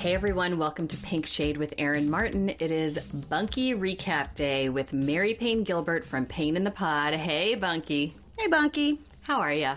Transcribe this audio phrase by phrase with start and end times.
[0.00, 2.48] Hey everyone, welcome to Pink Shade with Erin Martin.
[2.48, 2.98] It is
[3.28, 7.12] Bunkie Recap Day with Mary Payne Gilbert from Payne in the Pod.
[7.12, 8.14] Hey Bunkie.
[8.38, 8.98] Hey, Bunkie.
[9.20, 9.76] How are ya?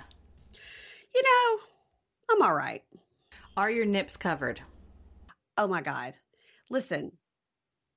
[1.13, 1.59] You know,
[2.31, 2.81] I'm all right.
[3.57, 4.61] Are your nips covered?
[5.57, 6.13] Oh my God.
[6.69, 7.11] Listen,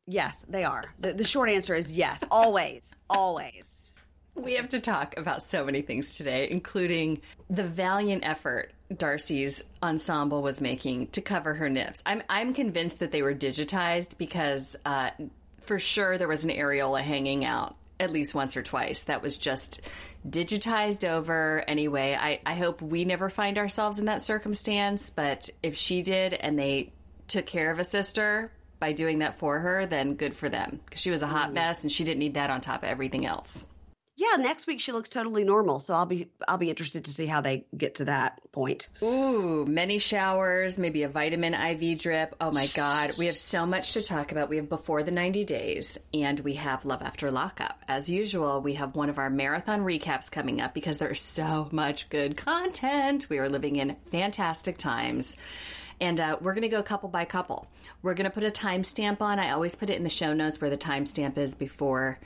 [0.09, 0.93] yes, they are.
[0.99, 3.93] The, the short answer is yes, always, always.
[4.35, 10.43] We have to talk about so many things today, including the valiant effort Darcy's ensemble
[10.43, 12.03] was making to cover her nips.
[12.07, 15.11] I'm I'm convinced that they were digitized because uh,
[15.61, 19.05] for sure there was an areola hanging out at least once or twice.
[19.05, 19.89] That was just
[20.29, 22.17] digitized over anyway.
[22.19, 26.59] I, I hope we never find ourselves in that circumstance, but if she did and
[26.59, 26.93] they
[27.29, 30.81] took care of a sister by doing that for her, then good for them.
[30.85, 33.25] Because she was a hot mess and she didn't need that on top of everything
[33.25, 33.67] else.
[34.19, 37.27] Yeah, next week she looks totally normal, so I'll be I'll be interested to see
[37.27, 38.89] how they get to that point.
[39.03, 42.35] Ooh, many showers, maybe a vitamin IV drip.
[42.41, 43.11] Oh my God.
[43.19, 44.49] We have so much to talk about.
[44.49, 47.83] We have Before the 90 Days and we have Love After Lockup.
[47.89, 52.09] As usual, we have one of our marathon recaps coming up because there's so much
[52.09, 53.27] good content.
[53.29, 55.37] We are living in fantastic times.
[56.01, 57.67] And uh, we're going to go couple by couple.
[58.01, 59.39] We're going to put a timestamp on.
[59.39, 62.19] I always put it in the show notes where the timestamp is before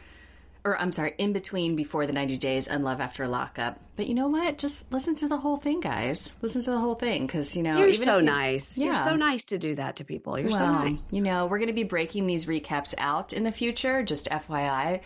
[0.64, 3.78] or I'm sorry, in between before the 90 days and love after lockup.
[3.97, 4.58] But you know what?
[4.58, 6.34] Just listen to the whole thing, guys.
[6.42, 8.77] Listen to the whole thing because you know You're even so you- nice.
[8.78, 10.39] You're so nice to do that to people.
[10.39, 11.12] You're so nice.
[11.12, 15.00] you know, we're going to be breaking these recaps out in the future, just FYI.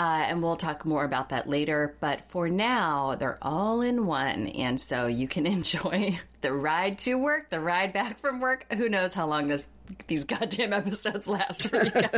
[0.00, 1.96] Uh, and we'll talk more about that later.
[2.00, 4.46] But for now, they're all in one.
[4.48, 8.72] And so you can enjoy the ride to work, the ride back from work.
[8.74, 9.66] Who knows how long this
[10.06, 12.10] these goddamn episodes last for you guys.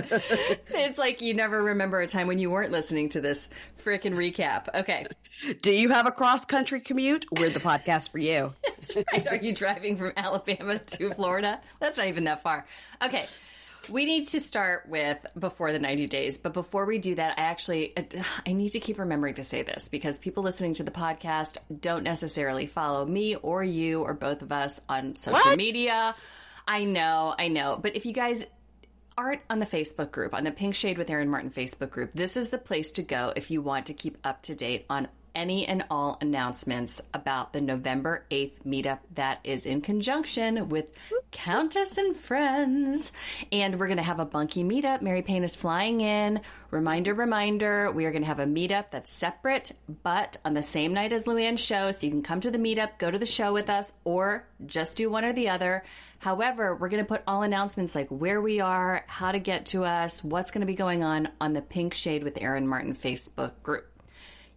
[0.70, 3.48] it's like you never remember a time when you weren't listening to this
[3.82, 4.66] frickin' recap.
[4.74, 5.06] Okay.
[5.62, 7.26] Do you have a cross country commute?
[7.30, 8.52] We're the podcast for you.
[9.12, 9.28] Right.
[9.28, 11.60] Are you driving from Alabama to Florida?
[11.78, 12.66] That's not even that far.
[13.00, 13.28] Okay.
[13.88, 17.42] We need to start with before the 90 days, but before we do that, I
[17.42, 17.94] actually
[18.46, 22.02] I need to keep remembering to say this because people listening to the podcast don't
[22.04, 25.56] necessarily follow me or you or both of us on social What?
[25.58, 26.14] media.
[26.68, 28.44] I know, I know, but if you guys
[29.18, 32.36] aren't on the Facebook group, on the Pink Shade with Erin Martin Facebook group, this
[32.36, 35.66] is the place to go if you want to keep up to date on any
[35.66, 40.90] and all announcements about the November 8th meetup that is in conjunction with
[41.30, 43.12] Countess and Friends.
[43.52, 45.02] And we're going to have a bunkie meetup.
[45.02, 46.40] Mary Payne is flying in.
[46.70, 50.94] Reminder, reminder, we are going to have a meetup that's separate, but on the same
[50.94, 51.90] night as Luann's show.
[51.92, 54.96] So you can come to the meetup, go to the show with us, or just
[54.96, 55.84] do one or the other.
[56.20, 59.84] However, we're going to put all announcements like where we are, how to get to
[59.84, 63.52] us, what's going to be going on on the Pink Shade with Erin Martin Facebook
[63.62, 63.89] group.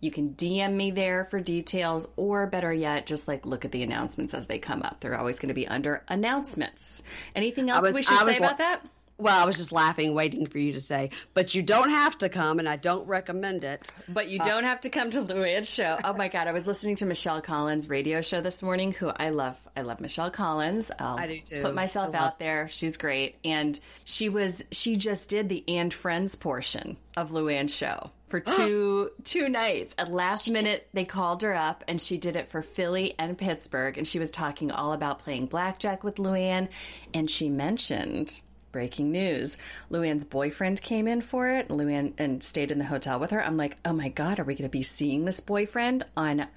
[0.04, 3.84] You can DM me there for details, or better yet, just like look at the
[3.84, 5.00] announcements as they come up.
[5.00, 7.04] They're always going to be under announcements.
[7.38, 8.86] Anything else was- we should say about that?
[9.18, 12.30] Well, I was just laughing, waiting for you to say, but you don't have to
[12.30, 13.90] come, and I don't recommend it.
[14.10, 16.00] But you uh, don't have to come to Luann's show.
[16.04, 19.30] Oh my god, I was listening to Michelle Collins' radio show this morning, who I
[19.30, 19.56] love.
[19.78, 20.92] I love Michelle Collins.
[21.00, 21.62] I'll I do too.
[21.62, 22.68] Put myself out there.
[22.68, 28.10] She's great, and she was she just did the and friends portion of Luann's show
[28.34, 29.94] for two two nights.
[30.00, 33.96] At last minute, they called her up, and she did it for Philly and Pittsburgh,
[33.96, 36.70] and she was talking all about playing blackjack with Luann,
[37.14, 38.42] and she mentioned.
[38.72, 39.60] Breaking news.
[39.92, 43.40] Luann's boyfriend came in for it, Luann, and stayed in the hotel with her.
[43.40, 46.48] I'm like, oh my God, are we going to be seeing this boyfriend on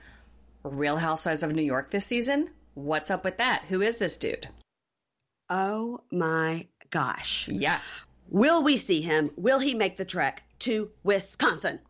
[0.62, 2.48] Real Housewives of New York this season?
[2.72, 3.64] What's up with that?
[3.68, 4.48] Who is this dude?
[5.50, 7.48] Oh my gosh.
[7.48, 7.80] Yeah.
[8.30, 9.30] Will we see him?
[9.36, 11.80] Will he make the trek to Wisconsin?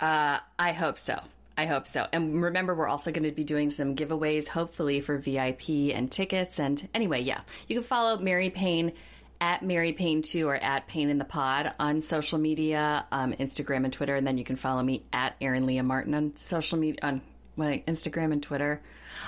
[0.00, 1.18] Uh, I hope so.
[1.56, 2.06] I hope so.
[2.12, 6.58] And remember, we're also going to be doing some giveaways, hopefully for VIP and tickets.
[6.58, 8.92] And anyway, yeah, you can follow Mary Payne
[9.40, 13.84] at Mary Payne 2 or at Payne in the Pod on social media, um, Instagram
[13.84, 14.16] and Twitter.
[14.16, 17.20] And then you can follow me at Erin Leah Martin on social media, on
[17.56, 18.80] my Instagram and Twitter.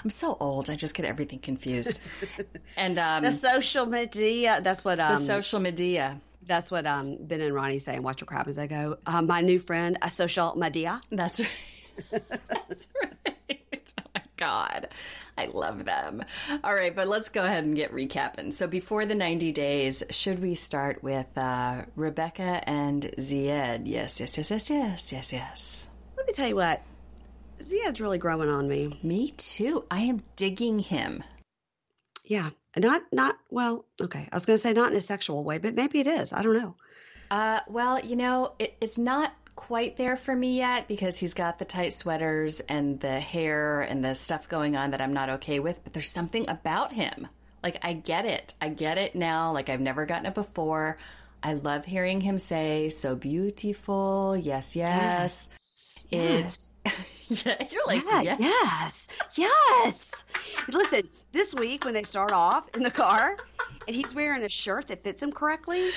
[0.03, 0.69] I'm so old.
[0.69, 2.01] I just get everything confused.
[2.77, 4.61] and um, The social media.
[4.63, 5.15] That's what um.
[5.15, 6.21] the social media.
[6.47, 8.49] That's what um Ben and Ronnie say in Watch Your Crap.
[8.49, 11.01] As I go, uh, my new friend, a social media.
[11.11, 11.49] That's right.
[12.11, 13.13] That's right.
[13.99, 14.89] Oh my God.
[15.39, 16.25] I love them.
[16.65, 18.53] All right, but let's go ahead and get recapping.
[18.53, 23.83] So, before the 90 days, should we start with uh, Rebecca and Zied?
[23.87, 25.89] Yes, yes, yes, yes, yes, yes, yes.
[26.17, 26.83] Let me tell you what,
[27.63, 28.99] Zied's really growing on me.
[29.03, 29.85] Me too.
[29.91, 31.23] I am digging him.
[32.25, 33.85] Yeah, not not well.
[34.01, 36.33] Okay, I was going to say not in a sexual way, but maybe it is.
[36.33, 36.75] I don't know.
[37.31, 41.59] Uh, well, you know, it, it's not quite there for me yet because he's got
[41.59, 45.59] the tight sweaters and the hair and the stuff going on that I'm not okay
[45.59, 45.83] with.
[45.83, 47.27] But there's something about him.
[47.63, 48.55] Like, I get it.
[48.61, 49.53] I get it now.
[49.53, 50.99] Like, I've never gotten it before.
[51.43, 54.37] I love hearing him say, so beautiful.
[54.37, 56.05] Yes, yes.
[56.11, 56.83] Yes.
[56.85, 56.95] Yes.
[57.45, 58.37] yeah, you're like, Yeah, yeah.
[58.39, 60.25] yes, yes.
[60.69, 63.37] Listen, this week when they start off in the car,
[63.87, 65.91] and he's wearing a shirt that fits him correctly.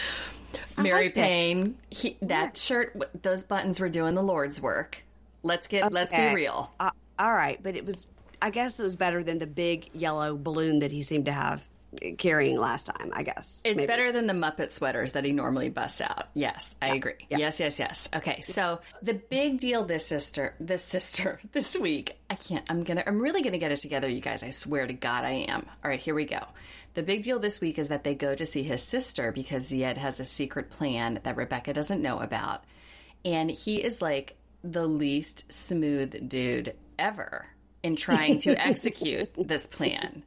[0.78, 1.22] I Mary liked it.
[1.22, 5.04] Payne, he, that shirt, those buttons were doing the Lord's work.
[5.44, 6.72] Let's get, let's be real.
[6.80, 8.08] Uh, all right, but it was.
[8.42, 11.62] I guess it was better than the big yellow balloon that he seemed to have
[12.18, 13.12] carrying last time.
[13.14, 13.88] I guess It's maybe.
[13.88, 16.28] better than the Muppet sweaters that he normally busts out.
[16.34, 17.14] Yes, I agree.
[17.30, 18.08] Yes, yes, yes.
[18.16, 22.18] Okay, so the big deal this sister, this sister, this week.
[22.30, 22.66] I can't.
[22.70, 23.04] I'm gonna.
[23.06, 24.44] I'm really gonna get it together, you guys.
[24.44, 25.66] I swear to God, I am.
[25.84, 26.40] All right, here we go.
[26.94, 29.98] The big deal this week is that they go to see his sister because Zied
[29.98, 32.64] has a secret plan that Rebecca doesn't know about,
[33.26, 37.46] and he is like the least smooth dude ever
[37.82, 40.24] in trying to execute this plan.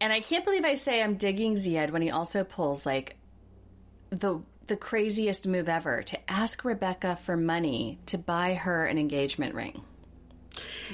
[0.00, 3.16] And I can't believe I say I'm digging Zied when he also pulls like
[4.10, 9.54] the the craziest move ever to ask Rebecca for money to buy her an engagement
[9.54, 9.82] ring.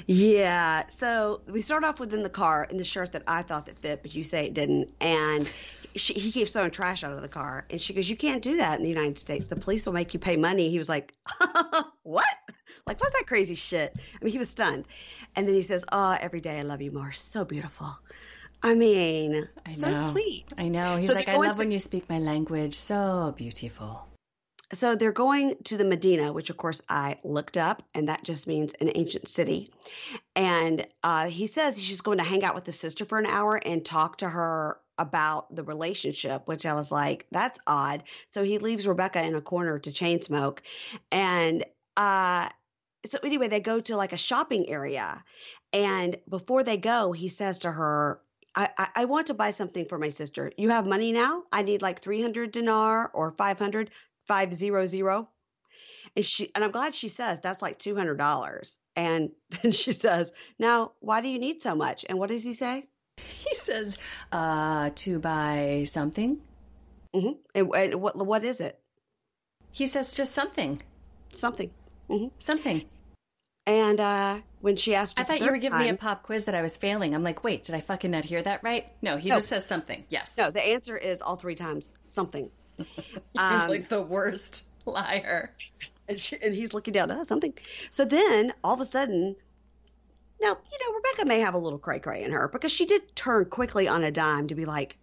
[0.05, 0.83] Yeah.
[0.89, 4.01] So we start off within the car in the shirt that I thought that fit,
[4.01, 4.93] but you say it didn't.
[4.99, 5.49] And
[5.95, 7.65] she, he keeps throwing trash out of the car.
[7.69, 9.47] And she goes, You can't do that in the United States.
[9.47, 10.69] The police will make you pay money.
[10.69, 11.13] He was like,
[12.03, 12.25] What?
[12.85, 13.93] Like, what's that crazy shit?
[13.97, 14.85] I mean, he was stunned.
[15.35, 17.11] And then he says, Oh, every day I love you more.
[17.13, 17.97] So beautiful.
[18.63, 20.45] I mean, I so sweet.
[20.57, 20.95] I know.
[20.95, 22.75] He's So like, I love to- when you speak my language.
[22.75, 24.07] So beautiful.
[24.71, 28.47] So they're going to the Medina, which of course I looked up, and that just
[28.47, 29.69] means an ancient city.
[30.35, 33.27] And uh, he says he's just going to hang out with his sister for an
[33.27, 38.03] hour and talk to her about the relationship, which I was like, that's odd.
[38.31, 40.63] So he leaves Rebecca in a corner to chain smoke.
[41.11, 42.49] And uh,
[43.05, 45.23] so anyway, they go to like a shopping area.
[45.71, 48.19] And before they go, he says to her,
[48.55, 50.51] I, I, want to buy something for my sister.
[50.57, 51.43] You have money now?
[51.51, 53.89] I need like 300 dinar or 500
[54.25, 55.29] five zero zero.
[56.15, 58.79] And she and I'm glad she says that's like two hundred dollars.
[58.95, 62.53] And then she says, "Now, why do you need so much?" And what does he
[62.53, 62.87] say?
[63.17, 63.97] He says,
[64.31, 66.39] uh, to buy something.
[67.13, 67.31] Mm-hmm.
[67.53, 68.79] And, and what what is it?
[69.71, 70.81] He says just something.
[71.31, 71.71] Something.
[72.09, 72.27] Mm-hmm.
[72.39, 72.85] Something.
[73.65, 76.45] And uh, when she asked, for I thought you were giving me a pop quiz
[76.45, 77.13] that I was failing.
[77.13, 78.87] I'm like, wait, did I fucking not hear that right?
[79.01, 79.35] No, he No.
[79.35, 80.05] just says something.
[80.07, 80.35] Yes.
[80.37, 82.49] No, the answer is all three times something.
[82.77, 82.87] He's
[83.35, 85.53] Um, like the worst liar.
[86.07, 87.53] and, she, and he's looking down, oh, something.
[87.89, 89.35] So then all of a sudden,
[90.41, 93.13] now, you know, Rebecca may have a little cray cray in her because she did
[93.17, 94.97] turn quickly on a dime to be like,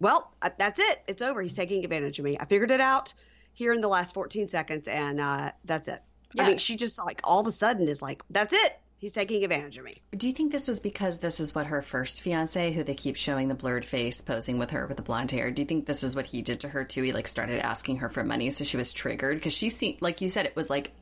[0.00, 1.00] well, uh, that's it.
[1.06, 1.40] It's over.
[1.42, 2.36] He's taking advantage of me.
[2.40, 3.14] I figured it out
[3.52, 6.02] here in the last 14 seconds, and uh, that's it.
[6.32, 6.44] Yeah.
[6.44, 8.78] I mean, she just like all of a sudden is like, that's it.
[8.96, 10.02] He's taking advantage of me.
[10.14, 13.16] Do you think this was because this is what her first fiance, who they keep
[13.16, 16.02] showing the blurred face posing with her with the blonde hair, do you think this
[16.02, 17.02] is what he did to her too?
[17.02, 20.20] He like started asking her for money, so she was triggered because she seemed like
[20.20, 20.92] you said it was like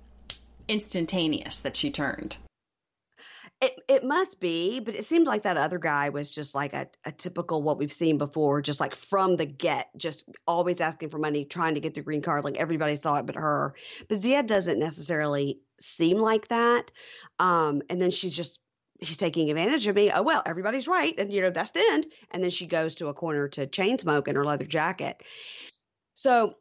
[0.69, 2.37] instantaneous that she turned.
[3.60, 6.87] It it must be, but it seemed like that other guy was just like a,
[7.05, 11.19] a typical what we've seen before, just like from the get, just always asking for
[11.19, 12.44] money, trying to get the green card.
[12.44, 13.74] Like everybody saw it but her.
[14.08, 16.93] But Zied doesn't necessarily seem like that.
[17.41, 18.60] Um, and then she's just
[19.00, 20.12] he's taking advantage of me.
[20.12, 22.06] Oh well, everybody's right, and you know that's the end.
[22.31, 25.20] And then she goes to a corner to chain smoke in her leather jacket.
[26.15, 26.55] So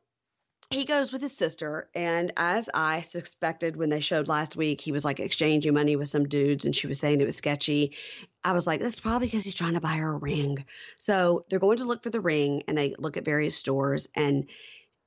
[0.70, 4.92] he goes with his sister, and as I suspected when they showed last week, he
[4.92, 7.96] was like exchanging money with some dudes, and she was saying it was sketchy.
[8.44, 10.66] I was like, that's probably because he's trying to buy her a ring.
[10.98, 14.48] So they're going to look for the ring, and they look at various stores, and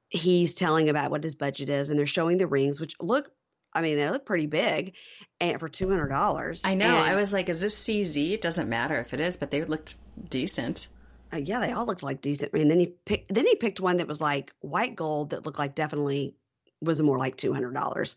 [0.08, 3.30] he's telling about what his budget is, and they're showing the rings, which look,
[3.74, 4.94] I mean, they look pretty big,
[5.40, 6.62] and for two hundred dollars.
[6.64, 6.96] I know.
[6.96, 8.32] I was like, is this CZ?
[8.32, 9.96] It doesn't matter if it is, but they looked
[10.30, 10.88] decent.
[11.32, 12.52] Uh, yeah, they all looked like decent.
[12.52, 15.58] And then he picked then he picked one that was like white gold that looked
[15.58, 16.34] like definitely
[16.82, 18.16] was more like two hundred dollars,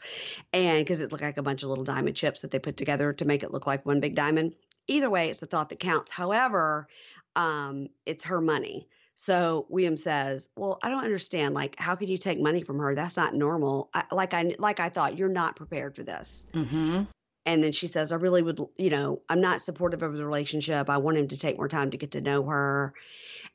[0.54, 3.14] and because it looked like a bunch of little diamond chips that they put together
[3.14, 4.54] to make it look like one big diamond.
[4.88, 6.12] Either way, it's the thought that counts.
[6.12, 6.88] However,
[7.36, 8.88] um, it's her money.
[9.16, 11.54] So William says, "Well, I don't understand.
[11.54, 12.96] Like, how could you take money from her?
[12.96, 13.90] That's not normal.
[13.94, 17.04] I, like I like I thought you're not prepared for this." Mm-hmm.
[17.46, 20.90] And then she says, I really would, you know, I'm not supportive of the relationship.
[20.90, 22.94] I want him to take more time to get to know her.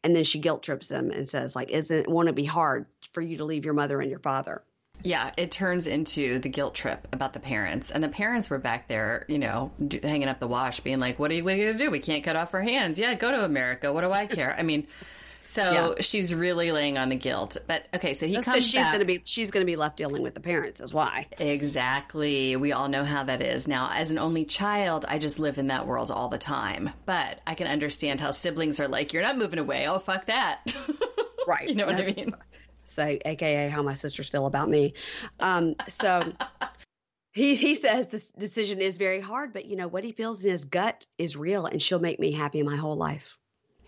[0.05, 2.87] And then she guilt trips him and says, like, isn't it won't it be hard
[3.13, 4.63] for you to leave your mother and your father?
[5.03, 8.89] Yeah, it turns into the guilt trip about the parents, and the parents were back
[8.89, 9.71] there, you know,
[10.03, 11.91] hanging up the wash, being like, "What are you, you gonna do?
[11.91, 12.99] We can't cut off our hands.
[12.99, 13.93] Yeah, go to America.
[13.93, 14.57] What do I care?
[14.59, 14.89] I mean,
[15.51, 15.95] So Yeah.
[16.03, 17.57] she's really laying on the guilt.
[17.67, 18.93] But okay, so he That's comes she's back.
[18.93, 20.79] going to be she's going to be left dealing with the parents.
[20.81, 21.27] Is why.
[21.39, 22.55] Exactly.
[22.57, 23.67] We all know how that is.
[23.67, 26.91] Now, as an only child, I just live in that world all the time.
[27.07, 29.89] But I can understand how siblings are like, you're not moving away.
[29.89, 30.65] Oh, fuck that.
[31.47, 31.67] Right.
[31.71, 32.35] you know what I mean?
[32.85, 34.93] So, AKA how my sisters feel about me.
[35.41, 36.31] Um, so.
[37.33, 40.51] He, he says this decision is very hard, but you know what he feels in
[40.51, 43.38] his gut is real, and she'll make me happy my whole life.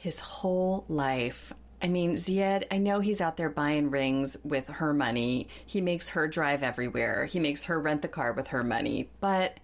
[0.01, 1.53] His whole life.
[1.83, 5.49] I mean, Zied, I know he's out there buying rings with her money.
[5.67, 7.27] He makes her drive everywhere.
[7.27, 9.11] He makes her rent the car with her money.
[9.21, 9.61] But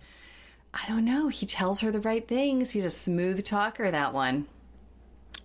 [0.74, 1.28] I don't know.
[1.28, 2.70] He tells her the right things.
[2.70, 4.46] He's a smooth talker, that one.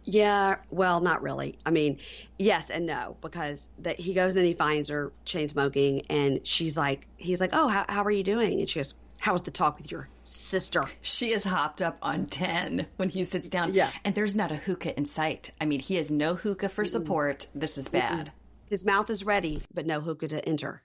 [0.03, 1.57] Yeah, well, not really.
[1.65, 1.99] I mean,
[2.37, 6.75] yes and no, because that he goes and he finds her chain smoking, and she's
[6.75, 8.59] like, he's like, oh, how, how are you doing?
[8.59, 10.83] And she goes, how was the talk with your sister?
[11.01, 13.73] She is hopped up on 10 when he sits down.
[13.75, 13.91] Yeah.
[14.03, 15.51] And there's not a hookah in sight.
[15.61, 17.45] I mean, he has no hookah for support.
[17.53, 18.31] This is bad.
[18.67, 20.81] His mouth is ready, but no hookah to enter.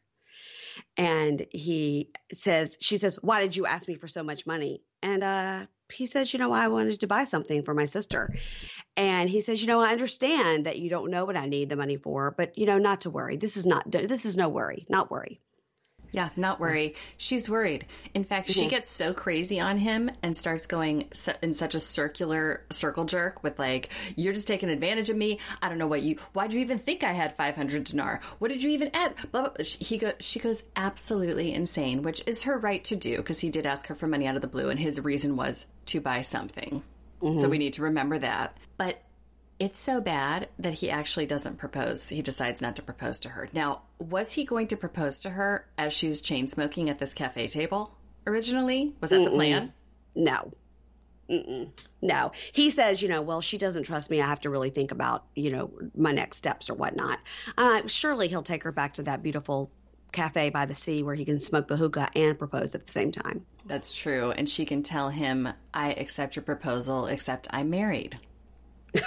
[0.99, 4.83] And he says, she says, why did you ask me for so much money?
[5.03, 8.35] And uh, he says, you know, I wanted to buy something for my sister.
[8.99, 11.77] And he says, you know, I understand that you don't know what I need the
[11.77, 13.39] money for, but you know, not to worry.
[13.39, 15.41] This is not, this is no worry, not worry.
[16.17, 16.95] Yeah, not worry.
[17.19, 17.85] She's worried.
[18.15, 21.11] In fact, she gets so crazy on him and starts going
[21.43, 25.41] in such a circular circle jerk with like, "You're just taking advantage of me.
[25.61, 26.17] I don't know what you.
[26.33, 28.21] Why'd you even think I had 500 dinar?
[28.39, 29.53] What did you even add?" Blah blah.
[29.63, 30.13] He go.
[30.19, 33.95] She goes absolutely insane, which is her right to do because he did ask her
[33.95, 36.83] for money out of the blue, and his reason was to buy something.
[37.21, 37.41] Mm-hmm.
[37.41, 38.57] So we need to remember that.
[38.79, 39.03] But
[39.59, 42.09] it's so bad that he actually doesn't propose.
[42.09, 43.49] He decides not to propose to her.
[43.53, 47.15] Now, was he going to propose to her as she was chain smoking at this
[47.15, 47.97] cafe table
[48.27, 48.95] originally?
[49.01, 49.73] Was that the plan?
[50.15, 50.53] No.
[51.31, 51.71] Mm-mm.
[52.03, 52.33] No.
[52.53, 54.21] He says, you know, well, she doesn't trust me.
[54.21, 57.19] I have to really think about, you know, my next steps or whatnot.
[57.57, 59.71] Uh, surely he'll take her back to that beautiful
[60.13, 63.11] cafe by the sea where he can smoke the hookah and propose at the same
[63.11, 63.45] time.
[63.65, 64.31] That's true.
[64.31, 68.19] And she can tell him, I accept your proposal, except I'm married.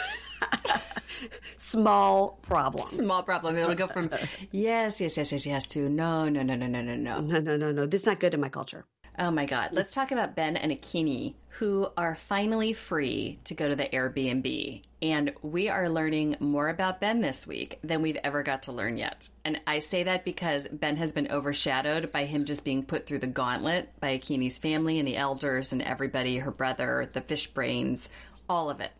[1.55, 2.87] Small problem.
[2.87, 3.57] Small problem.
[3.57, 4.09] It'll go from
[4.51, 7.19] yes, yes, yes, yes, yes to no, no, no, no, no, no, no.
[7.19, 7.85] No, no, no, no.
[7.85, 8.85] This is not good in my culture.
[9.17, 9.71] Oh my God.
[9.73, 14.81] Let's talk about Ben and Akinyi, who are finally free to go to the Airbnb.
[15.01, 18.95] And we are learning more about Ben this week than we've ever got to learn
[18.97, 19.29] yet.
[19.43, 23.19] And I say that because Ben has been overshadowed by him just being put through
[23.19, 28.07] the gauntlet by Akinyi's family and the elders and everybody, her brother, the fish brains,
[28.47, 28.91] all of it.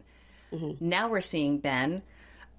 [0.79, 2.01] Now we're seeing Ben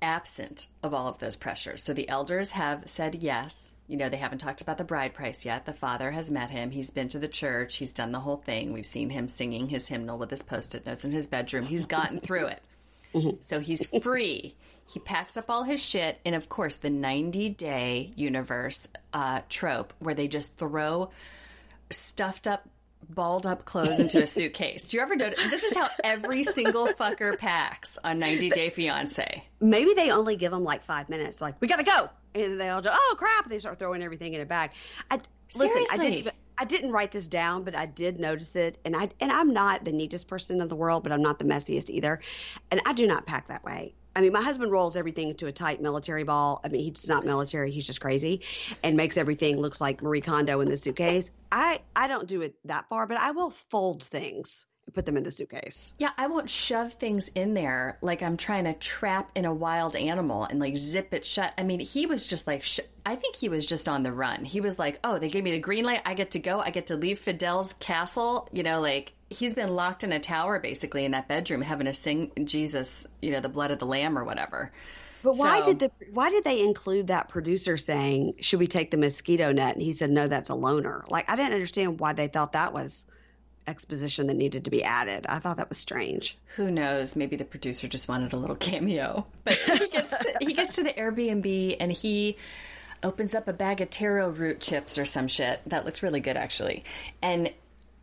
[0.03, 1.83] absent of all of those pressures.
[1.83, 3.73] So the elders have said yes.
[3.87, 5.67] You know, they haven't talked about the bride price yet.
[5.67, 6.71] The father has met him.
[6.71, 7.77] He's been to the church.
[7.77, 8.73] He's done the whole thing.
[8.73, 11.67] We've seen him singing his hymnal with his post it notes in his bedroom.
[11.67, 12.63] He's gotten through it.
[13.43, 14.55] So he's free.
[14.87, 16.21] He packs up all his shit.
[16.25, 21.11] And of course, the 90 day universe uh, trope where they just throw
[21.91, 22.69] stuffed up,
[23.09, 24.89] balled up clothes into a suitcase.
[24.89, 25.39] Do you ever notice?
[25.51, 29.45] This is how every single fucker packs on 90 Day Fiance.
[29.61, 31.41] Maybe they only give them like five minutes.
[31.41, 32.11] Like, we got to go.
[32.35, 33.49] And they all just, oh, crap.
[33.49, 34.71] They start throwing everything in a bag.
[35.11, 35.21] I,
[35.57, 36.23] listen, I Seriously.
[36.23, 38.79] didn't, I didn't write this down, but I did notice it.
[38.85, 41.45] And I and I'm not the neatest person in the world, but I'm not the
[41.47, 42.21] messiest either.
[42.71, 43.95] And I do not pack that way.
[44.15, 46.61] I mean, my husband rolls everything into a tight military ball.
[46.65, 48.43] I mean, he's not military; he's just crazy,
[48.83, 51.31] and makes everything looks like Marie Kondo in the suitcase.
[51.53, 55.25] I I don't do it that far, but I will fold things put them in
[55.25, 55.95] the suitcase.
[55.99, 59.97] Yeah, I won't shove things in there like I'm trying to trap in a wild
[59.97, 61.53] animal and like zip it shut.
[61.57, 64.45] I mean, he was just like, sh- I think he was just on the run.
[64.45, 66.03] He was like, oh, they gave me the green light.
[66.05, 66.61] I get to go.
[66.61, 68.49] I get to leave Fidel's castle.
[68.53, 71.95] You know, like he's been locked in a tower basically in that bedroom having to
[71.95, 74.73] sing Jesus, you know, the blood of the lamb or whatever.
[75.23, 78.91] But why So- did the why did they include that producer saying, "Should we take
[78.91, 82.15] the mosquito net?" And he said, "No, that's a loner." Like I didn't understand why
[82.15, 83.05] they thought that was
[83.71, 85.27] exposition that needed to be added.
[85.27, 86.37] I thought that was strange.
[86.57, 87.17] Who knows?
[87.17, 89.27] Maybe the producer just wanted a little cameo.
[89.45, 92.37] But he gets to, he gets to the Airbnb and he
[93.03, 95.61] opens up a bag of taro root chips or some shit.
[95.67, 96.85] That looks really good, actually.
[97.23, 97.51] And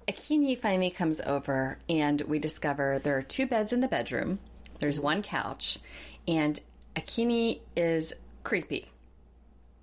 [0.07, 4.39] Akinyi finally comes over, and we discover there are two beds in the bedroom.
[4.79, 5.79] There's one couch,
[6.27, 6.59] and
[6.95, 8.89] Akinyi is creepy.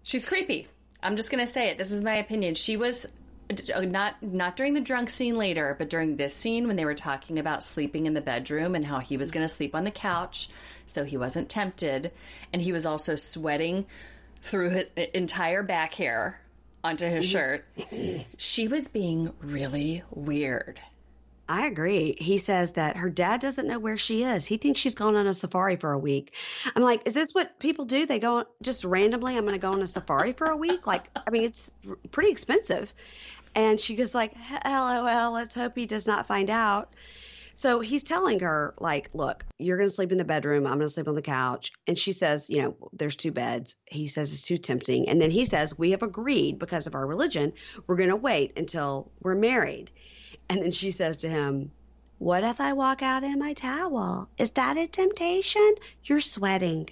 [0.02, 0.68] She's creepy.
[1.02, 1.76] I'm just gonna say it.
[1.76, 2.54] This is my opinion.
[2.54, 3.06] She was
[3.50, 6.94] Uh, not not during the drunk scene later, but during this scene when they were
[6.94, 9.90] talking about sleeping in the bedroom and how he was going to sleep on the
[9.90, 10.48] couch,
[10.86, 12.10] so he wasn't tempted,
[12.52, 13.84] and he was also sweating
[14.40, 16.40] through his entire back hair
[16.82, 17.32] onto his mm-hmm.
[17.32, 18.28] shirt.
[18.38, 20.80] She was being really weird.
[21.48, 22.16] I agree.
[22.18, 24.46] He says that her dad doesn't know where she is.
[24.46, 26.34] He thinks she's gone on a safari for a week.
[26.74, 28.06] I'm like, is this what people do?
[28.06, 30.86] They go just randomly, I'm going to go on a safari for a week?
[30.86, 31.70] Like, I mean, it's
[32.10, 32.94] pretty expensive.
[33.54, 34.34] And she goes like,
[34.64, 36.94] LOL, let's hope he does not find out.
[37.56, 40.66] So he's telling her, like, look, you're going to sleep in the bedroom.
[40.66, 41.70] I'm going to sleep on the couch.
[41.86, 43.76] And she says, you know, there's two beds.
[43.86, 45.08] He says it's too tempting.
[45.08, 47.52] And then he says, we have agreed because of our religion,
[47.86, 49.92] we're going to wait until we're married.
[50.48, 51.70] And then she says to him,
[52.18, 54.28] what if I walk out in my towel?
[54.38, 55.74] Is that a temptation?
[56.04, 56.88] You're sweating.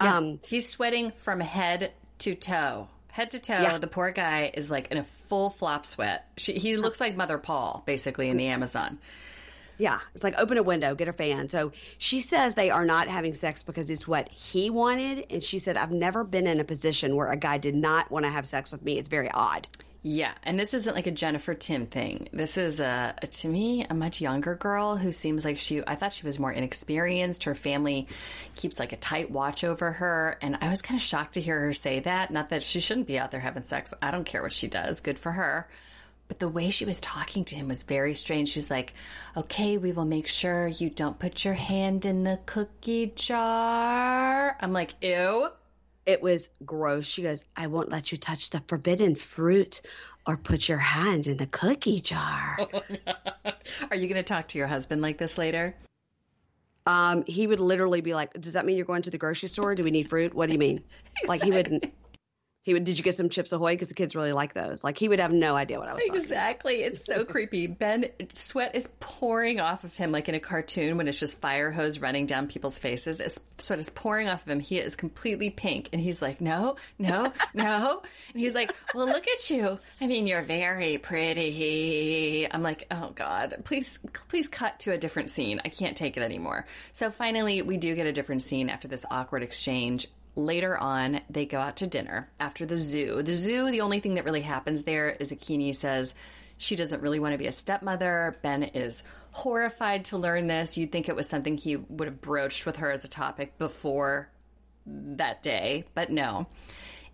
[0.00, 3.60] Yeah, um, he's sweating from head to toe head to toe.
[3.60, 3.78] Yeah.
[3.78, 6.26] The poor guy is like in a full flop sweat.
[6.38, 8.98] She, he looks like Mother Paul, basically, in the Amazon.
[9.78, 11.48] Yeah, it's like open a window, get a fan.
[11.48, 15.26] So she says they are not having sex because it's what he wanted.
[15.30, 18.24] And she said, I've never been in a position where a guy did not want
[18.24, 18.98] to have sex with me.
[18.98, 19.66] It's very odd.
[20.04, 22.28] Yeah, and this isn't like a Jennifer Tim thing.
[22.32, 25.80] This is a, a, to me a much younger girl who seems like she.
[25.86, 27.44] I thought she was more inexperienced.
[27.44, 28.08] Her family
[28.56, 31.60] keeps like a tight watch over her, and I was kind of shocked to hear
[31.60, 32.32] her say that.
[32.32, 33.94] Not that she shouldn't be out there having sex.
[34.02, 35.00] I don't care what she does.
[35.00, 35.68] Good for her.
[36.26, 38.48] But the way she was talking to him was very strange.
[38.48, 38.94] She's like,
[39.36, 44.56] okay, we will make sure you don't put your hand in the cookie jar.
[44.60, 45.50] I'm like, ew.
[46.04, 47.06] It was gross.
[47.06, 49.82] She goes, I won't let you touch the forbidden fruit
[50.26, 52.58] or put your hand in the cookie jar.
[53.90, 55.74] Are you going to talk to your husband like this later?
[56.86, 59.74] Um, he would literally be like, "Does that mean you're going to the grocery store?
[59.76, 60.34] Do we need fruit?
[60.34, 60.82] What do you mean?"
[61.22, 61.28] Exactly.
[61.28, 61.94] Like he wouldn't.
[62.62, 63.74] He would, did you get some Chips Ahoy?
[63.74, 64.84] Because the kids really like those.
[64.84, 66.84] Like he would have no idea what I was Exactly.
[66.84, 67.66] It's so creepy.
[67.66, 71.72] Ben, sweat is pouring off of him like in a cartoon when it's just fire
[71.72, 73.20] hose running down people's faces.
[73.20, 74.60] It's, sweat is pouring off of him.
[74.60, 75.88] He is completely pink.
[75.92, 78.02] And he's like, no, no, no.
[78.32, 79.80] And he's like, well, look at you.
[80.00, 82.46] I mean, you're very pretty.
[82.48, 85.60] I'm like, oh God, please, please cut to a different scene.
[85.64, 86.66] I can't take it anymore.
[86.92, 91.46] So finally, we do get a different scene after this awkward exchange later on, they
[91.46, 93.22] go out to dinner after the zoo.
[93.22, 96.14] The zoo, the only thing that really happens there is Akinyi says
[96.56, 98.38] she doesn't really want to be a stepmother.
[98.42, 100.78] Ben is horrified to learn this.
[100.78, 104.30] You'd think it was something he would have broached with her as a topic before
[104.86, 106.46] that day, but no.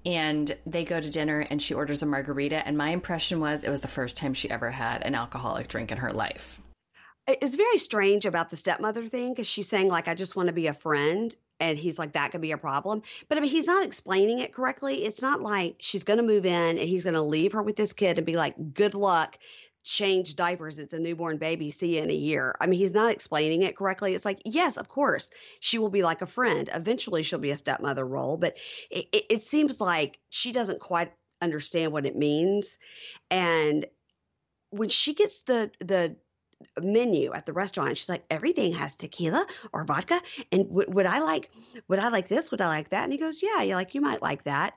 [0.06, 2.66] And they go to dinner and she orders a margarita.
[2.66, 5.90] And my impression was it was the first time she ever had an alcoholic drink
[5.92, 6.60] in her life.
[7.26, 10.54] It's very strange about the stepmother thing because she's saying, like, I just want to
[10.54, 13.02] be a friend and he's like that could be a problem.
[13.28, 15.04] But i mean he's not explaining it correctly.
[15.04, 17.76] It's not like she's going to move in and he's going to leave her with
[17.76, 19.38] this kid and be like good luck.
[19.84, 20.78] Change diapers.
[20.78, 21.70] It's a newborn baby.
[21.70, 22.54] See you in a year.
[22.60, 24.14] I mean he's not explaining it correctly.
[24.14, 26.68] It's like yes of course she will be like a friend.
[26.72, 28.36] Eventually she'll be a stepmother role.
[28.36, 28.56] But
[28.90, 32.78] it, it, it seems like she doesn't quite understand what it means.
[33.30, 33.86] And
[34.70, 36.16] when she gets the the
[36.80, 37.96] menu at the restaurant.
[37.96, 40.20] She's like, everything has tequila or vodka.
[40.52, 41.50] And w- would I like,
[41.88, 42.50] would I like this?
[42.50, 43.04] Would I like that?
[43.04, 44.74] And he goes, yeah, you like, you might like that.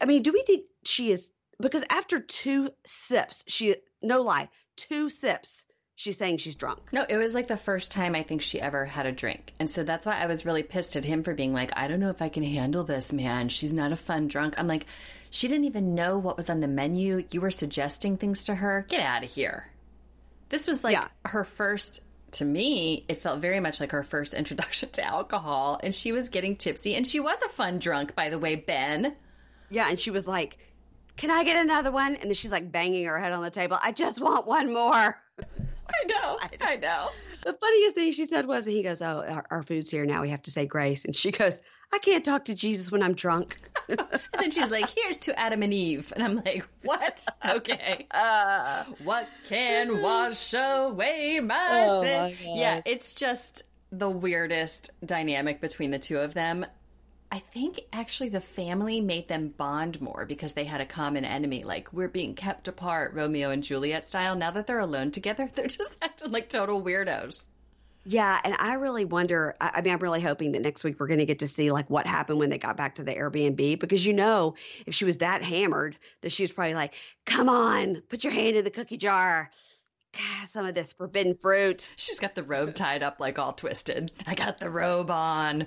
[0.00, 5.08] I mean, do we think she is, because after two sips, she, no lie, two
[5.08, 6.80] sips, she's saying she's drunk.
[6.92, 9.54] No, it was like the first time I think she ever had a drink.
[9.58, 12.00] And so that's why I was really pissed at him for being like, I don't
[12.00, 13.48] know if I can handle this, man.
[13.48, 14.54] She's not a fun drunk.
[14.58, 14.86] I'm like,
[15.30, 17.24] she didn't even know what was on the menu.
[17.30, 18.86] You were suggesting things to her.
[18.88, 19.66] Get out of here.
[20.48, 21.08] This was like yeah.
[21.26, 25.94] her first to me, it felt very much like her first introduction to alcohol, and
[25.94, 29.16] she was getting tipsy, and she was a fun drunk, by the way, Ben.
[29.70, 30.58] Yeah, and she was like,
[31.16, 33.78] "Can I get another one?" And then she's like banging her head on the table.
[33.82, 35.20] I just want one more.
[35.40, 37.08] I know, I know.
[37.44, 40.22] The funniest thing she said was, and he goes, "Oh, our, our food's here now.
[40.22, 41.60] We have to say grace," and she goes,
[41.92, 43.58] I can't talk to Jesus when I'm drunk.
[43.88, 43.98] and
[44.38, 46.12] then she's like, here's to Adam and Eve.
[46.14, 47.24] And I'm like, what?
[47.48, 48.06] Okay.
[48.18, 52.20] Uh, what can wash away my oh sin?
[52.20, 56.66] My yeah, it's just the weirdest dynamic between the two of them.
[57.30, 61.62] I think actually the family made them bond more because they had a common enemy.
[61.62, 64.34] Like, we're being kept apart, Romeo and Juliet style.
[64.34, 67.42] Now that they're alone together, they're just acting like total weirdos.
[68.04, 69.54] Yeah, and I really wonder.
[69.60, 71.90] I mean, I'm really hoping that next week we're going to get to see like
[71.90, 74.54] what happened when they got back to the Airbnb because you know,
[74.86, 76.94] if she was that hammered, that she was probably like,
[77.26, 79.50] "Come on, put your hand in the cookie jar."
[80.46, 81.90] Some of this forbidden fruit.
[81.96, 84.10] She's got the robe tied up like all twisted.
[84.26, 85.66] I got the robe on.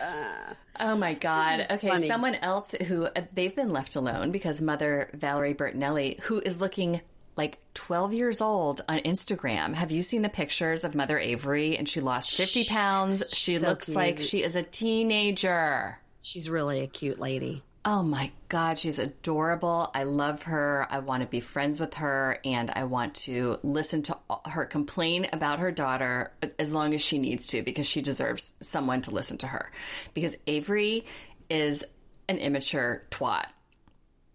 [0.00, 1.66] Uh, oh my God.
[1.70, 2.06] Okay, funny.
[2.06, 7.00] someone else who uh, they've been left alone because Mother Valerie Bertinelli, who is looking
[7.38, 9.72] like 12 years old on Instagram.
[9.72, 11.78] Have you seen the pictures of Mother Avery?
[11.78, 13.22] And she lost 50 pounds.
[13.28, 13.96] She so looks cute.
[13.96, 15.98] like she is a teenager.
[16.20, 17.62] She's really a cute lady.
[17.84, 19.90] Oh my God, she's adorable.
[19.94, 20.86] I love her.
[20.90, 25.28] I want to be friends with her and I want to listen to her complain
[25.32, 29.38] about her daughter as long as she needs to because she deserves someone to listen
[29.38, 29.70] to her.
[30.12, 31.06] Because Avery
[31.48, 31.84] is
[32.28, 33.46] an immature twat.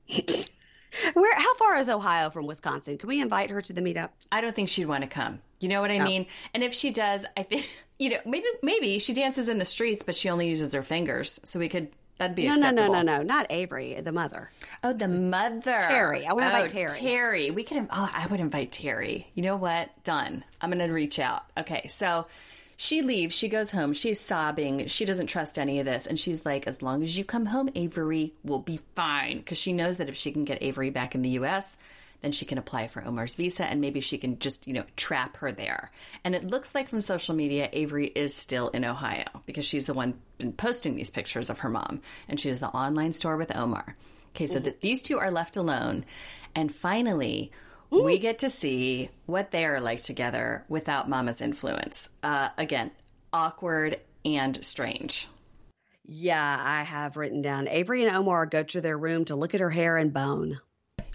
[1.14, 1.36] Where?
[1.36, 2.98] How far is Ohio from Wisconsin?
[2.98, 4.10] Can we invite her to the meetup?
[4.32, 5.40] I don't think she'd want to come.
[5.60, 6.06] You know what I no.
[6.06, 6.26] mean?
[6.54, 10.04] And if she does, I think you know maybe maybe she dances in the streets,
[10.04, 11.90] but she only uses her fingers, so we could.
[12.20, 12.94] That'd be no, acceptable.
[12.94, 14.52] no, no, no, no, not Avery, the mother.
[14.84, 15.80] Oh, the mother.
[15.80, 16.28] Terry.
[16.28, 16.90] I want to oh, invite Terry.
[16.96, 17.52] Terry.
[17.52, 17.88] We could.
[17.90, 19.28] Oh, I would invite Terry.
[19.34, 19.90] You know what?
[20.04, 20.44] Done.
[20.62, 21.44] I'm going to reach out.
[21.58, 22.28] Okay, so
[22.84, 26.06] she leaves, she goes home, she's sobbing, she doesn't trust any of this.
[26.06, 29.38] And she's like, as long as you come home, Avery will be fine.
[29.38, 31.78] Because she knows that if she can get Avery back in the US,
[32.20, 35.38] then she can apply for Omar's visa and maybe she can just, you know, trap
[35.38, 35.92] her there.
[36.26, 39.94] And it looks like from social media, Avery is still in Ohio because she's the
[39.94, 43.56] one been posting these pictures of her mom and she has the online store with
[43.56, 43.96] Omar.
[44.36, 44.66] Okay, so mm-hmm.
[44.66, 46.04] that these two are left alone.
[46.54, 47.54] And finally,
[48.02, 52.10] we get to see what they are like together without Mama's influence.
[52.24, 52.92] Uh, again,
[53.32, 55.28] awkward and strange.
[56.06, 59.62] Yeah, I have written down Avery and Omar go to their room to look at
[59.62, 60.60] her hair and bone.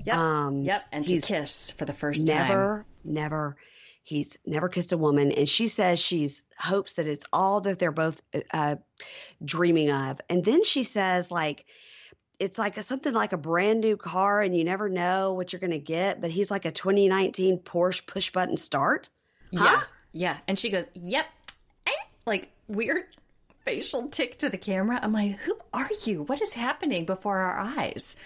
[0.05, 0.17] Yep.
[0.17, 0.85] Um, yep.
[0.93, 2.49] And to kiss for the first never, time.
[2.49, 3.57] Never, never.
[4.03, 7.93] He's never kissed a woman, and she says she's hopes that it's all that they're
[7.93, 8.77] both uh,
[9.45, 10.19] dreaming of.
[10.31, 11.67] And then she says, like,
[12.39, 15.61] it's like a, something like a brand new car and you never know what you're
[15.61, 19.09] going to get but he's like a 2019 porsche push button start
[19.55, 19.65] huh?
[19.65, 21.27] yeah yeah and she goes yep
[21.87, 21.91] eh,
[22.27, 23.05] like weird
[23.69, 24.99] facial tick to the camera.
[25.03, 26.23] I'm like who are you?
[26.23, 28.17] What is happening before our eyes?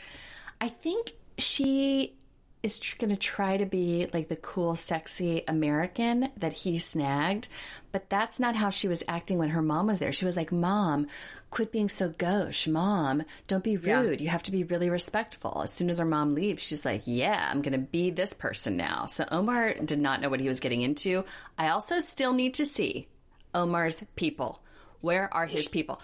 [0.61, 2.15] I think she
[2.63, 7.49] is tr- going to try to be like the cool, sexy American that he snagged.
[7.91, 10.13] But that's not how she was acting when her mom was there.
[10.13, 11.09] She was like, Mom,
[11.51, 12.67] quit being so gauche.
[12.67, 14.21] Mom, don't be rude.
[14.21, 14.25] Yeah.
[14.25, 15.61] You have to be really respectful.
[15.63, 18.77] As soon as her mom leaves, she's like, Yeah, I'm going to be this person
[18.77, 19.07] now.
[19.07, 21.25] So Omar did not know what he was getting into.
[21.59, 23.09] I also still need to see
[23.55, 24.63] Omar's people.
[25.03, 26.01] Where are his people?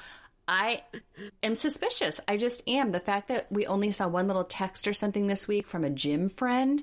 [0.48, 0.82] I
[1.42, 2.20] am suspicious.
[2.26, 2.90] I just am.
[2.90, 5.90] The fact that we only saw one little text or something this week from a
[5.90, 6.82] gym friend,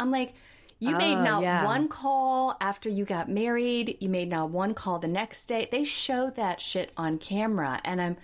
[0.00, 0.34] I'm like,
[0.80, 1.64] you oh, made not yeah.
[1.64, 3.98] one call after you got married.
[4.00, 5.68] You made not one call the next day.
[5.70, 8.16] They show that shit on camera, and I'm,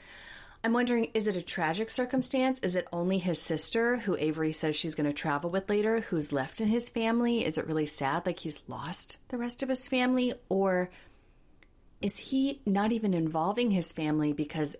[0.62, 2.58] I'm wondering, is it a tragic circumstance?
[2.60, 6.32] Is it only his sister, who Avery says she's going to travel with later, who's
[6.32, 7.44] left in his family?
[7.44, 10.90] Is it really sad, like he's lost the rest of his family, or?
[12.00, 14.76] Is he not even involving his family because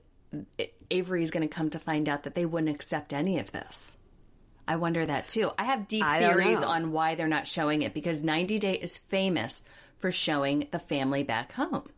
[0.90, 3.96] Avery is going to come to find out that they wouldn't accept any of this?
[4.66, 5.50] I wonder that too.
[5.59, 8.98] I have deep I theories on why they're not showing it because 90 Day is
[8.98, 9.62] famous
[9.98, 11.88] for showing the family back home.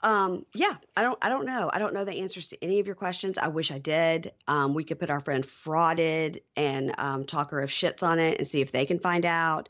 [0.00, 1.70] Um, yeah, I don't, I don't know.
[1.72, 3.36] I don't know the answers to any of your questions.
[3.36, 4.32] I wish I did.
[4.46, 8.38] Um, we could put our friend frauded and um, talk her of shits on it
[8.38, 9.68] and see if they can find out.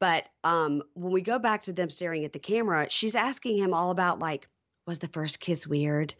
[0.00, 3.74] But um, when we go back to them staring at the camera, she's asking him
[3.74, 4.48] all about like,
[4.86, 6.14] was the first kiss weird?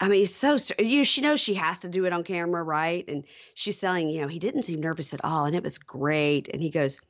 [0.00, 2.62] I mean, he's so you know, she knows she has to do it on camera,
[2.62, 3.04] right?
[3.06, 6.48] And she's saying, you know, he didn't seem nervous at all, and it was great.
[6.48, 7.00] And he goes,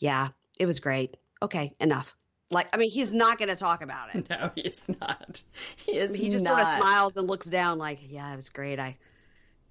[0.00, 0.28] "Yeah,
[0.58, 1.16] it was great.
[1.40, 2.16] Okay, enough."
[2.50, 4.28] Like, I mean, he's not going to talk about it.
[4.28, 5.40] No, he's not.
[5.76, 6.12] He is.
[6.12, 6.60] He just not.
[6.60, 8.80] sort of smiles and looks down, like, "Yeah, it was great.
[8.80, 8.96] I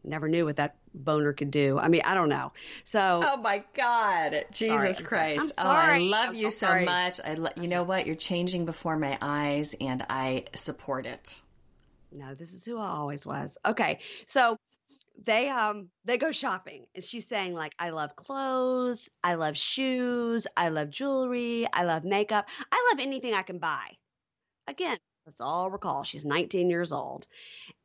[0.03, 1.77] never knew what that boner could do.
[1.79, 2.51] I mean, I don't know.
[2.85, 5.41] So, oh my God, Jesus sorry, Christ!
[5.41, 5.89] I'm sorry.
[5.89, 7.19] Oh, I love I'm you so, so much.
[7.23, 8.05] I, lo- you know what?
[8.05, 11.41] You're changing before my eyes, and I support it.
[12.11, 13.57] No, this is who I always was.
[13.65, 14.57] Okay, so
[15.25, 20.47] they um they go shopping, and she's saying like, I love clothes, I love shoes,
[20.57, 23.97] I love jewelry, I love makeup, I love anything I can buy.
[24.67, 24.97] Again,
[25.29, 27.27] let's all recall she's 19 years old.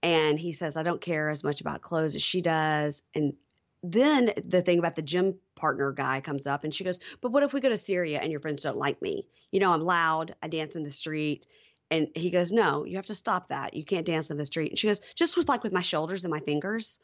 [0.02, 3.02] And he says, I don't care as much about clothes as she does.
[3.14, 3.34] And
[3.82, 7.42] then the thing about the gym partner guy comes up and she goes, But what
[7.42, 9.26] if we go to Syria and your friends don't like me?
[9.52, 11.44] You know, I'm loud, I dance in the street.
[11.90, 13.74] And he goes, No, you have to stop that.
[13.74, 14.70] You can't dance in the street.
[14.70, 16.98] And she goes, Just with like with my shoulders and my fingers.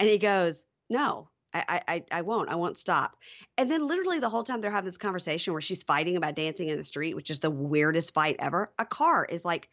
[0.00, 2.48] And he goes, No, I, I, I won't.
[2.48, 3.16] I won't stop.
[3.56, 6.68] And then literally the whole time they're having this conversation where she's fighting about dancing
[6.68, 8.72] in the street, which is the weirdest fight ever.
[8.78, 9.68] A car is like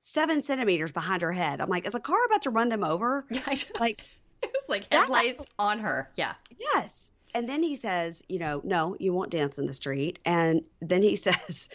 [0.00, 1.60] seven centimeters behind her head.
[1.60, 3.24] I'm like, is a car about to run them over?
[3.80, 4.02] like
[4.42, 6.10] it was like headlights on her.
[6.16, 6.34] Yeah.
[6.58, 7.10] Yes.
[7.34, 10.20] And then he says, you know, no, you won't dance in the street.
[10.24, 11.68] And then he says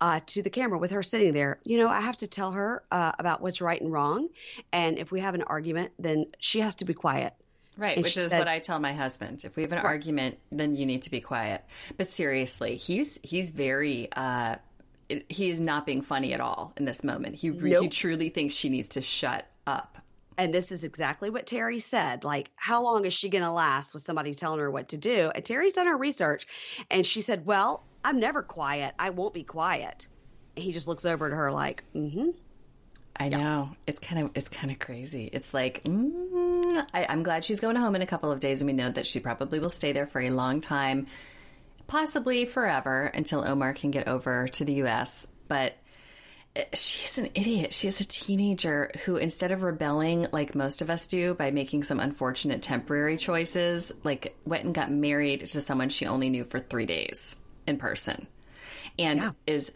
[0.00, 2.82] uh, to the camera with her sitting there, you know, I have to tell her
[2.90, 4.28] uh, about what's right and wrong.
[4.72, 7.34] And if we have an argument, then she has to be quiet.
[7.76, 9.44] Right, and which is said, what I tell my husband.
[9.44, 9.86] If we have an right.
[9.86, 11.64] argument, then you need to be quiet.
[11.96, 14.56] But seriously, he's he's very uh
[15.28, 17.34] he is not being funny at all in this moment.
[17.34, 17.82] He nope.
[17.82, 19.98] he truly thinks she needs to shut up.
[20.38, 22.24] and this is exactly what Terry said.
[22.24, 25.30] Like, how long is she going to last with somebody telling her what to do?
[25.34, 26.46] And Terry's done her research,
[26.90, 28.94] and she said, "Well, I'm never quiet.
[28.98, 30.08] I won't be quiet."
[30.56, 32.30] And he just looks over at her like, "Mm-hmm."
[33.16, 35.28] I know it's kind of it's kind of crazy.
[35.32, 36.21] It's like mm,
[36.76, 39.06] I, I'm glad she's going home in a couple of days, and we know that
[39.06, 41.06] she probably will stay there for a long time,
[41.86, 45.26] possibly forever until Omar can get over to the U.S.
[45.48, 45.74] But
[46.56, 47.72] eh, she's an idiot.
[47.72, 51.82] She is a teenager who, instead of rebelling like most of us do by making
[51.84, 56.60] some unfortunate temporary choices, like went and got married to someone she only knew for
[56.60, 58.26] three days in person,
[58.98, 59.30] and yeah.
[59.46, 59.72] is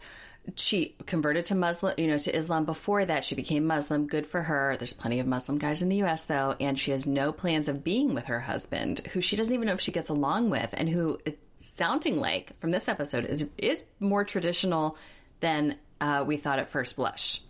[0.55, 3.23] she converted to Muslim, you know, to Islam before that.
[3.23, 4.07] She became Muslim.
[4.07, 4.75] Good for her.
[4.77, 6.25] There's plenty of Muslim guys in the U.S.
[6.25, 9.67] though, and she has no plans of being with her husband, who she doesn't even
[9.67, 11.39] know if she gets along with, and who it's
[11.75, 14.97] sounding like from this episode is is more traditional
[15.39, 17.41] than uh, we thought at first blush.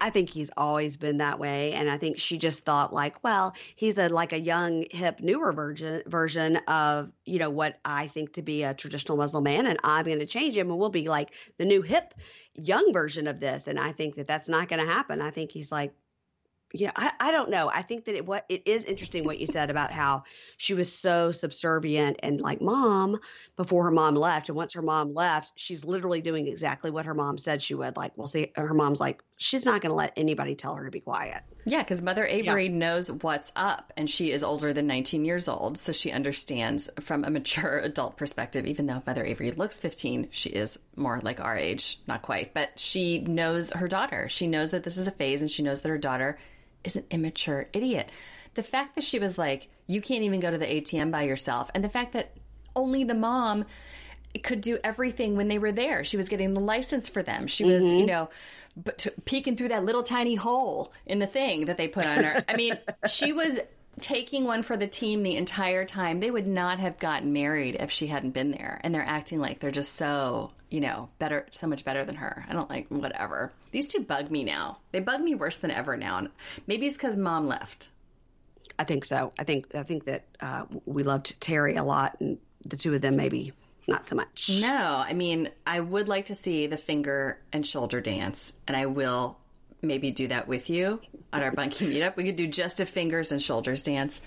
[0.00, 3.54] I think he's always been that way, and I think she just thought like, well,
[3.76, 8.32] he's a like a young, hip, newer version version of you know what I think
[8.34, 11.08] to be a traditional Muslim man, and I'm going to change him, and we'll be
[11.08, 12.14] like the new hip,
[12.54, 13.66] young version of this.
[13.66, 15.20] And I think that that's not going to happen.
[15.20, 15.92] I think he's like,
[16.72, 17.70] you know, I, I don't know.
[17.72, 20.24] I think that it what it is interesting what you said about how
[20.58, 23.18] she was so subservient and like mom
[23.56, 27.14] before her mom left, and once her mom left, she's literally doing exactly what her
[27.14, 27.96] mom said she would.
[27.96, 28.52] Like, we'll see.
[28.54, 31.42] Her mom's like, she's not going to let anybody tell her to be quiet.
[31.64, 32.72] Yeah, because Mother Avery yeah.
[32.72, 37.24] knows what's up, and she is older than 19 years old, so she understands from
[37.24, 38.66] a mature adult perspective.
[38.66, 42.78] Even though Mother Avery looks 15, she is more like our age, not quite, but
[42.78, 44.28] she knows her daughter.
[44.28, 46.38] She knows that this is a phase, and she knows that her daughter
[46.82, 48.10] is an immature idiot.
[48.54, 51.70] The fact that she was like, you can't even go to the ATM by yourself,
[51.74, 52.36] and the fact that
[52.74, 53.64] only the mom
[54.42, 56.04] could do everything when they were there.
[56.04, 57.46] She was getting the license for them.
[57.46, 57.98] She was, mm-hmm.
[57.98, 58.28] you know,
[58.82, 62.44] but peeking through that little tiny hole in the thing that they put on her.
[62.48, 63.58] I mean, she was
[64.00, 66.20] taking one for the team the entire time.
[66.20, 68.80] They would not have gotten married if she hadn't been there.
[68.82, 72.44] And they're acting like they're just so, you know, better, so much better than her.
[72.48, 73.52] I don't like, whatever.
[73.72, 74.78] These two bug me now.
[74.92, 76.28] They bug me worse than ever now.
[76.66, 77.90] Maybe it's because mom left.
[78.78, 79.32] I think so.
[79.38, 83.00] I think I think that uh, we loved Terry a lot, and the two of
[83.00, 83.52] them maybe
[83.88, 84.50] not so much.
[84.60, 88.86] No, I mean I would like to see the finger and shoulder dance, and I
[88.86, 89.38] will
[89.82, 91.00] maybe do that with you
[91.32, 92.16] on our bunkie meetup.
[92.16, 94.20] We could do just a fingers and shoulders dance.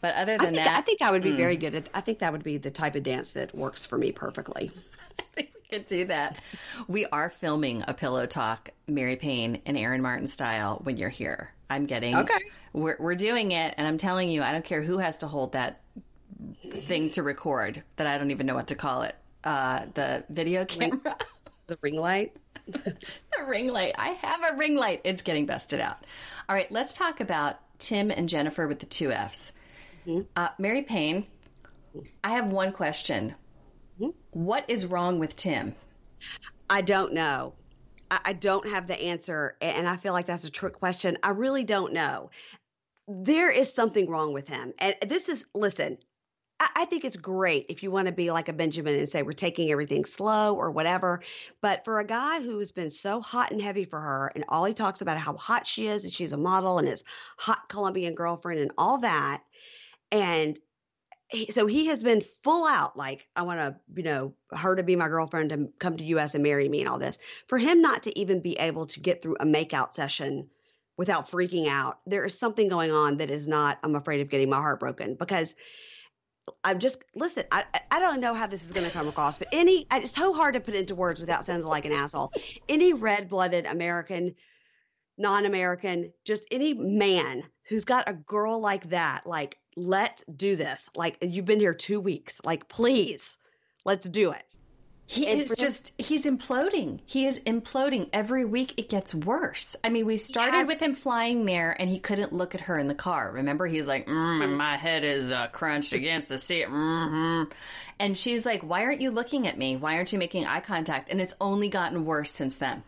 [0.00, 1.36] But other than I think, that, I think I would be mm.
[1.36, 1.88] very good at.
[1.94, 4.70] I think that would be the type of dance that works for me perfectly.
[5.18, 6.38] I think we could do that.
[6.86, 10.80] We are filming a pillow talk, Mary Payne and Erin Martin style.
[10.82, 12.38] When you're here, I'm getting okay.
[12.72, 15.52] We're we're doing it, and I'm telling you, I don't care who has to hold
[15.52, 15.80] that
[16.70, 17.82] thing to record.
[17.96, 19.16] That I don't even know what to call it.
[19.44, 21.16] Uh, the video camera,
[21.66, 22.36] the ring light.
[22.66, 22.96] the
[23.46, 23.94] ring light.
[23.98, 25.00] I have a ring light.
[25.04, 25.98] It's getting busted out.
[26.48, 29.52] All right, let's talk about Tim and Jennifer with the two F's.
[30.06, 30.22] Mm-hmm.
[30.34, 31.26] Uh, Mary Payne,
[32.22, 33.34] I have one question.
[34.00, 34.10] Mm-hmm.
[34.30, 35.74] What is wrong with Tim?
[36.68, 37.54] I don't know.
[38.10, 41.18] I, I don't have the answer, and I feel like that's a trick question.
[41.22, 42.30] I really don't know.
[43.08, 44.72] There is something wrong with him.
[44.78, 45.98] And this is, listen,
[46.58, 49.32] I think it's great if you want to be like a Benjamin and say we're
[49.32, 51.20] taking everything slow or whatever.
[51.60, 54.64] But for a guy who has been so hot and heavy for her, and all
[54.64, 57.04] he talks about how hot she is, and she's a model, and his
[57.38, 59.42] hot Colombian girlfriend, and all that,
[60.10, 60.58] and
[61.28, 64.82] he, so he has been full out like I want to, you know, her to
[64.82, 66.34] be my girlfriend and come to U.S.
[66.34, 67.18] and marry me and all this.
[67.48, 70.48] For him not to even be able to get through a makeout session
[70.96, 73.78] without freaking out, there is something going on that is not.
[73.82, 75.54] I'm afraid of getting my heart broken because
[76.62, 77.44] I'm just listen.
[77.50, 80.32] I I don't know how this is going to come across, but any it's so
[80.32, 82.32] hard to put into words without sounding like an asshole.
[82.68, 84.34] Any red blooded American,
[85.18, 90.88] non American, just any man who's got a girl like that, like let's do this.
[90.94, 93.38] Like you've been here two weeks, like please,
[93.84, 94.44] let's do it.
[95.08, 96.98] He is just, he's imploding.
[97.06, 98.08] He is imploding.
[98.12, 99.76] Every week it gets worse.
[99.84, 100.66] I mean, we started yes.
[100.66, 103.30] with him flying there and he couldn't look at her in the car.
[103.30, 103.66] Remember?
[103.66, 106.66] He's like, mm, and my head is uh, crunched against the seat.
[106.66, 107.52] Mm-hmm.
[108.00, 109.76] And she's like, why aren't you looking at me?
[109.76, 111.08] Why aren't you making eye contact?
[111.08, 112.82] And it's only gotten worse since then.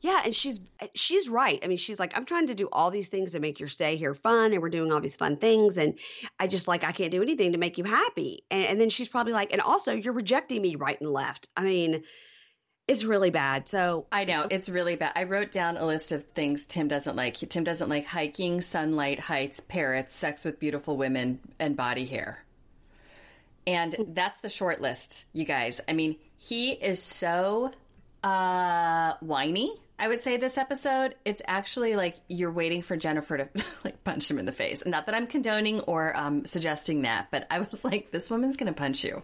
[0.00, 0.60] Yeah, and she's
[0.94, 1.58] she's right.
[1.62, 3.96] I mean, she's like, I'm trying to do all these things to make your stay
[3.96, 5.94] here fun, and we're doing all these fun things, and
[6.38, 8.44] I just like I can't do anything to make you happy.
[8.50, 11.48] And, and then she's probably like, and also you're rejecting me right and left.
[11.56, 12.04] I mean,
[12.86, 13.66] it's really bad.
[13.66, 15.12] So I know it's really bad.
[15.16, 17.36] I wrote down a list of things Tim doesn't like.
[17.36, 22.44] Tim doesn't like hiking, sunlight, heights, parrots, sex with beautiful women, and body hair.
[23.66, 24.14] And mm.
[24.14, 25.80] that's the short list, you guys.
[25.88, 27.72] I mean, he is so
[28.24, 33.48] uh whiny I would say this episode, it's actually like you're waiting for Jennifer to
[33.84, 34.82] like punch him in the face.
[34.86, 38.72] Not that I'm condoning or um, suggesting that, but I was like, this woman's going
[38.72, 39.22] to punch you.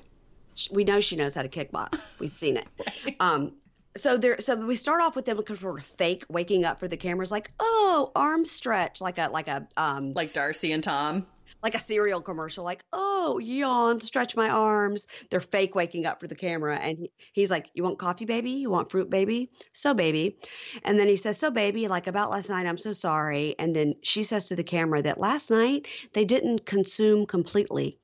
[0.71, 2.05] We know she knows how to kickbox.
[2.19, 2.67] We've seen it.
[3.05, 3.17] Right.
[3.21, 3.53] Um,
[3.97, 6.97] so there, so we start off with them looking for fake waking up for the
[6.97, 11.27] cameras, like oh, arm stretch, like a like a um, like Darcy and Tom
[11.65, 15.09] like a cereal commercial, like, oh, yawn, stretch my arms.
[15.31, 16.77] They're fake waking up for the camera.
[16.77, 18.51] And he, he's like, You want coffee, baby?
[18.51, 19.51] You want fruit, baby?
[19.73, 20.37] So, baby.
[20.85, 23.57] And then he says, So, baby, like about last night, I'm so sorry.
[23.59, 27.99] And then she says to the camera that last night they didn't consume completely.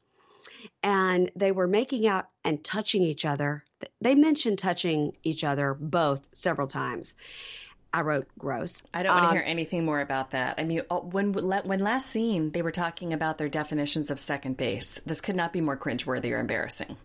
[0.82, 3.64] And they were making out and touching each other.
[4.00, 7.14] They mentioned touching each other both several times.
[7.92, 8.82] I wrote gross.
[8.94, 10.54] I don't want to um, hear anything more about that.
[10.58, 14.56] I mean, oh, when when last seen, they were talking about their definitions of second
[14.56, 15.00] base.
[15.04, 16.96] This could not be more cringeworthy or embarrassing.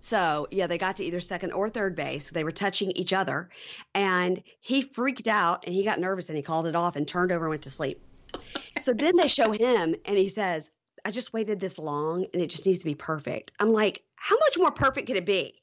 [0.00, 2.30] So, yeah, they got to either second or third base.
[2.30, 3.50] They were touching each other.
[3.94, 7.32] And he freaked out and he got nervous and he called it off and turned
[7.32, 8.00] over and went to sleep.
[8.80, 10.70] so then they show him and he says,
[11.04, 13.52] I just waited this long and it just needs to be perfect.
[13.58, 15.60] I'm like, how much more perfect could it be?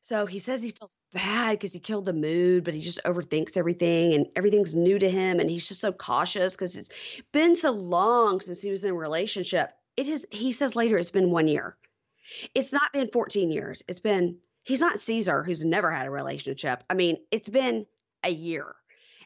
[0.00, 3.56] So he says he feels bad because he killed the mood, but he just overthinks
[3.56, 5.40] everything and everything's new to him.
[5.40, 6.88] And he's just so cautious because it's
[7.32, 9.72] been so long since he was in a relationship.
[9.96, 11.76] It is, he says later, it's been one year.
[12.54, 13.82] It's not been 14 years.
[13.88, 16.82] It's been, he's not Caesar who's never had a relationship.
[16.88, 17.84] I mean, it's been
[18.24, 18.74] a year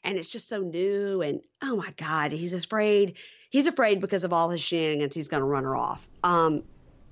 [0.03, 1.23] and it's just so new.
[1.23, 3.15] And oh my God, he's afraid.
[3.49, 6.09] He's afraid because of all his shenanigans, he's going to run her off.
[6.25, 6.65] Um,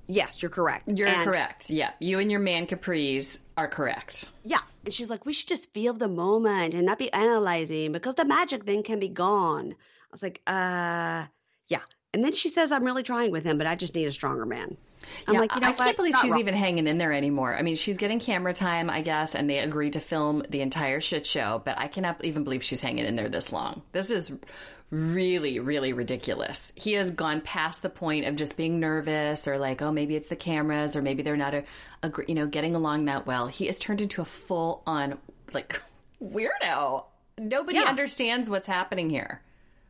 [0.07, 0.93] Yes, you're correct.
[0.95, 1.71] You're and, correct.
[1.71, 1.91] Yeah.
[2.01, 4.31] You and your man capris are correct.
[4.45, 4.61] Yeah.
[4.85, 8.25] And she's like, we should just feel the moment and not be analyzing because the
[8.25, 9.73] magic then can be gone.
[9.73, 11.27] I was like, uh,
[11.69, 11.81] yeah.
[12.15, 14.47] And then she says, I'm really trying with him, but I just need a stronger
[14.47, 14.77] man.
[15.27, 16.41] I'm yeah, like, you know I can't believe she's wrong.
[16.41, 17.55] even hanging in there anymore.
[17.55, 21.01] I mean, she's getting camera time, I guess, and they agreed to film the entire
[21.01, 23.83] shit show, but I cannot even believe she's hanging in there this long.
[23.93, 24.33] This is
[24.93, 26.73] really, really ridiculous.
[26.77, 30.29] He has gone past the point of just being nervous or like, oh, maybe it's
[30.29, 31.65] the cameras or maybe they're not a,
[32.03, 33.47] a you know, getting along that well.
[33.47, 35.19] He has turned into a full on
[35.55, 35.81] like
[36.23, 37.07] weirdo.
[37.39, 37.85] Nobody yeah.
[37.85, 39.41] understands what's happening here.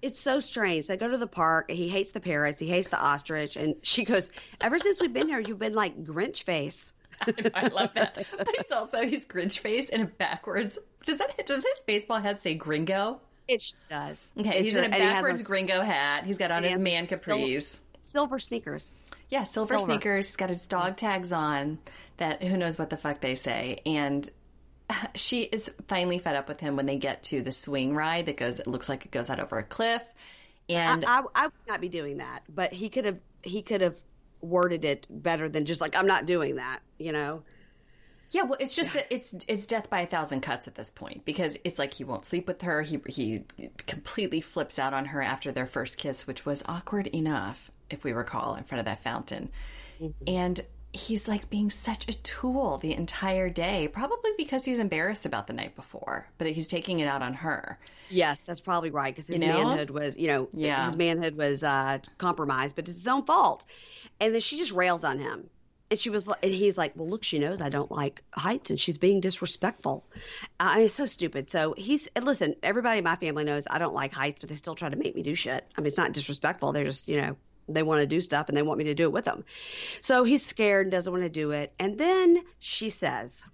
[0.03, 0.89] It's so strange.
[0.89, 1.71] They go to the park.
[1.71, 2.59] He hates the parrots.
[2.59, 3.57] He hates the ostrich.
[3.57, 6.93] And she goes, Ever since we've been here, you've been like Grinch face.
[7.55, 8.27] I love that.
[8.37, 10.79] But it's also he's Grinch face and a backwards.
[11.07, 13.21] Does that does his baseball hat say gringo?
[13.49, 14.29] It does.
[14.39, 16.25] Okay, it's he's in a backwards a, gringo hat.
[16.25, 17.61] He's got on his man capris.
[17.61, 18.93] Silver, silver sneakers.
[19.31, 20.29] Yeah, silver, silver, sneakers.
[20.29, 21.79] He's got his dog tags on.
[22.19, 23.81] That who knows what the fuck they say.
[23.85, 24.29] And
[25.15, 28.37] she is finally fed up with him when they get to the swing ride that
[28.37, 28.61] goes.
[28.61, 30.03] It looks like it goes out over a cliff.
[30.69, 32.43] And I, I, I would not be doing that.
[32.49, 33.19] But he could have.
[33.43, 34.01] He could have
[34.41, 36.81] worded it better than just like I'm not doing that.
[36.99, 37.43] You know.
[38.31, 41.27] Yeah, well, it's just a, it's it's death by a thousand cuts at this point
[41.27, 42.81] because it's like he won't sleep with her.
[42.81, 43.45] He he
[43.87, 48.13] completely flips out on her after their first kiss, which was awkward enough, if we
[48.13, 49.51] recall, in front of that fountain.
[50.01, 50.25] Mm-hmm.
[50.27, 50.61] And
[50.93, 55.53] he's like being such a tool the entire day, probably because he's embarrassed about the
[55.53, 57.79] night before, but he's taking it out on her.
[58.11, 59.65] Yes, that's probably right because his you know?
[59.65, 60.85] manhood was, you know, yeah.
[60.85, 63.65] his manhood was uh, compromised, but it's his own fault.
[64.21, 65.49] And then she just rails on him
[65.93, 68.81] and she was, and he's like, well, look, she knows I don't like heights, and
[68.81, 70.07] she's being disrespectful.
[70.59, 71.51] Uh, it's so stupid.
[71.51, 74.75] So he's, listen, everybody in my family knows I don't like heights, but they still
[74.75, 75.67] try to make me do shit.
[75.77, 76.73] I mean, it's not disrespectful.
[76.73, 77.37] They're just, you know,
[77.69, 79.45] they want to do stuff and they want me to do it with them.
[80.01, 81.73] So he's scared and doesn't want to do it.
[81.79, 83.45] And then she says,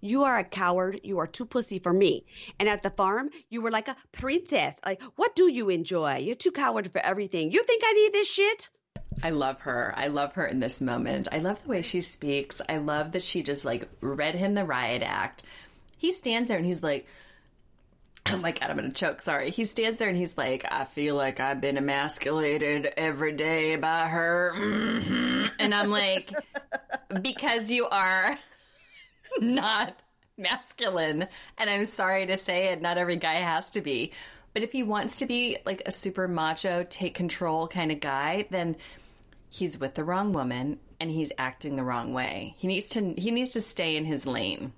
[0.00, 1.00] you are a coward.
[1.04, 2.26] You are too pussy for me.
[2.58, 4.74] And at the farm, you were like a princess.
[4.84, 6.18] Like, what do you enjoy?
[6.18, 7.52] You're too coward for everything.
[7.52, 8.68] You think I need this shit?
[9.22, 9.94] I love her.
[9.96, 11.28] I love her in this moment.
[11.30, 12.60] I love the way she speaks.
[12.68, 15.44] I love that she just like read him the riot act.
[15.98, 17.06] He stands there and he's like,
[18.32, 19.20] oh my god, I'm gonna choke.
[19.20, 19.50] Sorry.
[19.50, 24.06] He stands there and he's like, I feel like I've been emasculated every day by
[24.08, 24.54] her.
[24.56, 25.44] Mm-hmm.
[25.58, 26.32] And I'm like,
[27.20, 28.38] because you are
[29.40, 29.96] not
[30.36, 31.28] masculine.
[31.58, 34.12] And I'm sorry to say it, not every guy has to be.
[34.54, 38.46] But if he wants to be like a super macho, take control kind of guy,
[38.50, 38.76] then
[39.48, 42.54] he's with the wrong woman and he's acting the wrong way.
[42.58, 44.72] He needs to he needs to stay in his lane.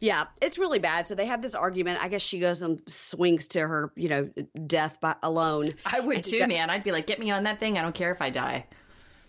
[0.00, 1.06] Yeah, it's really bad.
[1.06, 2.02] So they have this argument.
[2.02, 4.30] I guess she goes and swings to her, you know,
[4.66, 5.70] death by alone.
[5.84, 6.70] I would too, got, man.
[6.70, 7.78] I'd be like, get me on that thing.
[7.78, 8.66] I don't care if I die.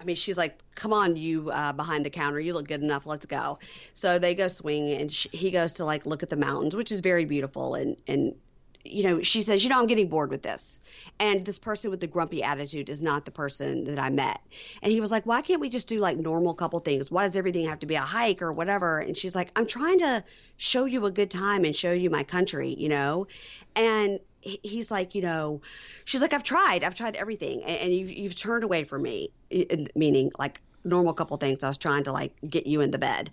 [0.02, 2.40] I mean, she's like, "Come on, you uh, behind the counter.
[2.40, 3.06] You look good enough.
[3.06, 3.60] Let's go."
[3.94, 6.92] So they go swing, and she, he goes to like look at the mountains, which
[6.92, 8.36] is very beautiful, and and
[8.84, 10.80] you know, she says, you know, I'm getting bored with this.
[11.20, 14.40] And this person with the grumpy attitude is not the person that I met.
[14.82, 17.12] And he was like, why can't we just do like normal couple things?
[17.12, 19.00] Why does everything have to be a hike or whatever?
[19.00, 20.24] And she's like, I'm trying to
[20.58, 23.28] show you a good time and show you my country, you know?
[23.76, 25.62] And he's like, you know,
[26.06, 29.32] she's like, I've tried, I've tried everything, and, you've you've turned away from me,
[29.96, 31.62] meaning like normal couple things.
[31.64, 33.32] I was trying to like get you in the bed,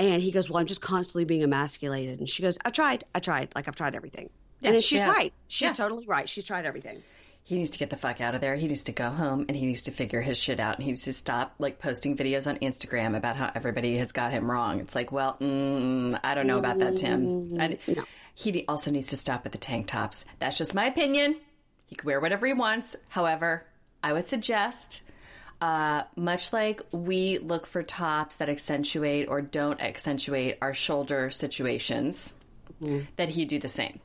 [0.00, 3.20] and he goes, well, I'm just constantly being emasculated, and she goes, I tried, I
[3.20, 4.30] tried, like I've tried everything,
[4.60, 5.72] yeah, and she's right, she's yeah.
[5.74, 7.00] totally right, she's tried everything.
[7.48, 8.56] He needs to get the fuck out of there.
[8.56, 10.74] He needs to go home and he needs to figure his shit out.
[10.74, 14.32] And he needs to stop like posting videos on Instagram about how everybody has got
[14.32, 14.80] him wrong.
[14.80, 17.58] It's like, well, mm, I don't know about that, Tim.
[17.58, 18.04] I, no.
[18.34, 20.26] He also needs to stop with the tank tops.
[20.38, 21.36] That's just my opinion.
[21.86, 22.96] He can wear whatever he wants.
[23.08, 23.64] However,
[24.04, 25.02] I would suggest,
[25.62, 32.36] uh, much like we look for tops that accentuate or don't accentuate our shoulder situations,
[32.82, 33.06] mm-hmm.
[33.16, 34.00] that he do the same.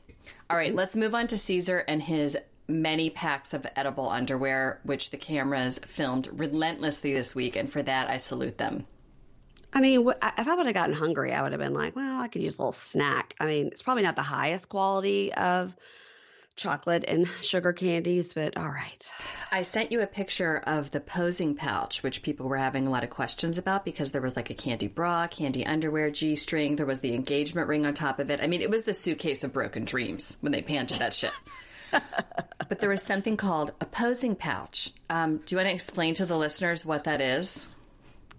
[0.48, 2.38] All right, let's move on to Caesar and his
[2.68, 8.08] many packs of edible underwear, which the cameras filmed relentlessly this week, and for that
[8.08, 8.86] I salute them.
[9.72, 12.28] I mean, if I would have gotten hungry, I would have been like, well, I
[12.28, 13.34] could use a little snack.
[13.40, 15.76] I mean, it's probably not the highest quality of
[16.56, 19.10] chocolate and sugar candies, but all right.
[19.50, 23.02] I sent you a picture of the posing pouch, which people were having a lot
[23.02, 26.86] of questions about because there was like a candy bra, candy underwear, G string, there
[26.86, 28.40] was the engagement ring on top of it.
[28.40, 31.32] I mean, it was the suitcase of broken dreams when they panned to that shit.
[32.68, 34.92] but there was something called a posing pouch.
[35.10, 37.68] Um, do you want to explain to the listeners what that is?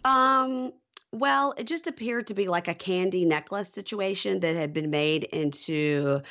[0.03, 0.73] Um,
[1.11, 5.23] well, it just appeared to be like a candy necklace situation that had been made
[5.23, 6.21] into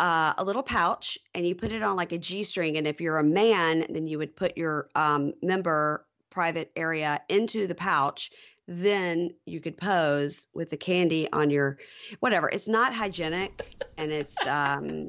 [0.00, 2.76] uh, a little pouch, and you put it on like a G string.
[2.76, 7.66] And if you're a man, then you would put your um, member private area into
[7.66, 8.30] the pouch.
[8.66, 11.78] Then you could pose with the candy on your
[12.20, 12.48] whatever.
[12.48, 15.08] It's not hygienic, and it's um,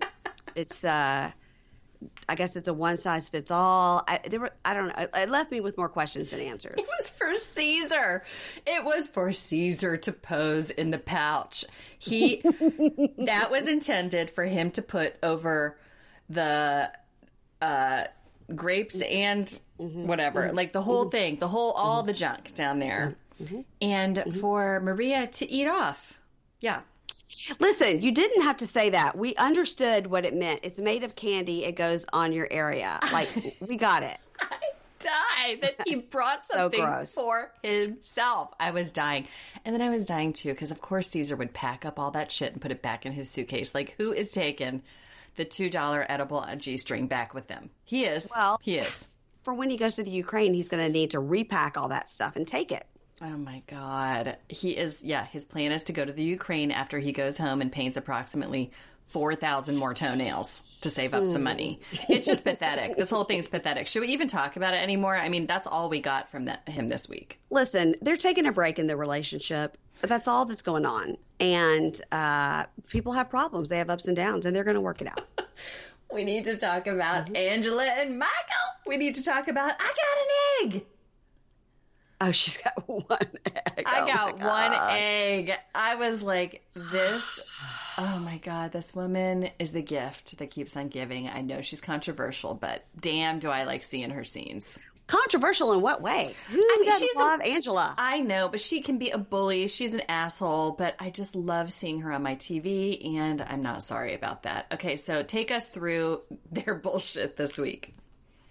[0.56, 1.32] it's uh,
[2.28, 4.03] I guess it's a one size fits all.
[4.08, 5.08] I, there were, I don't know.
[5.14, 6.76] It left me with more questions than answers.
[6.78, 8.24] It was for Caesar.
[8.66, 11.66] It was for Caesar to pose in the pouch.
[11.99, 12.41] He
[13.18, 15.78] that was intended for him to put over
[16.30, 16.91] the
[17.62, 18.03] uh,
[18.53, 19.45] grapes and
[19.80, 20.08] mm-hmm.
[20.08, 20.56] whatever, mm-hmm.
[20.56, 21.18] like the whole mm-hmm.
[21.18, 22.08] thing, the whole all mm-hmm.
[22.08, 23.62] the junk down there, mm-hmm.
[23.82, 24.39] and mm-hmm.
[24.39, 26.20] for Maria to eat off.
[26.60, 26.82] Yeah.
[27.60, 29.18] Listen, you didn't have to say that.
[29.18, 30.62] We understood what it meant.
[30.64, 31.66] It's made of candy.
[31.66, 33.00] It goes on your area.
[33.12, 33.30] Like
[33.60, 34.18] we got it.
[34.39, 34.58] I
[35.00, 38.54] died that he brought something so for himself.
[38.60, 39.28] I was dying.
[39.64, 42.32] And then I was dying too because of course Caesar would pack up all that
[42.32, 43.76] shit and put it back in his suitcase.
[43.76, 44.82] Like who is taking
[45.36, 47.70] the $2 edible G-string back with them?
[47.84, 48.30] He is.
[48.34, 49.08] Well, he is.
[49.43, 52.10] For when he goes to the Ukraine, he's going to need to repack all that
[52.10, 52.86] stuff and take it.
[53.22, 54.38] Oh my God.
[54.49, 57.61] He is, yeah, his plan is to go to the Ukraine after he goes home
[57.61, 58.72] and paints approximately
[59.09, 61.80] 4,000 more toenails to save up some money.
[62.09, 62.97] It's just pathetic.
[62.97, 63.88] This whole thing's pathetic.
[63.88, 65.16] Should we even talk about it anymore?
[65.16, 67.39] I mean, that's all we got from that, him this week.
[67.49, 69.78] Listen, they're taking a break in the relationship.
[70.01, 71.18] That's all that's going on.
[71.39, 75.01] And uh, people have problems, they have ups and downs, and they're going to work
[75.01, 75.22] it out.
[76.13, 77.36] we need to talk about mm-hmm.
[77.36, 78.34] Angela and Michael.
[78.86, 79.93] We need to talk about I
[80.63, 80.86] got an egg.
[82.22, 83.05] Oh, she's got one
[83.45, 83.84] egg.
[83.86, 85.51] I oh got one egg.
[85.74, 87.39] I was like, this,
[87.97, 91.28] oh my God, this woman is the gift that keeps on giving.
[91.28, 94.80] I know she's controversial, but damn, do I like seeing her scenes.
[95.07, 96.34] Controversial in what way?
[96.49, 97.93] Who I mean, she's love a, Angela?
[97.95, 99.68] I know, but she can be a bully.
[99.68, 103.84] She's an asshole, but I just love seeing her on my TV, and I'm not
[103.84, 104.66] sorry about that.
[104.74, 107.95] Okay, so take us through their bullshit this week.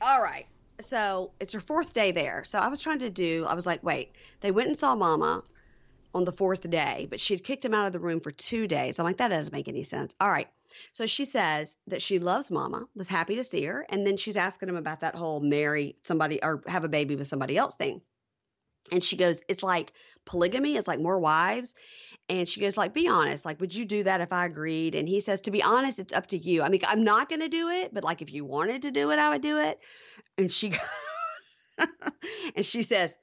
[0.00, 0.46] All right
[0.80, 2.44] so it's her fourth day there.
[2.44, 5.42] So I was trying to do, I was like, wait, they went and saw mama
[6.14, 8.66] on the fourth day, but she had kicked him out of the room for two
[8.66, 8.98] days.
[8.98, 10.14] I'm like, that doesn't make any sense.
[10.20, 10.48] All right.
[10.92, 13.86] So she says that she loves mama, was happy to see her.
[13.88, 17.26] And then she's asking him about that whole marry somebody or have a baby with
[17.26, 18.00] somebody else thing.
[18.92, 19.92] And she goes, it's like
[20.24, 21.74] polygamy, it's like more wives.
[22.28, 23.44] And she goes, like, be honest.
[23.44, 24.94] Like, would you do that if I agreed?
[24.94, 26.62] And he says, to be honest, it's up to you.
[26.62, 29.10] I mean, I'm not going to do it, but like, if you wanted to do
[29.10, 29.78] it, I would do it.
[30.38, 30.72] And she,
[32.56, 33.18] and she says,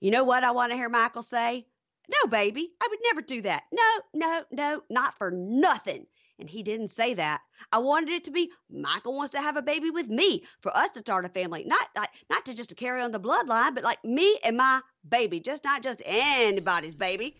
[0.00, 1.66] you know what I want to hear Michael say?
[2.08, 3.64] No, baby, I would never do that.
[3.72, 6.06] No, no, no, not for nothing.
[6.38, 7.40] And he didn't say that.
[7.72, 10.90] I wanted it to be Michael wants to have a baby with me for us
[10.92, 13.84] to start a family, not like not to just to carry on the bloodline, but
[13.84, 17.36] like me and my baby, just not just anybody's baby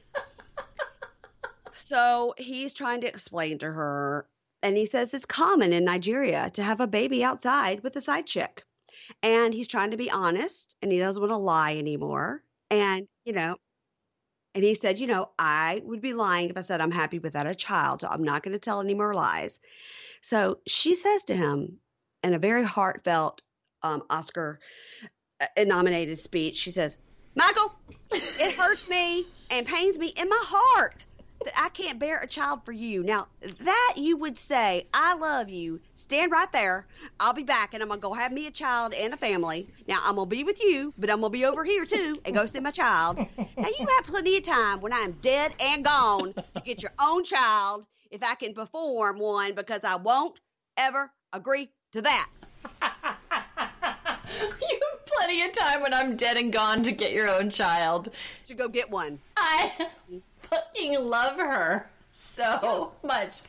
[1.76, 4.26] so he's trying to explain to her,
[4.62, 8.26] and he says it's common in Nigeria to have a baby outside with a side
[8.26, 8.64] chick.
[9.22, 12.42] And he's trying to be honest and he doesn't want to lie anymore.
[12.70, 13.56] And, you know,
[14.54, 17.46] and he said, you know, I would be lying if I said I'm happy without
[17.46, 18.00] a child.
[18.00, 19.60] So I'm not going to tell any more lies.
[20.22, 21.78] So she says to him
[22.24, 23.42] in a very heartfelt
[23.82, 24.58] um, Oscar
[25.40, 26.98] uh, nominated speech, she says,
[27.34, 27.72] Michael,
[28.10, 31.04] it hurts me and pains me in my heart
[31.46, 33.04] that I can't bear a child for you.
[33.04, 36.86] Now, that you would say, I love you, stand right there.
[37.20, 39.68] I'll be back and I'm going to go have me a child and a family.
[39.86, 42.20] Now, I'm going to be with you, but I'm going to be over here too
[42.24, 43.18] and go see my child.
[43.18, 47.22] Now, you have plenty of time when I'm dead and gone to get your own
[47.22, 50.38] child if I can perform one because I won't
[50.76, 52.28] ever agree to that.
[52.82, 58.08] you have plenty of time when I'm dead and gone to get your own child.
[58.46, 59.20] To go get one.
[59.36, 59.88] I
[60.48, 63.42] fucking love her so much.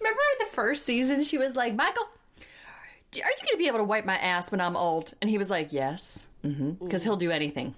[0.00, 1.24] Remember the first season?
[1.24, 2.04] She was like, Michael,
[2.42, 5.14] are you going to be able to wipe my ass when I'm old?
[5.20, 6.96] And he was like, Yes, because mm-hmm.
[6.98, 7.74] he'll do anything.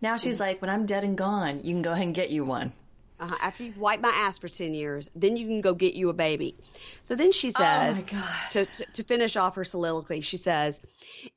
[0.00, 0.42] Now she's mm-hmm.
[0.42, 2.72] like, When I'm dead and gone, you can go ahead and get you one.
[3.18, 3.34] Uh-huh.
[3.40, 6.12] After you've wiped my ass for 10 years, then you can go get you a
[6.12, 6.54] baby.
[7.02, 10.80] So then she says, oh to, to, to, finish off her soliloquy, she says,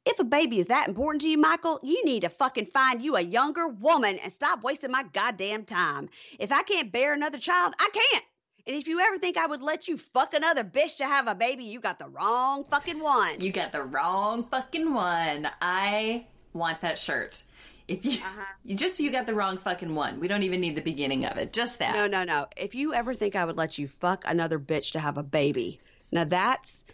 [0.06, 3.16] If a baby is that important to you, Michael, you need to fucking find you
[3.16, 6.10] a younger woman and stop wasting my goddamn time.
[6.40, 8.26] If I can't bear another child, I can't.
[8.68, 11.36] And if you ever think I would let you fuck another bitch to have a
[11.36, 13.42] baby, you got the wrong fucking one.
[13.42, 15.50] You got the wrong fucking one.
[15.62, 17.44] I want that shirt.
[17.88, 18.46] If you, uh-huh.
[18.64, 20.20] you just you got the wrong fucking one.
[20.20, 21.54] We don't even need the beginning of it.
[21.54, 21.96] Just that.
[21.96, 22.48] No, no, no.
[22.56, 25.80] If you ever think I would let you fuck another bitch to have a baby,
[26.12, 26.86] now that's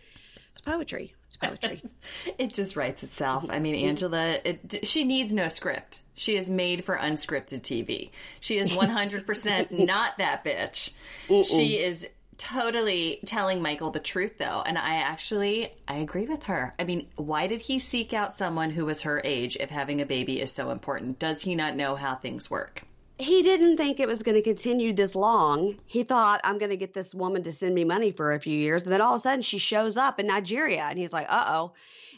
[0.51, 1.14] it's poetry.
[1.27, 1.81] It's poetry.
[2.37, 3.43] it just writes itself.
[3.43, 3.51] Mm-hmm.
[3.51, 3.87] I mean, mm-hmm.
[3.89, 6.01] Angela, it, she needs no script.
[6.13, 8.11] She is made for unscripted TV.
[8.39, 10.91] She is 100% not that bitch.
[11.27, 11.45] Mm-mm.
[11.45, 12.07] She is
[12.37, 16.73] totally telling Michael the truth though, and I actually I agree with her.
[16.77, 20.05] I mean, why did he seek out someone who was her age if having a
[20.05, 21.19] baby is so important?
[21.19, 22.83] Does he not know how things work?
[23.17, 25.77] He didn't think it was going to continue this long.
[25.85, 28.57] He thought I'm going to get this woman to send me money for a few
[28.57, 31.27] years, and then all of a sudden she shows up in Nigeria, and he's like,
[31.29, 31.73] "Uh oh."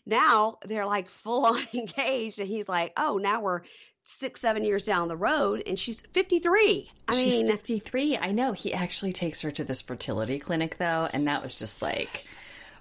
[0.05, 3.61] Now they're like full on engaged, and he's like, "Oh, now we're
[4.07, 6.89] six, seven years down the road, and she's 53.
[7.09, 8.17] I she's mean, 53.
[8.17, 8.53] I know.
[8.53, 12.25] He actually takes her to this fertility clinic, though, and that was just like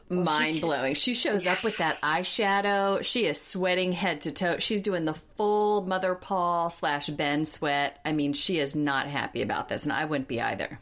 [0.08, 0.94] well, mind blowing.
[0.94, 1.54] She, shows yeah.
[1.54, 3.04] up with that eyeshadow.
[3.04, 4.58] She is sweating head to toe.
[4.58, 8.00] She's doing the full Mother Paul slash Ben sweat.
[8.04, 10.78] I mean, she is not happy about this, and I wouldn't be either.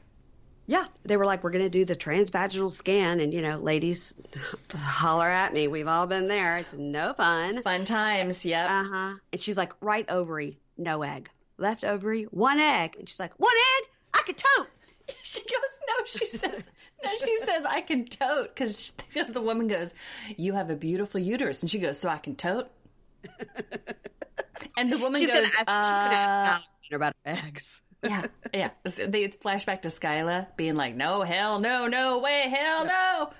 [0.67, 4.15] Yeah, they were like, we're going to do the transvaginal scan, and you know, ladies,
[4.75, 5.69] holler at me.
[5.69, 6.59] We've all been there.
[6.59, 7.63] It's no fun.
[7.63, 8.45] Fun times.
[8.45, 8.71] Yep.
[8.71, 9.15] Uh huh.
[9.33, 11.29] And she's like, right ovary, no egg.
[11.59, 12.97] Left ovary, one egg.
[12.99, 13.89] And she's like, one egg?
[14.15, 14.69] I could tote.
[15.23, 16.05] She goes, no.
[16.07, 16.63] She says,
[17.05, 17.17] no.
[17.17, 19.95] She says, I can tote because because the woman goes,
[20.37, 22.71] you have a beautiful uterus, and she goes, so I can tote.
[24.77, 28.71] and the woman she's goes, ask, uh, she's gonna ask about eggs yeah, yeah.
[28.87, 33.31] So they flash back to Skyla being like, "No, hell, no, no way, hell, no."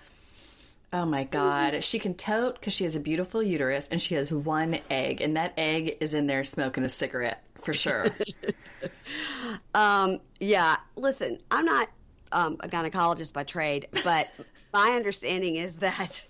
[0.93, 4.33] Oh my god, she can tote because she has a beautiful uterus and she has
[4.33, 8.07] one egg, and that egg is in there smoking a cigarette for sure.
[9.75, 10.77] um, yeah.
[10.97, 11.89] Listen, I'm not
[12.35, 14.31] um, a gynecologist by trade, but
[14.73, 16.27] my understanding is that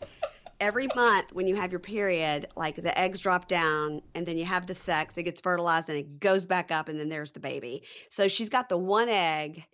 [0.61, 4.45] every month when you have your period, like the eggs drop down and then you
[4.45, 7.41] have the sex, it gets fertilized and it goes back up and then there's the
[7.41, 7.83] baby.
[8.11, 9.65] So she's got the one egg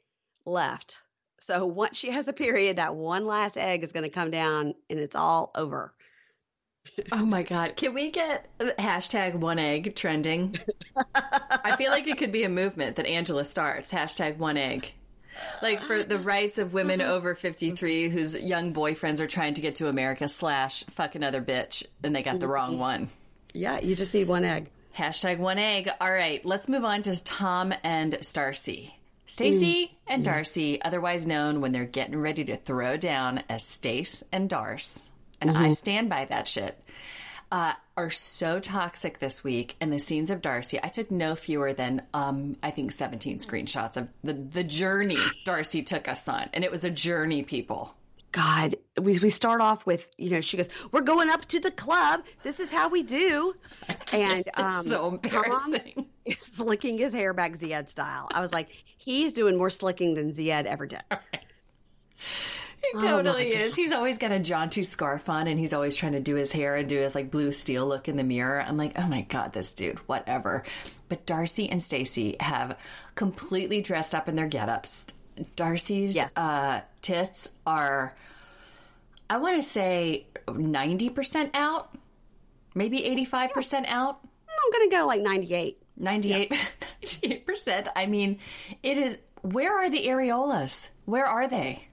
[0.46, 1.00] left.
[1.40, 4.74] So once she has a period, that one last egg is going to come down
[4.88, 5.92] and it's all over.
[7.12, 7.76] oh my god!
[7.76, 10.58] Can we get hashtag one egg trending?
[11.14, 13.92] I feel like it could be a movement that Angela starts.
[13.92, 14.94] Hashtag one egg
[15.62, 19.76] like for the rights of women over 53 whose young boyfriends are trying to get
[19.76, 22.80] to America slash fuck another bitch and they got the wrong mm-hmm.
[22.80, 23.08] one.
[23.52, 24.70] Yeah, you just need one egg.
[24.96, 25.88] Hashtag one egg.
[26.00, 28.92] All right, let's move on to Tom and Starcy.
[29.26, 29.90] Stacy mm.
[30.08, 35.08] and Darcy, otherwise known when they're getting ready to throw down as Stace and Darce.
[35.40, 35.62] And mm-hmm.
[35.62, 36.76] I stand by that shit
[37.51, 39.76] uh, are so toxic this week.
[39.80, 43.96] And the scenes of Darcy, I took no fewer than um, I think 17 screenshots
[43.96, 47.94] of the the journey Darcy took us on, and it was a journey, people.
[48.32, 51.72] God, we we start off with you know she goes, "We're going up to the
[51.72, 52.24] club.
[52.42, 53.55] This is how we do,"
[54.12, 55.92] and um, so embarrassing.
[55.96, 58.28] Tom is slicking his hair back Zied style.
[58.32, 61.03] I was like, he's doing more slicking than Zied ever did.
[62.82, 63.76] He oh totally oh is.
[63.76, 66.76] He's always got a jaunty scarf on and he's always trying to do his hair
[66.76, 68.60] and do his like blue steel look in the mirror.
[68.60, 70.64] I'm like, oh my God, this dude, whatever.
[71.08, 72.78] But Darcy and Stacy have
[73.14, 75.12] completely dressed up in their getups.
[75.56, 76.36] Darcy's yes.
[76.36, 78.14] uh, tits are,
[79.28, 81.94] I want to say 90% out,
[82.74, 84.00] maybe 85% yeah.
[84.00, 84.20] out.
[84.22, 85.82] I'm going to go like 98.
[85.96, 86.58] 98, yeah.
[87.02, 87.88] 98%.
[87.94, 88.38] I mean,
[88.82, 90.90] it is, where are the areolas?
[91.04, 91.86] Where are they?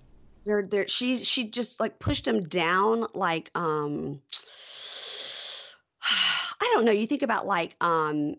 [0.47, 4.21] They're they're she she just like pushed him down like um
[6.01, 6.91] I don't know.
[6.91, 8.35] You think about like um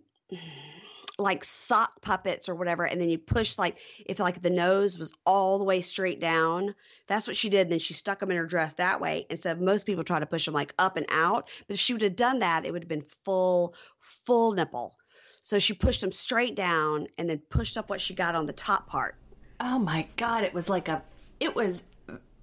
[1.18, 5.12] like sock puppets or whatever, and then you push like if like the nose was
[5.26, 6.74] all the way straight down.
[7.08, 7.68] That's what she did.
[7.68, 10.26] Then she stuck them in her dress that way instead of most people try to
[10.26, 11.48] push them like up and out.
[11.66, 14.96] But if she would have done that, it would have been full, full nipple.
[15.40, 18.52] So she pushed them straight down and then pushed up what she got on the
[18.52, 19.16] top part.
[19.60, 21.02] Oh my god, it was like a
[21.40, 21.82] it was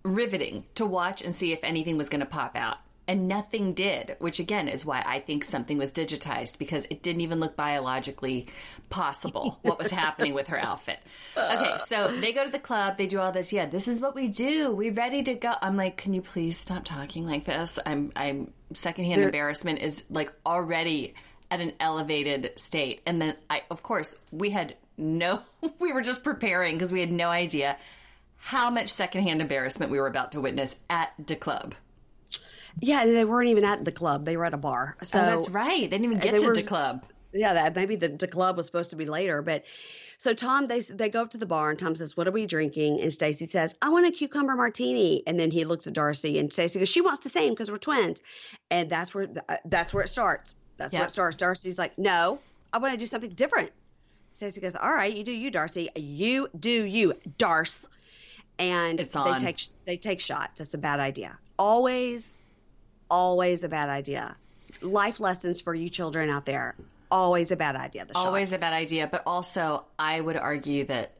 [0.05, 2.77] riveting to watch and see if anything was going to pop out.
[3.07, 7.21] And nothing did, which again is why I think something was digitized because it didn't
[7.21, 8.47] even look biologically
[8.89, 10.99] possible what was happening with her outfit.
[11.37, 13.53] Okay, so they go to the club, they do all this.
[13.53, 14.71] Yeah, this is what we do.
[14.71, 15.53] We ready to go.
[15.61, 17.77] I'm like, can you please stop talking like this?
[17.85, 21.13] I'm I'm secondhand They're- embarrassment is like already
[21.51, 23.01] at an elevated state.
[23.05, 25.41] And then I of course we had no
[25.79, 27.77] we were just preparing because we had no idea
[28.45, 31.73] how much secondhand embarrassment we were about to witness at the club.
[32.79, 34.97] Yeah, they weren't even at the club; they were at a bar.
[35.01, 35.81] So oh, that's right.
[35.81, 37.03] They didn't even get to were- the club.
[37.33, 39.63] yeah, that maybe the, the club was supposed to be later, but
[40.19, 42.45] so Tom they they go up to the bar and Tom says, "What are we
[42.45, 46.37] drinking?" And Stacy says, "I want a cucumber martini." And then he looks at Darcy
[46.37, 48.21] and Stacy goes, "She wants the same because we're twins,"
[48.69, 50.53] and that's where uh, that's where it starts.
[50.77, 51.37] That's where it starts.
[51.37, 52.37] Darcy's like, "No,
[52.71, 53.71] I want to do something different."
[54.33, 55.89] Stacy goes, "All right, you do you, Darcy.
[55.95, 57.87] You do you, Darce."
[58.57, 60.59] And It's they take they take shots.
[60.59, 61.37] That's a bad idea.
[61.59, 62.39] Always,
[63.09, 64.35] always a bad idea.
[64.81, 66.75] Life lessons for you children out there.
[67.11, 68.05] Always a bad idea.
[68.15, 71.11] Always a bad idea, but also I would argue that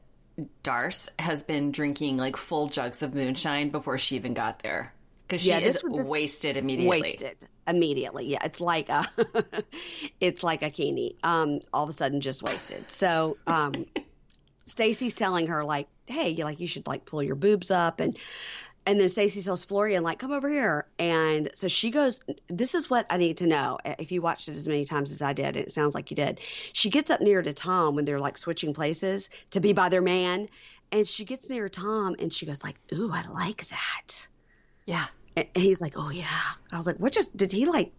[0.62, 5.42] Darce has been drinking like full jugs of moonshine before she even got there because
[5.42, 7.00] she Yeah, is was wasted immediately.
[7.00, 8.26] wasted immediately.
[8.26, 9.04] Yeah, it's like a,
[10.20, 11.16] it's like a Keeney.
[11.22, 12.90] Um, all of a sudden, just wasted.
[12.90, 13.86] So, um,
[14.66, 18.16] Stacy's telling her like, "Hey, you like you should like pull your boobs up," and
[18.86, 22.20] and then Stacy tells Florian like, "Come over here." And so she goes.
[22.48, 23.78] This is what I need to know.
[23.84, 26.16] Uh, if you watched it as many times as I did, it sounds like you
[26.16, 26.40] did.
[26.72, 30.02] She gets up near to Tom when they're like switching places to be by their
[30.02, 30.48] man,
[30.92, 34.28] and she gets near Tom and she goes like, "Ooh, I like that."
[34.84, 35.06] Yeah.
[35.36, 36.26] And he's like, "Oh yeah."
[36.72, 37.12] I was like, "What?
[37.12, 37.92] Just did he like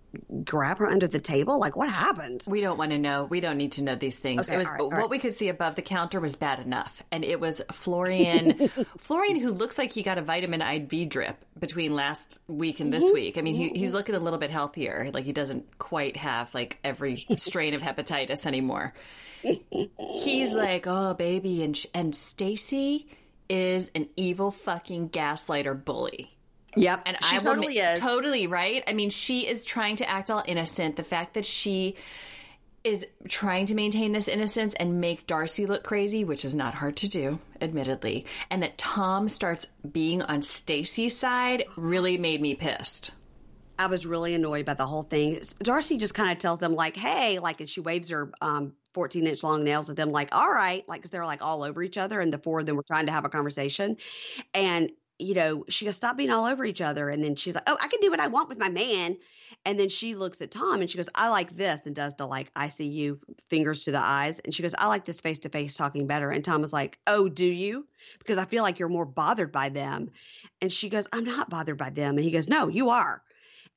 [0.44, 1.60] grab her under the table?
[1.60, 3.26] Like what happened?" We don't want to know.
[3.26, 4.48] We don't need to know these things.
[4.48, 5.10] Okay, it was all right, all what right.
[5.10, 8.70] we could see above the counter was bad enough, and it was Florian.
[8.98, 13.06] Florian, who looks like he got a vitamin IV drip between last week and this
[13.06, 13.14] mm-hmm.
[13.14, 13.38] week.
[13.38, 13.76] I mean, he, mm-hmm.
[13.76, 15.12] he's looking a little bit healthier.
[15.14, 18.96] Like he doesn't quite have like every strain of hepatitis anymore.
[20.00, 23.08] He's like, "Oh, baby," and and Stacy
[23.48, 26.37] is an evil fucking gaslighter bully.
[26.76, 28.00] Yep, And she I totally ma- is.
[28.00, 28.84] Totally right.
[28.88, 30.96] I mean, she is trying to act all innocent.
[30.96, 31.96] The fact that she
[32.84, 36.96] is trying to maintain this innocence and make Darcy look crazy, which is not hard
[36.98, 43.12] to do, admittedly, and that Tom starts being on Stacy's side really made me pissed.
[43.80, 45.40] I was really annoyed by the whole thing.
[45.62, 49.28] Darcy just kind of tells them like, "Hey," like, and she waves her um 14
[49.28, 51.98] inch long nails at them, like, "All right," like, because they're like all over each
[51.98, 53.98] other, and the four of them were trying to have a conversation,
[54.54, 57.64] and you know, she goes, "Stop being all over each other," and then she's like,
[57.68, 59.18] "Oh, I can do what I want with my man,"
[59.66, 62.28] and then she looks at Tom and she goes, "I like this," and does the
[62.28, 65.76] like ICU fingers to the eyes, and she goes, "I like this face to face
[65.76, 67.88] talking better," and Tom is like, "Oh, do you?"
[68.20, 70.12] Because I feel like you're more bothered by them,
[70.62, 73.24] and she goes, "I'm not bothered by them," and he goes, "No, you are."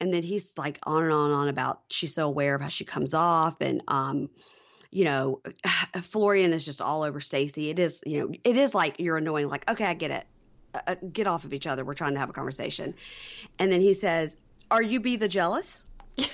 [0.00, 2.68] and then he's like on and on and on about she's so aware of how
[2.68, 4.30] she comes off and um
[4.90, 5.40] you know
[6.00, 7.70] florian is just all over stacy.
[7.70, 10.26] It is you know it is like you're annoying like okay i get it
[10.74, 11.84] uh, get off of each other.
[11.84, 12.94] We're trying to have a conversation.
[13.58, 14.36] And then he says
[14.70, 15.84] are you be the jealous?
[16.16, 16.26] Yeah.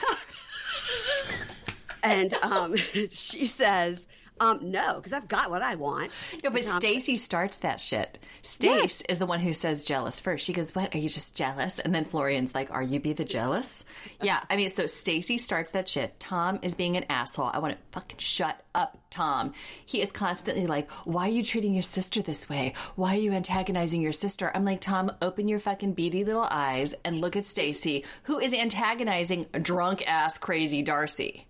[2.03, 2.77] and um
[3.11, 4.07] she says
[4.41, 6.11] um no because i've got what i want
[6.45, 8.19] No, but Stacy starts that shit.
[8.43, 10.45] Stace is the one who says jealous first.
[10.45, 10.95] She goes, "What?
[10.95, 13.85] Are you just jealous?" And then Florian's like, "Are you be the jealous?"
[14.23, 16.19] Yeah, I mean, so Stacy starts that shit.
[16.21, 17.51] Tom is being an asshole.
[17.53, 19.53] I want to fucking shut up, Tom.
[19.85, 22.75] He is constantly like, "Why are you treating your sister this way?
[22.95, 26.95] Why are you antagonizing your sister?" I'm like, "Tom, open your fucking beady little eyes
[27.05, 31.47] and look at Stacy, who is antagonizing drunk ass crazy Darcy."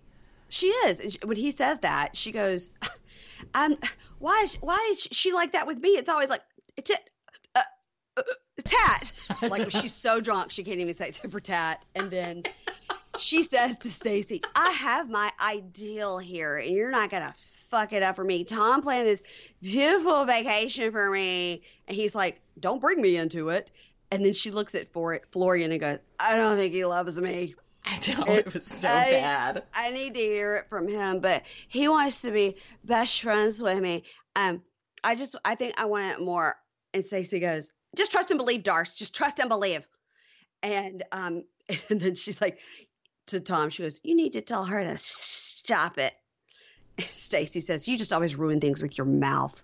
[0.49, 0.99] She is.
[0.99, 2.71] And she- When he says that, she goes,
[3.53, 3.77] "I'm.
[4.19, 4.41] Why?
[4.43, 5.89] Is, why is she like that with me?
[5.89, 6.41] It's always like
[6.83, 6.99] tit,
[7.55, 7.61] uh,
[8.17, 8.21] uh,
[8.63, 9.11] tat.
[9.49, 11.83] Like she's so drunk she can't even say tit for tat.
[11.95, 12.43] And then
[13.19, 17.35] she says to Stacy, "I have my ideal here, and you're not gonna
[17.69, 18.43] fuck it up for me.
[18.45, 19.21] Tom planned this
[19.61, 23.69] beautiful vacation for me, and he's like, don't bring me into it."
[24.09, 27.19] And then she looks at for it, Florian and goes, "I don't think he loves
[27.19, 27.55] me."
[28.07, 29.63] I know it was so I- bad.
[29.73, 33.79] I need to hear it from him, but he wants to be best friends with
[33.79, 34.03] me.
[34.35, 34.61] Um,
[35.03, 36.55] I just, I think I want it more.
[36.93, 38.97] And Stacey goes, just trust and believe, Darce.
[38.97, 39.87] Just trust and believe.
[40.63, 41.43] And um,
[41.89, 42.59] and then she's like
[43.27, 46.13] to Tom, she goes, "You need to tell her to stop it."
[47.05, 49.61] Stacy says, "You just always ruin things with your mouth."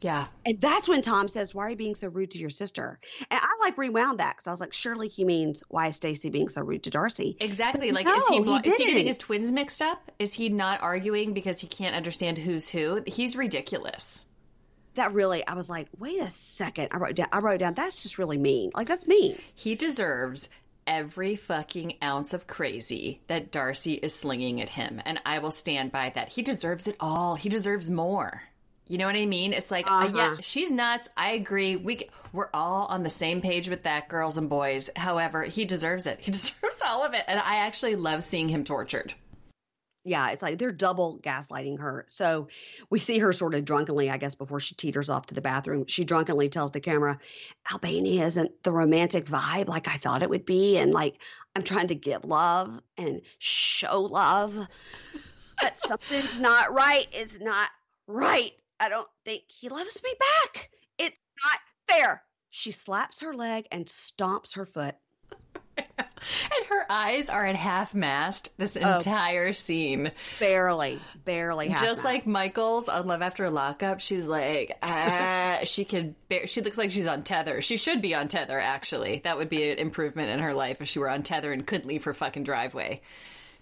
[0.00, 0.26] Yeah.
[0.44, 2.98] And that's when Tom says, "Why are you being so rude to your sister?"
[3.30, 6.30] And I like rewound that because I was like, "Surely he means why is Stacy
[6.30, 7.90] being so rude to Darcy?" Exactly.
[7.90, 10.10] But like, no, is he, he is he getting his twins mixed up?
[10.18, 13.02] Is he not arguing because he can't understand who's who?
[13.06, 14.26] He's ridiculous.
[14.96, 16.88] That really, I was like, "Wait a second.
[16.92, 17.28] I wrote down.
[17.32, 17.74] I wrote down.
[17.74, 18.72] That's just really mean.
[18.74, 19.36] Like that's mean.
[19.54, 20.48] He deserves
[20.86, 25.00] every fucking ounce of crazy that Darcy is slinging at him.
[25.04, 26.30] And I will stand by that.
[26.30, 27.36] He deserves it all.
[27.36, 28.42] He deserves more.
[28.86, 29.52] You know what I mean?
[29.52, 30.12] It's like, uh, Uh-huh.
[30.16, 31.08] yeah, she's nuts.
[31.16, 31.76] I agree.
[31.76, 34.90] We we're all on the same page with that, girls and boys.
[34.96, 36.20] However, he deserves it.
[36.24, 39.14] He deserves all of it, and I actually love seeing him tortured.
[40.06, 42.04] Yeah, it's like they're double gaslighting her.
[42.08, 42.48] So
[42.90, 45.86] we see her sort of drunkenly, I guess, before she teeters off to the bathroom.
[45.86, 47.18] She drunkenly tells the camera,
[47.72, 50.76] Albania isn't the romantic vibe like I thought it would be.
[50.76, 51.16] And like,
[51.56, 54.68] I'm trying to give love and show love,
[55.62, 57.06] but something's not right.
[57.12, 57.70] It's not
[58.06, 58.52] right.
[58.84, 60.70] I don't think he loves me back.
[60.98, 61.58] It's not
[61.88, 62.22] fair.
[62.50, 64.94] She slaps her leg and stomps her foot.
[66.56, 70.10] And her eyes are at half mast this entire scene.
[70.40, 71.68] Barely, barely.
[71.68, 76.62] half Just like Michael's on Love After Lockup, she's like, ah, she could, bear, she
[76.62, 77.60] looks like she's on tether.
[77.60, 79.20] She should be on tether, actually.
[79.24, 81.88] That would be an improvement in her life if she were on tether and couldn't
[81.88, 83.02] leave her fucking driveway.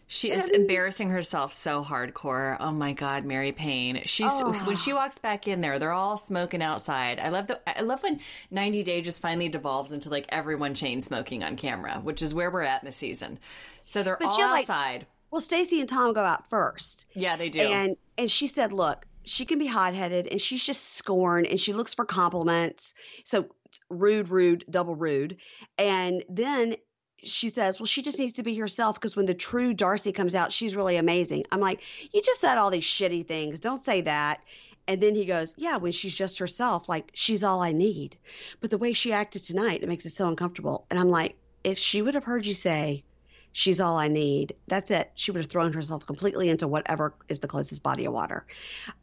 [0.07, 2.57] She is embarrassing herself so hardcore.
[2.61, 4.03] Oh my god, Mary Payne.
[4.05, 4.53] She's oh.
[4.65, 7.19] when she walks back in there, they're all smoking outside.
[7.19, 11.01] I love the I love when 90 Day just finally devolves into like everyone chain
[11.01, 13.39] smoking on camera, which is where we're at in the season.
[13.85, 15.07] So they're all you're like- outside.
[15.31, 17.07] well, Stacy and Tom go out first.
[17.15, 17.61] yeah, they do.
[17.61, 21.59] And and she said, "Look, she can be hot headed, and she's just scorned, and
[21.59, 22.95] she looks for compliments.
[23.25, 25.39] So it's rude, rude, double rude.
[25.79, 26.77] And then
[27.23, 30.35] she says, "Well, she just needs to be herself because when the true Darcy comes
[30.35, 31.81] out, she's really amazing." I'm like,
[32.13, 33.61] "You just said all these shitty things.
[33.61, 34.41] Don't say that."
[34.89, 38.17] And then he goes, "Yeah, when she's just herself, like she's all I need."
[38.61, 40.87] But the way she acted tonight, it makes it so uncomfortable.
[40.91, 43.05] And I'm like, if she would have heard you say,
[43.53, 44.55] she's all I need.
[44.67, 45.11] That's it.
[45.15, 48.47] She would have thrown herself completely into whatever is the closest body of water.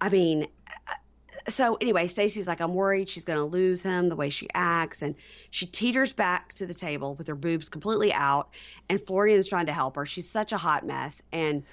[0.02, 0.48] I mean,
[1.50, 5.02] so anyway, Stacy's like, I'm worried she's going to lose him the way she acts.
[5.02, 5.16] And
[5.52, 8.50] she teeters back to the table with her boobs completely out.
[8.90, 10.06] And Florian's trying to help her.
[10.06, 11.22] She's such a hot mess.
[11.32, 11.64] And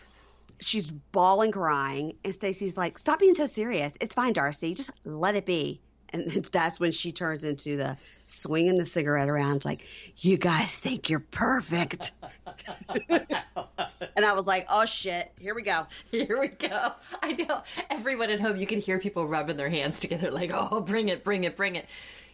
[0.60, 2.16] she's bawling, crying.
[2.24, 3.94] And Stacy's like, Stop being so serious.
[4.00, 4.74] It's fine, Darcy.
[4.74, 5.80] Just let it be.
[6.10, 9.86] And that's when she turns into the swinging the cigarette around, like,
[10.18, 12.12] You guys think you're perfect.
[13.08, 15.86] and I was like, Oh shit, here we go.
[16.10, 16.92] Here we go.
[17.22, 17.62] I know.
[17.90, 21.24] Everyone at home, you can hear people rubbing their hands together, like, oh, bring it,
[21.24, 21.86] bring it, bring it.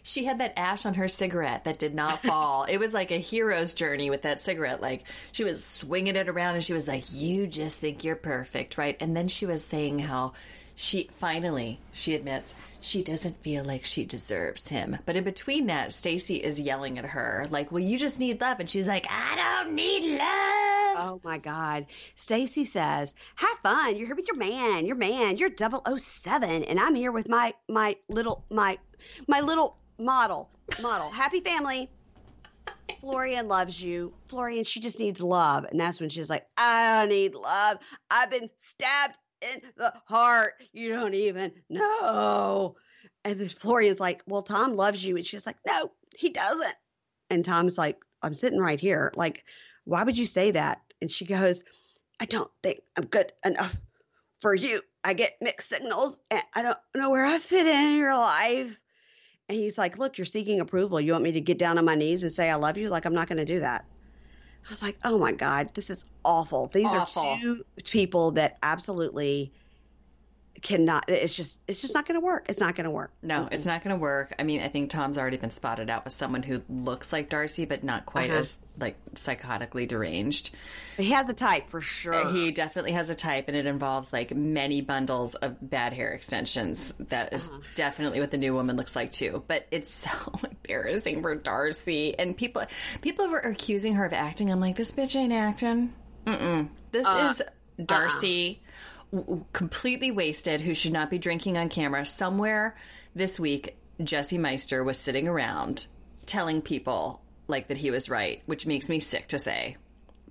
[0.04, 2.64] She had that ash on her cigarette that did not fall.
[2.64, 4.80] it was like a hero's journey with that cigarette.
[4.80, 8.78] Like, she was swinging it around and she was like, You just think you're perfect,
[8.78, 8.96] right?
[9.00, 10.32] And then she was saying how
[10.74, 14.98] she finally, she admits, she doesn't feel like she deserves him.
[15.06, 18.58] But in between that, Stacy is yelling at her, like, Well, you just need love.
[18.60, 20.82] And she's like, I don't need love.
[20.94, 21.86] Oh my God.
[22.16, 23.96] Stacy says, Have fun.
[23.96, 24.86] You're here with your man.
[24.86, 25.36] Your man.
[25.36, 26.64] You're 007.
[26.64, 28.78] And I'm here with my my little my
[29.28, 30.50] my little model.
[30.80, 31.10] Model.
[31.10, 31.90] Happy family.
[33.00, 34.12] Florian loves you.
[34.28, 35.64] Florian, she just needs love.
[35.64, 37.78] And that's when she's like, I don't need love.
[38.10, 40.54] I've been stabbed in the heart.
[40.72, 42.76] You don't even know.
[43.24, 45.16] And then Florian's like, Well, Tom loves you.
[45.16, 46.74] And she's like, No, he doesn't.
[47.30, 49.12] And Tom's like, I'm sitting right here.
[49.16, 49.44] Like,
[49.84, 50.80] why would you say that?
[51.00, 51.64] And she goes,
[52.20, 53.76] I don't think I'm good enough
[54.40, 54.82] for you.
[55.02, 58.80] I get mixed signals and I don't know where I fit in your life.
[59.48, 61.00] And he's like, Look, you're seeking approval.
[61.00, 62.88] You want me to get down on my knees and say I love you?
[62.88, 63.84] Like, I'm not going to do that.
[64.66, 66.68] I was like, Oh my God, this is awful.
[66.72, 67.22] These Awful.
[67.24, 69.52] are two people that absolutely
[70.60, 72.46] cannot, it's just, it's just not going to work.
[72.48, 73.12] It's not going to work.
[73.22, 74.34] No, it's not going to work.
[74.38, 77.64] I mean, I think Tom's already been spotted out with someone who looks like Darcy,
[77.64, 78.38] but not quite Uh-huh.
[78.40, 80.54] as like psychotically deranged.
[80.96, 82.30] But he has a type for sure.
[82.32, 86.92] He definitely has a type, and it involves like many bundles of bad hair extensions.
[87.08, 87.60] That is Uh-huh.
[87.74, 89.42] definitely what the new woman looks like too.
[89.46, 90.10] But it's so
[90.44, 92.62] embarrassing for Darcy, and people
[93.00, 94.50] people were accusing her of acting.
[94.50, 95.92] I'm like, this bitch ain't acting.
[96.26, 96.68] Mm-mm.
[96.92, 97.42] This Uh, is
[97.84, 98.61] Darcy, w-
[99.12, 102.04] w- completely wasted, who should not be drinking on camera.
[102.04, 102.76] Somewhere
[103.14, 105.86] this week, Jesse Meester was sitting around
[106.26, 109.76] telling people like that he was right, which makes me sick to say.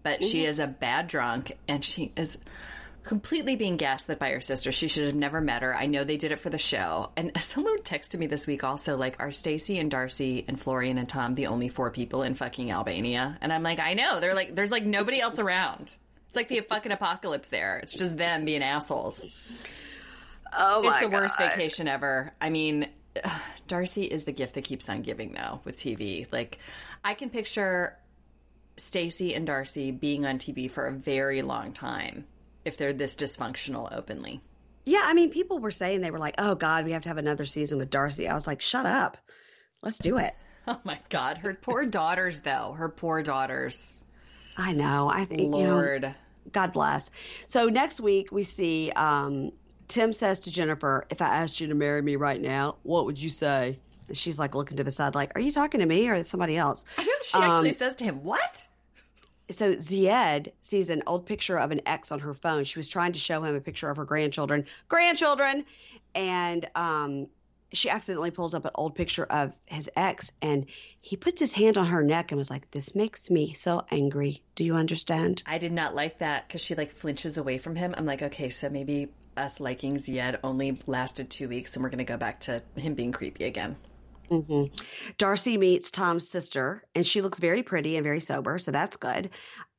[0.04, 0.50] But she mm-hmm.
[0.50, 2.38] is a bad drunk, and she is
[3.04, 4.72] completely being gaslit by her sister.
[4.72, 5.76] She should have never met her.
[5.76, 7.12] I know they did it for the show.
[7.16, 11.10] And someone texted me this week also, like, are Stacy and Darcy and Florian and
[11.10, 13.38] Tom the only four people in fucking Albania?
[13.42, 14.20] And I'm like, I know.
[14.20, 15.96] They're like, there's like nobody else around.
[16.32, 17.80] It's like the fucking apocalypse there.
[17.80, 19.22] It's just them being assholes.
[20.58, 21.22] Oh my It's the God.
[21.24, 22.32] worst vacation ever.
[22.40, 22.88] I mean,
[23.68, 26.32] Darcy is the gift that keeps on giving, though, with TV.
[26.32, 26.60] Like,
[27.04, 27.98] I can picture
[28.78, 32.24] Stacy and Darcy being on TV for a very long time
[32.64, 34.40] if they're this dysfunctional openly.
[34.86, 37.18] Yeah, I mean, people were saying they were like, "Oh God, we have to have
[37.18, 39.18] another season with Darcy." I was like, "Shut up,
[39.84, 40.34] let's do it."
[40.68, 41.40] Oh my God.
[41.40, 42.74] Her poor daughters, though.
[42.78, 43.96] Her poor daughters.
[44.58, 45.10] I know.
[45.12, 46.16] I think you know, Lord.
[46.52, 47.12] God bless.
[47.45, 49.52] So next week we see um,
[49.88, 53.18] Tim says to Jennifer, "If I asked you to marry me right now, what would
[53.18, 56.08] you say?" And she's like looking to the side, like, "Are you talking to me
[56.10, 58.68] or somebody else?" I don't, she actually Um, says to him, What?
[59.49, 62.64] so Zied sees an old picture of an ex on her phone.
[62.64, 65.66] She was trying to show him a picture of her grandchildren, grandchildren,
[66.16, 67.28] and um,
[67.74, 70.66] she accidentally pulls up an old picture of his ex, and
[71.02, 74.44] he puts his hand on her neck and was like, "This makes me so angry.
[74.56, 77.94] Do you understand?" I did not like that because she like flinches away from him.
[77.98, 82.00] I'm like, okay, so maybe us liking Zied only lasted two weeks and we're going
[82.00, 83.78] to go back to him being creepy again.
[84.30, 84.66] hmm
[85.18, 89.30] Darcy meets Tom's sister, and she looks very pretty and very sober, so that's good.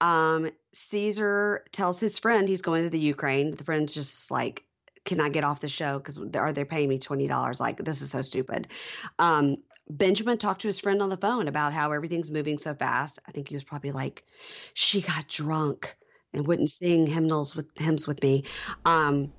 [0.00, 3.54] Um, Caesar tells his friend he's going to the Ukraine.
[3.54, 4.64] The friend's just like,
[5.04, 5.98] "Can I get off the show?
[5.98, 7.60] Because are they paying me twenty dollars?
[7.60, 8.68] Like this is so stupid."
[9.18, 9.56] Um,
[9.90, 13.18] Benjamin talked to his friend on the phone about how everything's moving so fast.
[13.26, 14.24] I think he was probably like,
[14.74, 15.96] "She got drunk
[16.32, 18.44] and wouldn't sing hymnals with hymns with me."
[18.84, 19.32] Um,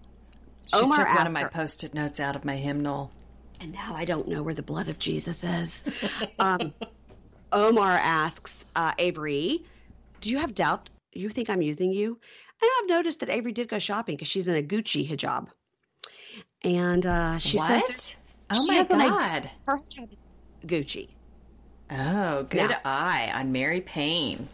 [0.73, 3.11] She Omar took one of my her- post it notes out of my hymnal.
[3.59, 5.83] and now I don't know where the blood of Jesus is.
[6.39, 6.73] um,
[7.51, 9.63] Omar asks uh, Avery,
[10.21, 10.89] "Do you have doubt?
[11.13, 12.19] You think I'm using you?"
[12.63, 15.47] And I've noticed that Avery did go shopping because she's in a Gucci hijab,
[16.63, 17.85] and uh, she what?
[17.89, 18.15] says
[18.49, 19.49] oh my God.
[19.65, 20.23] her hijab is
[20.65, 21.09] Gucci.
[21.91, 24.47] Oh, good Now- eye on Mary Payne.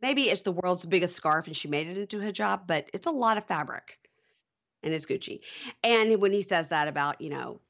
[0.00, 3.06] Maybe it's the world's biggest scarf and she made it into a hijab, but it's
[3.06, 3.98] a lot of fabric,
[4.84, 5.40] and it's Gucci.
[5.82, 7.60] And when he says that about you know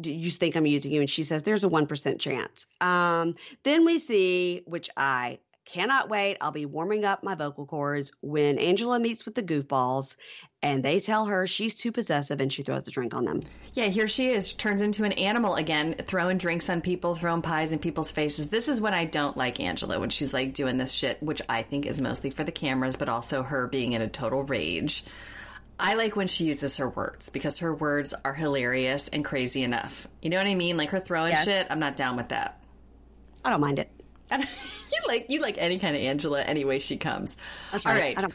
[0.00, 1.00] do you think I'm using you?
[1.00, 2.66] And she says, there's a 1% chance.
[2.80, 6.38] Um, then we see, which I cannot wait.
[6.40, 10.16] I'll be warming up my vocal cords when Angela meets with the goofballs
[10.62, 13.40] and they tell her she's too possessive and she throws a drink on them.
[13.74, 17.72] Yeah, here she is, turns into an animal again, throwing drinks on people, throwing pies
[17.72, 18.48] in people's faces.
[18.50, 21.62] This is when I don't like Angela, when she's like doing this shit, which I
[21.62, 25.04] think is mostly for the cameras, but also her being in a total rage.
[25.78, 30.08] I like when she uses her words because her words are hilarious and crazy enough.
[30.20, 30.76] You know what I mean?
[30.76, 31.44] Like her throwing Yes.
[31.44, 32.60] shit, I'm not down with that.
[33.44, 33.90] I don't mind it.
[35.00, 37.36] You like you like any kind of Angela any way she comes.
[37.72, 38.20] That's All right.
[38.22, 38.32] right.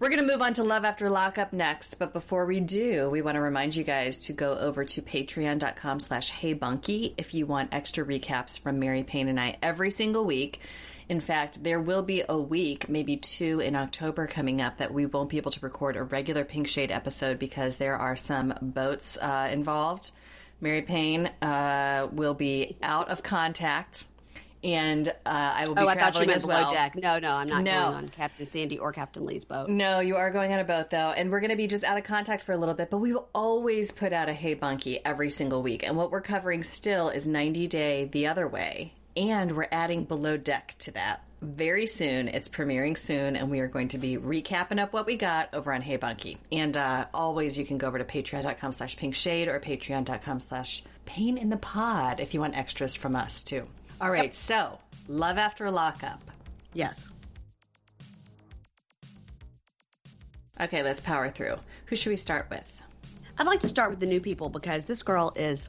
[0.00, 3.20] We're going to move on to Love After Lockup next, but before we do, we
[3.20, 7.74] want to remind you guys to go over to patreon.com slash heybunkie if you want
[7.74, 10.60] extra recaps from Mary Payne and I every single week.
[11.10, 15.04] In fact, there will be a week, maybe two in October coming up that we
[15.04, 19.18] won't be able to record a regular Pink Shade episode because there are some boats
[19.20, 20.12] uh, involved.
[20.62, 24.04] Mary Payne uh, will be out of contact,
[24.62, 26.72] and uh, I will be oh, I thought you meant as below well.
[26.72, 26.94] deck.
[26.96, 27.70] No, no, I'm not No.
[27.72, 29.68] going on Captain Sandy or Captain Lee's boat.
[29.68, 31.96] No, you are going on a boat though, and we're going to be just out
[31.98, 35.04] of contact for a little bit, but we will always put out a Hey Bunkie
[35.04, 35.86] every single week.
[35.86, 40.36] And what we're covering still is 90 Day the Other Way, and we're adding Below
[40.36, 42.28] Deck to that very soon.
[42.28, 45.72] It's premiering soon, and we are going to be recapping up what we got over
[45.72, 46.36] on Hey Bunkie.
[46.52, 50.82] And uh, always you can go over to patreon.com slash pink shade or patreon.com slash
[51.06, 53.64] Payne in the Pod if you want extras from us too.
[54.00, 54.78] All right, so
[55.08, 56.22] Love After Lockup.
[56.72, 57.08] Yes.
[60.58, 61.56] Okay, let's power through.
[61.86, 62.64] Who should we start with?
[63.38, 65.68] I'd like to start with the new people because this girl is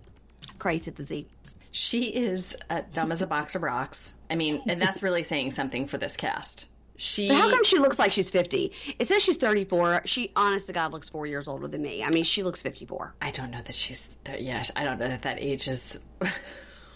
[0.60, 1.28] crazy at the Z.
[1.72, 4.14] She is uh, dumb as a box of rocks.
[4.30, 6.68] I mean, and that's really saying something for this cast.
[6.98, 8.72] She, But how come she looks like she's 50?
[9.00, 10.04] It says she's 34.
[10.06, 12.04] She, honest to God, looks four years older than me.
[12.04, 13.16] I mean, she looks 54.
[13.22, 16.00] I don't know that she's, that, yeah, I don't know that that age is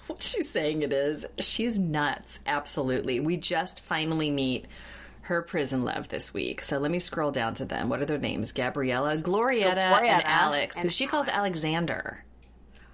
[0.07, 1.25] what she's saying it is.
[1.39, 3.19] She's nuts, absolutely.
[3.19, 4.65] We just finally meet
[5.21, 6.61] her prison love this week.
[6.61, 7.89] So let me scroll down to them.
[7.89, 8.51] What are their names?
[8.51, 12.23] Gabriella, Glorietta, and Glorietta Alex, who she calls Alexander.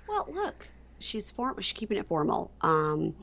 [0.07, 0.67] Well, look,
[0.99, 1.59] she's form.
[1.59, 2.51] She's keeping it formal.
[2.61, 3.15] Um,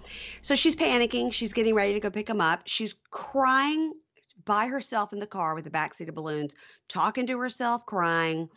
[0.43, 1.33] so she's panicking.
[1.33, 2.63] She's getting ready to go pick him up.
[2.67, 3.95] She's crying
[4.45, 6.55] by herself in the car with the backseat of balloons,
[6.89, 8.49] talking to herself, crying.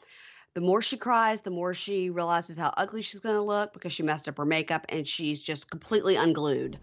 [0.53, 3.93] The more she cries, the more she realizes how ugly she's going to look because
[3.93, 6.77] she messed up her makeup and she's just completely unglued.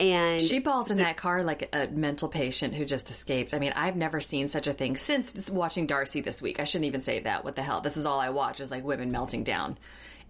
[0.00, 3.52] And She falls in that car like a mental patient who just escaped.
[3.52, 6.58] I mean, I've never seen such a thing since watching Darcy this week.
[6.58, 7.44] I shouldn't even say that.
[7.44, 7.82] What the hell?
[7.82, 9.78] This is all I watch is like women melting down.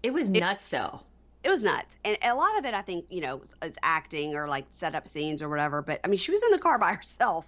[0.03, 1.01] It was nuts, though.
[1.43, 1.97] it was nuts.
[2.03, 5.07] And a lot of it, I think, you know, it's acting or like set up
[5.07, 5.81] scenes or whatever.
[5.81, 7.47] But I mean, she was in the car by herself.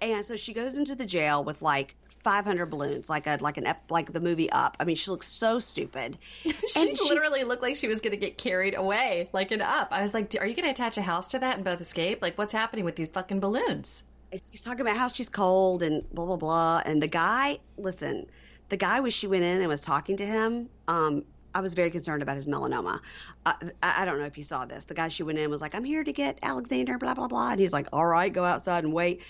[0.00, 3.66] And so she goes into the jail with like 500 balloons, like a like an
[3.66, 4.76] ep- like the movie Up.
[4.80, 6.18] I mean, she looks so stupid.
[6.68, 9.88] She literally looked like she was going to get carried away, like an up.
[9.90, 12.22] I was like, "Are you going to attach a house to that and both escape?
[12.22, 16.24] Like, what's happening with these fucking balloons?" she's talking about how she's cold and blah
[16.24, 16.82] blah blah.
[16.84, 18.26] And the guy, listen,
[18.68, 21.90] the guy when she went in and was talking to him, um, I was very
[21.90, 23.00] concerned about his melanoma.
[23.44, 23.52] Uh,
[23.82, 24.86] I, I don't know if you saw this.
[24.86, 27.50] The guy she went in was like, "I'm here to get Alexander," blah blah blah,
[27.50, 29.20] and he's like, "All right, go outside and wait."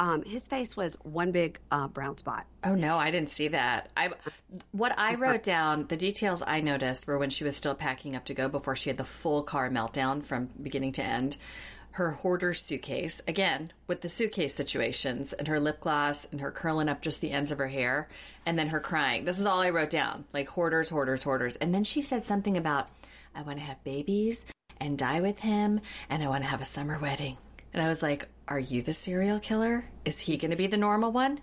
[0.00, 2.46] Um, his face was one big uh, brown spot.
[2.64, 3.90] Oh no, I didn't see that.
[3.94, 4.08] I
[4.72, 8.24] what I wrote down, the details I noticed were when she was still packing up
[8.24, 11.36] to go before she had the full car meltdown from beginning to end.
[11.90, 16.88] Her hoarder suitcase, again, with the suitcase situations and her lip gloss and her curling
[16.88, 18.08] up just the ends of her hair
[18.46, 19.26] and then her crying.
[19.26, 20.24] This is all I wrote down.
[20.32, 21.56] Like hoarders, hoarders, hoarders.
[21.56, 22.88] And then she said something about
[23.34, 24.46] I want to have babies
[24.80, 27.36] and die with him and I want to have a summer wedding.
[27.74, 29.84] And I was like, are you the serial killer?
[30.04, 31.40] Is he going to be the normal one?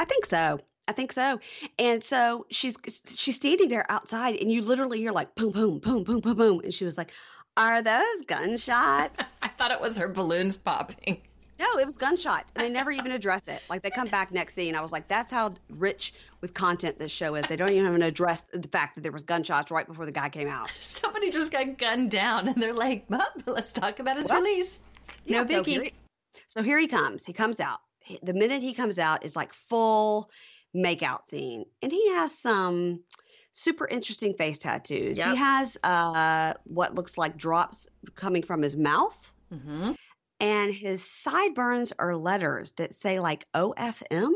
[0.00, 0.58] I think so.
[0.88, 1.38] I think so.
[1.78, 2.76] And so she's
[3.14, 6.60] she's standing there outside, and you literally hear like boom, boom, boom, boom, boom, boom,
[6.64, 7.12] and she was like,
[7.56, 11.20] "Are those gunshots?" I thought it was her balloons popping.
[11.60, 13.62] no, it was gunshots, and they never even address it.
[13.70, 14.74] Like they come back next scene.
[14.74, 17.94] I was like, "That's how rich with content this show is." They don't even have
[17.94, 20.68] an address the fact that there was gunshots right before the guy came out.
[20.80, 24.38] Somebody just got gunned down, and they're like, well, "Let's talk about his What?
[24.42, 24.82] release."
[25.28, 25.66] No Yeah, biggie.
[25.66, 25.92] here, he,
[26.52, 27.24] so here he comes.
[27.24, 27.78] He comes out.
[28.22, 30.30] The minute he comes out is like full
[30.76, 33.00] makeout scene, and he has some
[33.52, 35.18] super interesting face tattoos.
[35.18, 35.28] Yep.
[35.30, 37.86] He has uh, what looks like drops
[38.16, 39.92] coming from his mouth, Mm-hmm.
[40.40, 44.32] and his sideburns are letters that say like OFM.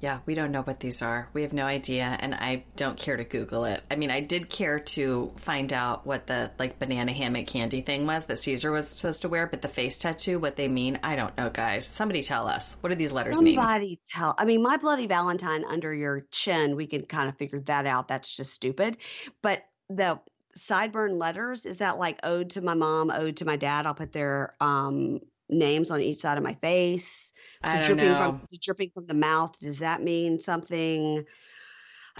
[0.00, 1.30] Yeah, we don't know what these are.
[1.32, 3.82] We have no idea, and I don't care to Google it.
[3.90, 8.06] I mean, I did care to find out what the like banana hammock candy thing
[8.06, 11.16] was that Caesar was supposed to wear, but the face tattoo, what they mean, I
[11.16, 11.86] don't know, guys.
[11.86, 12.76] Somebody tell us.
[12.82, 13.56] What do these letters mean?
[13.56, 14.34] Somebody tell.
[14.36, 16.76] I mean, my bloody Valentine under your chin.
[16.76, 18.08] We can kind of figure that out.
[18.08, 18.98] That's just stupid.
[19.40, 20.20] But the
[20.58, 23.86] sideburn letters is that like ode to my mom, ode to my dad.
[23.86, 27.32] I'll put their um names on each side of my face.
[27.62, 28.16] The I don't dripping know.
[28.16, 29.58] from the dripping from the mouth.
[29.60, 31.24] Does that mean something?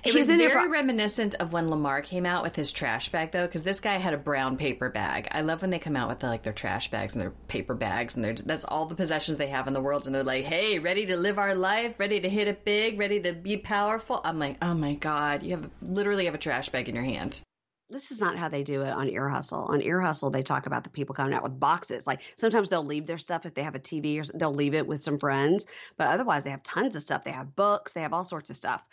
[0.04, 3.32] It He's was very for- reminiscent of when Lamar came out with his trash bag,
[3.32, 5.26] though, because this guy had a brown paper bag.
[5.30, 8.14] I love when they come out with like their trash bags and their paper bags,
[8.14, 10.78] and they're that's all the possessions they have in the world, and they're like, "Hey,
[10.78, 14.38] ready to live our life, ready to hit it big, ready to be powerful." I'm
[14.38, 17.40] like, "Oh my god, you have literally have a trash bag in your hand."
[17.88, 19.66] This is not how they do it on Ear Hustle.
[19.68, 22.06] On Ear Hustle, they talk about the people coming out with boxes.
[22.06, 24.86] Like sometimes they'll leave their stuff if they have a TV or they'll leave it
[24.86, 25.66] with some friends,
[25.96, 27.24] but otherwise they have tons of stuff.
[27.24, 28.84] They have books, they have all sorts of stuff.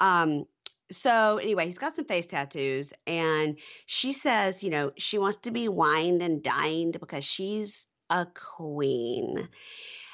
[0.00, 0.46] Um,
[0.90, 5.50] so anyway, he's got some face tattoos, and she says, you know, she wants to
[5.50, 8.26] be wined and dined because she's a
[8.56, 9.48] queen.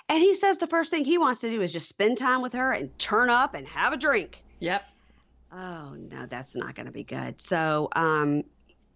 [0.08, 2.54] And he says the first thing he wants to do is just spend time with
[2.54, 4.42] her and turn up and have a drink.
[4.58, 4.84] Yep.
[5.54, 7.40] Oh no, that's not going to be good.
[7.40, 8.42] So um,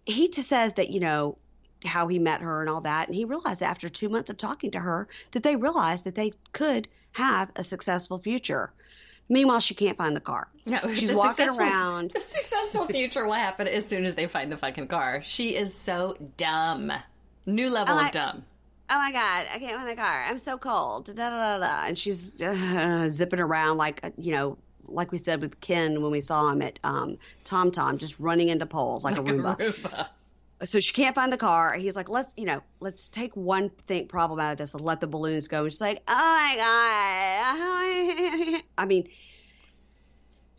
[0.05, 1.37] he just says that you know
[1.85, 4.71] how he met her and all that, and he realized after two months of talking
[4.71, 8.71] to her that they realized that they could have a successful future.
[9.29, 10.49] Meanwhile, she can't find the car.
[10.65, 12.11] No, She's walking around.
[12.11, 15.21] The successful future will happen as soon as they find the fucking car.
[15.23, 16.91] She is so dumb.
[17.45, 18.43] New level I- of dumb.
[18.91, 20.25] Oh my god, I can't find the car.
[20.27, 21.05] I'm so cold.
[21.05, 21.85] Da, da, da, da.
[21.85, 24.57] And she's uh, zipping around like uh, you know,
[24.91, 28.49] like we said with Ken when we saw him at um, Tom Tom, just running
[28.49, 29.57] into poles like, a Roomba.
[29.57, 30.07] Aruba.
[30.65, 31.73] so she can't find the car.
[31.75, 34.99] He's like, let's, you know, let's take one thing problem out of this and let
[34.99, 35.63] the balloons go.
[35.63, 36.55] And she's like, oh my
[38.55, 38.63] god.
[38.77, 39.09] I mean,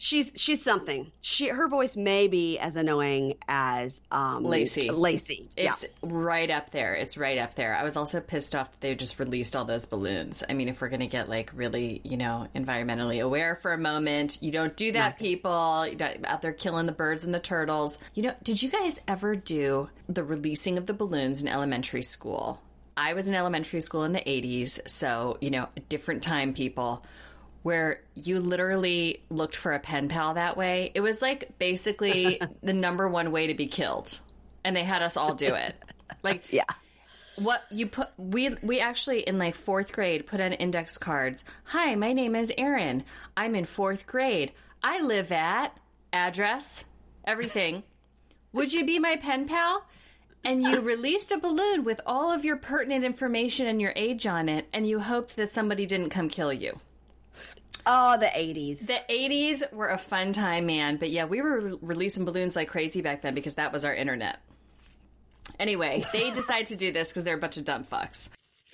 [0.01, 1.12] she's she's something.
[1.20, 4.90] She her voice may be as annoying as um Lacey.
[4.90, 5.48] Lacey.
[5.57, 5.74] yeah.
[5.74, 6.94] It's right up there.
[6.94, 7.76] It's right up there.
[7.76, 10.42] I was also pissed off that they just released all those balloons.
[10.48, 13.78] I mean, if we're going to get like really, you know, environmentally aware for a
[13.78, 15.86] moment, you don't do that, people.
[15.86, 17.98] You're not out there killing the birds and the turtles.
[18.14, 22.61] You know, did you guys ever do the releasing of the balloons in elementary school?
[22.96, 27.03] I was in elementary school in the 80s, so, you know, different time, people
[27.63, 30.93] where you literally looked for a pen pal that way.
[30.95, 34.19] It was like basically the number one way to be killed.
[34.65, 35.75] And they had us all do it.
[36.23, 36.65] Like Yeah.
[37.37, 41.45] what you put we we actually in like 4th grade put on index cards.
[41.65, 43.05] Hi, my name is Erin.
[43.37, 44.53] I'm in 4th grade.
[44.83, 45.77] I live at
[46.13, 46.85] address,
[47.25, 47.83] everything.
[48.53, 49.85] Would you be my pen pal?
[50.43, 54.49] and you released a balloon with all of your pertinent information and your age on
[54.49, 56.79] it, and you hoped that somebody didn't come kill you.
[57.93, 58.86] Oh, the 80s.
[58.86, 60.97] The 80s were a fun time, man.
[60.97, 63.93] But yeah, we were re- releasing balloons like crazy back then because that was our
[63.93, 64.38] internet.
[65.59, 68.28] Anyway, they decide to do this because they're a bunch of dumb fucks.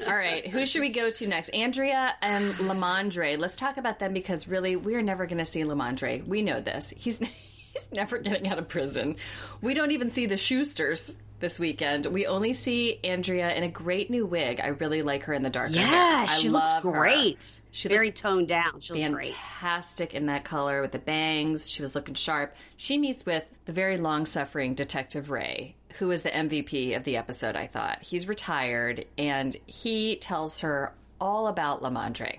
[0.06, 1.48] All right, who should we go to next?
[1.50, 3.38] Andrea and Lamondre.
[3.38, 6.26] Let's talk about them because really, we're never going to see Lamondre.
[6.26, 6.92] We know this.
[6.94, 7.18] He's
[7.72, 9.16] he's never getting out of prison.
[9.62, 12.06] We don't even see the Schusters this weekend.
[12.06, 14.60] We only see Andrea in a great new wig.
[14.62, 15.70] I really like her in the dark.
[15.70, 16.80] Yeah, she looks her.
[16.80, 17.60] great.
[17.70, 18.80] She Very toned down.
[18.80, 19.26] She looks great.
[19.34, 21.70] fantastic in that color with the bangs.
[21.70, 22.54] She was looking sharp.
[22.76, 27.16] She meets with the very long suffering Detective Ray, who is the MVP of the
[27.16, 28.02] episode, I thought.
[28.02, 32.38] He's retired and he tells her all about Lamondre.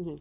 [0.00, 0.16] Mm-hmm.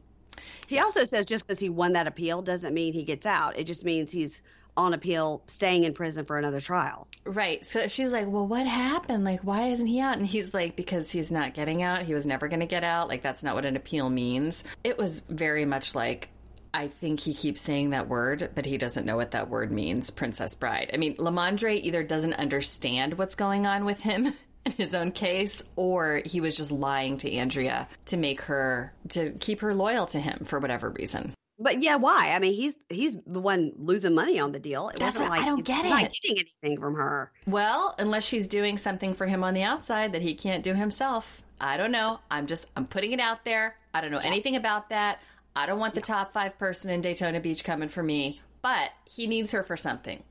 [0.67, 3.57] He also says just because he won that appeal doesn't mean he gets out.
[3.57, 4.41] It just means he's
[4.75, 7.07] on appeal, staying in prison for another trial.
[7.25, 7.63] Right.
[7.65, 9.23] So she's like, Well, what happened?
[9.23, 10.17] Like, why isn't he out?
[10.17, 12.03] And he's like, Because he's not getting out.
[12.03, 13.07] He was never going to get out.
[13.07, 14.63] Like, that's not what an appeal means.
[14.83, 16.29] It was very much like,
[16.73, 20.09] I think he keeps saying that word, but he doesn't know what that word means,
[20.09, 20.89] Princess Bride.
[20.93, 24.33] I mean, Lamondre either doesn't understand what's going on with him
[24.65, 29.31] in his own case, or he was just lying to Andrea to make her, to
[29.31, 31.33] keep her loyal to him for whatever reason.
[31.63, 32.31] But yeah, why?
[32.35, 34.89] I mean, he's he's the one losing money on the deal.
[34.89, 37.31] It That's wasn't what- I like don't he's get not getting anything from her.
[37.47, 41.41] Well, unless she's doing something for him on the outside that he can't do himself.
[41.61, 42.19] I don't know.
[42.29, 43.77] I'm just I'm putting it out there.
[43.93, 45.19] I don't know anything about that.
[45.55, 49.27] I don't want the top 5 person in Daytona Beach coming for me, but he
[49.27, 50.23] needs her for something.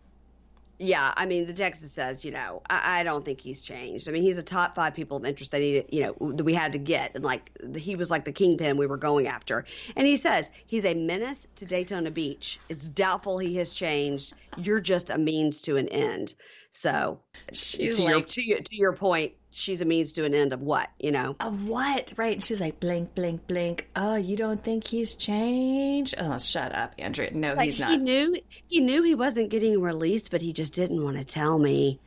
[0.84, 4.08] Yeah, I mean, the Texas says, you know, I, I don't think he's changed.
[4.08, 6.54] I mean, he's a top five people of interest that he, you know, that we
[6.54, 9.64] had to get, and like he was like the kingpin we were going after.
[9.94, 12.58] And he says he's a menace to Daytona Beach.
[12.68, 14.34] It's doubtful he has changed.
[14.56, 16.34] You're just a means to an end.
[16.70, 17.20] So,
[17.52, 20.60] She's to your to your to your point, she's a means to an end of
[20.62, 21.36] what, you know?
[21.40, 22.12] of what?
[22.16, 22.34] Right?
[22.34, 23.88] And she's like blink blink blink.
[23.94, 26.14] Oh, you don't think he's changed?
[26.18, 27.30] Oh, shut up, Andrea.
[27.32, 28.00] No, Like he's he not.
[28.00, 28.36] knew
[28.66, 32.00] he knew he wasn't getting released, but he just didn't want to tell me.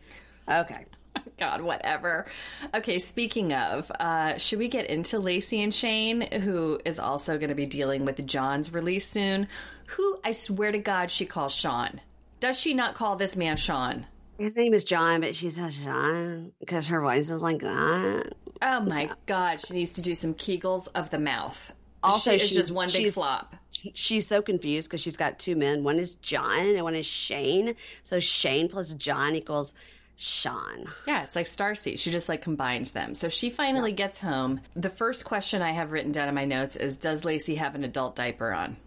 [0.49, 0.85] Okay.
[1.39, 2.25] God, whatever.
[2.73, 7.49] Okay, speaking of, uh, should we get into Lacey and Shane, who is also going
[7.49, 9.47] to be dealing with John's release soon?
[9.87, 12.01] Who I swear to God she calls Sean.
[12.41, 14.05] Does she not call this man Sean?
[14.37, 18.33] His name is John, but she says Sean because her voice is like that.
[18.61, 21.71] Oh my God, she needs to do some kegels of the mouth.
[22.03, 23.55] Also, she she's- just one big flop.
[23.71, 25.83] She's so confused because she's got two men.
[25.83, 27.75] One is John and one is Shane.
[28.03, 29.73] So Shane plus John equals
[30.15, 30.85] Sean.
[31.07, 31.99] Yeah, it's like Starseed.
[31.99, 33.13] She just like combines them.
[33.13, 34.61] So she finally gets home.
[34.75, 37.83] The first question I have written down in my notes is Does Lacey have an
[37.83, 38.77] adult diaper on?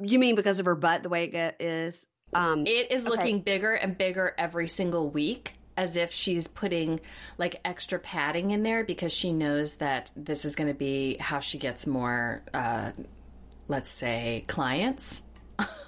[0.00, 2.06] You mean because of her butt, the way it is?
[2.34, 7.00] Um, It is looking bigger and bigger every single week, as if she's putting
[7.38, 11.40] like extra padding in there because she knows that this is going to be how
[11.40, 12.92] she gets more, uh,
[13.68, 15.22] let's say, clients.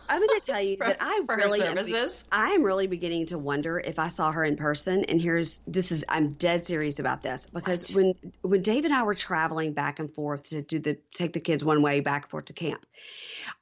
[0.08, 2.24] I'm going to tell you that I for really services.
[2.30, 5.04] I am really beginning to wonder if I saw her in person.
[5.04, 9.02] And here's this is I'm dead serious about this because when when Dave and I
[9.02, 12.30] were traveling back and forth to do the take the kids one way back and
[12.30, 12.86] forth to camp,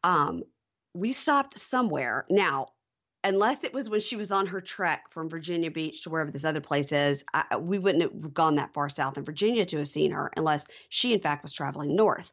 [0.03, 0.43] um,
[0.93, 2.25] we stopped somewhere.
[2.29, 2.69] Now,
[3.25, 6.45] unless it was when she was on her trek from Virginia Beach to wherever this
[6.45, 9.89] other place is, I, we wouldn't have gone that far south in Virginia to have
[9.89, 12.31] seen her unless she in fact was traveling north.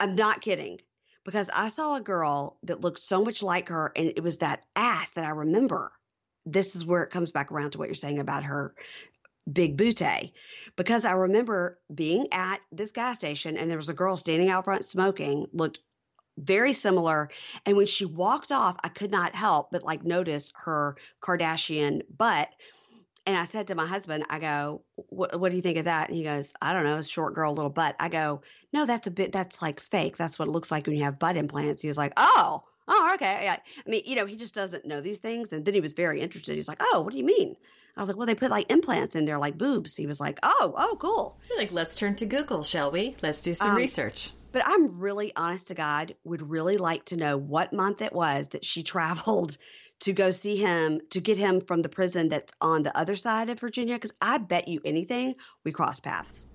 [0.00, 0.80] I'm not kidding
[1.24, 4.64] because I saw a girl that looked so much like her, and it was that
[4.74, 5.92] ass that I remember.
[6.46, 8.74] This is where it comes back around to what you're saying about her
[9.50, 10.32] big bootay,
[10.76, 14.64] because I remember being at this gas station, and there was a girl standing out
[14.64, 15.80] front smoking, looked
[16.36, 17.30] very similar,
[17.64, 22.48] and when she walked off, I could not help but like notice her Kardashian butt.
[23.26, 26.08] And I said to my husband, I go, what, what do you think of that?
[26.08, 27.96] And he goes, I don't know, short girl, little butt.
[27.98, 30.18] I go, no, that's a bit, that's like fake.
[30.18, 31.80] That's what it looks like when you have butt implants.
[31.80, 33.44] He was like, oh, oh, okay.
[33.44, 33.56] Yeah.
[33.86, 35.54] I mean, you know, he just doesn't know these things.
[35.54, 36.54] And then he was very interested.
[36.54, 37.56] He's like, oh, what do you mean?
[37.96, 39.96] I was like, well, they put like implants in there, like boobs.
[39.96, 41.40] He was like, oh, oh, cool.
[41.48, 43.16] You're Like, let's turn to Google, shall we?
[43.22, 44.32] Let's do some Um, research.
[44.54, 48.46] But I'm really honest to God, would really like to know what month it was
[48.50, 49.58] that she traveled
[50.00, 53.50] to go see him to get him from the prison that's on the other side
[53.50, 53.94] of Virginia.
[53.94, 56.46] Because I bet you anything we cross paths.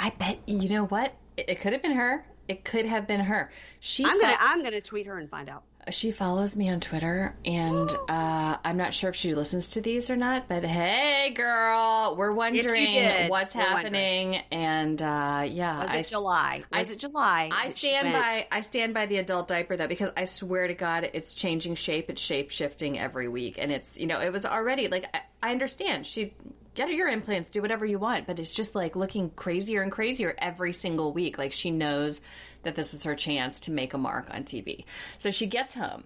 [0.00, 1.14] I bet, you know what?
[1.36, 2.26] It, it could have been her.
[2.48, 3.52] It could have been her.
[3.78, 5.62] She I'm gonna I'm gonna tweet her and find out.
[5.90, 10.08] She follows me on Twitter, and uh, I'm not sure if she listens to these
[10.10, 10.48] or not.
[10.48, 16.64] But hey, girl, we're wondering what's we're happening, and uh, yeah, Was I it July?
[16.72, 17.50] I Was s- it July?
[17.52, 21.08] I stand by I stand by the adult diaper though because I swear to God
[21.12, 24.88] it's changing shape it's shape shifting every week and it's you know it was already
[24.88, 26.34] like I, I understand she
[26.74, 30.34] get your implants do whatever you want but it's just like looking crazier and crazier
[30.38, 32.20] every single week like she knows
[32.64, 34.84] that this is her chance to make a mark on TV
[35.18, 36.04] so she gets home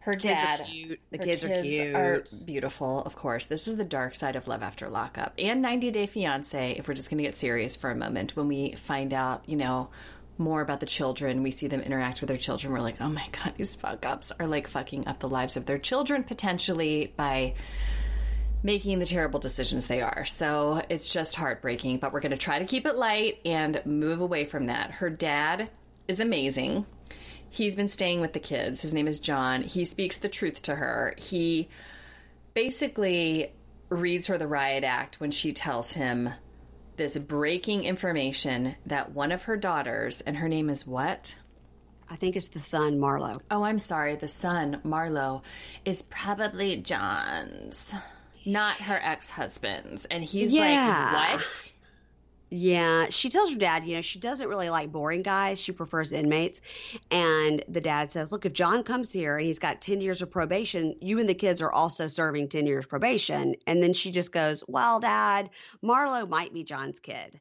[0.00, 1.00] her Kids are dad cute.
[1.10, 1.94] The her kids are cute.
[1.94, 3.44] are beautiful, of course.
[3.44, 6.76] This is the dark side of Love After Lockup and 90 Day Fiance.
[6.78, 9.56] If we're just going to get serious for a moment, when we find out, you
[9.56, 9.90] know,
[10.38, 12.72] more about the children, we see them interact with their children.
[12.72, 15.66] We're like, oh my god, these fuck ups are like fucking up the lives of
[15.66, 17.54] their children potentially by
[18.62, 20.24] making the terrible decisions they are.
[20.24, 24.20] So it's just heartbreaking, but we're going to try to keep it light and move
[24.20, 24.90] away from that.
[24.92, 25.70] Her dad
[26.08, 26.86] is amazing.
[27.50, 28.82] He's been staying with the kids.
[28.82, 29.62] His name is John.
[29.62, 31.14] He speaks the truth to her.
[31.16, 31.68] He
[32.54, 33.52] basically
[33.88, 36.30] reads her the riot act when she tells him
[36.96, 41.36] this breaking information that one of her daughters, and her name is what?
[42.10, 43.40] I think it's the son, Marlo.
[43.50, 44.16] Oh, I'm sorry.
[44.16, 45.42] The son, Marlo,
[45.84, 47.94] is probably John's,
[48.44, 50.06] not her ex husband's.
[50.06, 51.10] And he's Yeah.
[51.14, 51.72] like, What?
[52.50, 55.60] Yeah, she tells her dad, you know, she doesn't really like boring guys.
[55.60, 56.60] She prefers inmates.
[57.10, 60.30] And the dad says, Look, if John comes here and he's got 10 years of
[60.30, 63.54] probation, you and the kids are also serving 10 years probation.
[63.66, 65.50] And then she just goes, Well, dad,
[65.84, 67.38] Marlo might be John's kid.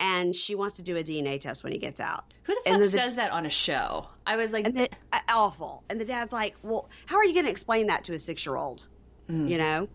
[0.00, 2.32] And she wants to do a DNA test when he gets out.
[2.44, 4.08] Who the fuck the- says that on a show?
[4.26, 5.84] I was like, And the, uh, awful.
[5.90, 8.46] And the dad's like, Well, how are you going to explain that to a six
[8.46, 8.88] year old?
[9.28, 9.88] You know?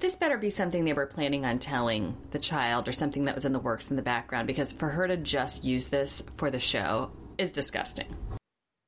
[0.00, 3.44] This better be something they were planning on telling the child or something that was
[3.44, 6.58] in the works in the background because for her to just use this for the
[6.58, 8.06] show is disgusting.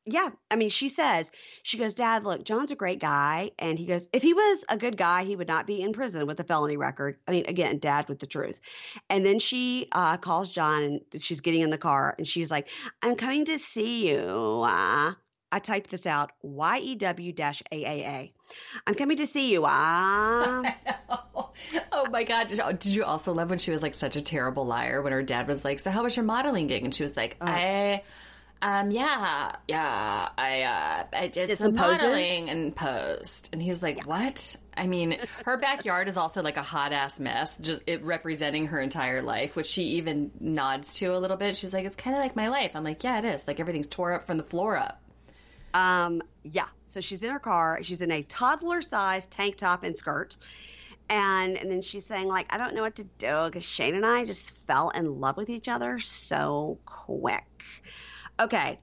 [0.06, 0.30] Yeah.
[0.50, 1.30] I mean, she says,
[1.62, 3.52] she goes, Dad, look, John's a great guy.
[3.58, 6.26] And he goes, if he was a good guy, he would not be in prison
[6.26, 7.18] with a felony record.
[7.28, 8.60] I mean, again, dad with the truth.
[9.08, 12.68] And then she uh, calls John and she's getting in the car and she's like,
[13.02, 14.64] I'm coming to see you.
[14.66, 15.12] Uh,
[15.52, 18.32] I typed this out Y E W dash AAA.
[18.86, 19.64] I'm coming to see you.
[19.64, 20.62] Uh.
[21.92, 22.46] oh my god!
[22.46, 25.48] Did you, also love when she was like such a terrible liar when her dad
[25.48, 28.02] was like, "So how was your modeling gig?" And she was like, "I,
[28.62, 33.82] um, yeah, yeah, I, uh, I did, Did some some modeling and posed." And he's
[33.82, 38.04] like, "What?" I mean, her backyard is also like a hot ass mess, just it
[38.04, 41.56] representing her entire life, which she even nods to a little bit.
[41.56, 43.48] She's like, "It's kind of like my life." I'm like, "Yeah, it is.
[43.48, 45.02] Like everything's tore up from the floor up."
[45.74, 46.66] Um, yeah.
[46.86, 47.82] So she's in her car.
[47.82, 50.36] She's in a toddler sized tank top and skirt.
[51.08, 54.06] And, and then she's saying, like, I don't know what to do because Shane and
[54.06, 57.44] I just fell in love with each other so quick.
[58.38, 58.78] Okay.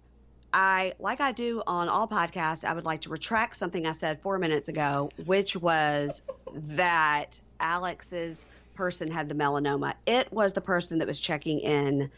[0.53, 4.21] I, like I do on all podcasts, I would like to retract something I said
[4.21, 6.21] four minutes ago, which was
[6.53, 9.93] that Alex's person had the melanoma.
[10.05, 12.11] It was the person that was checking in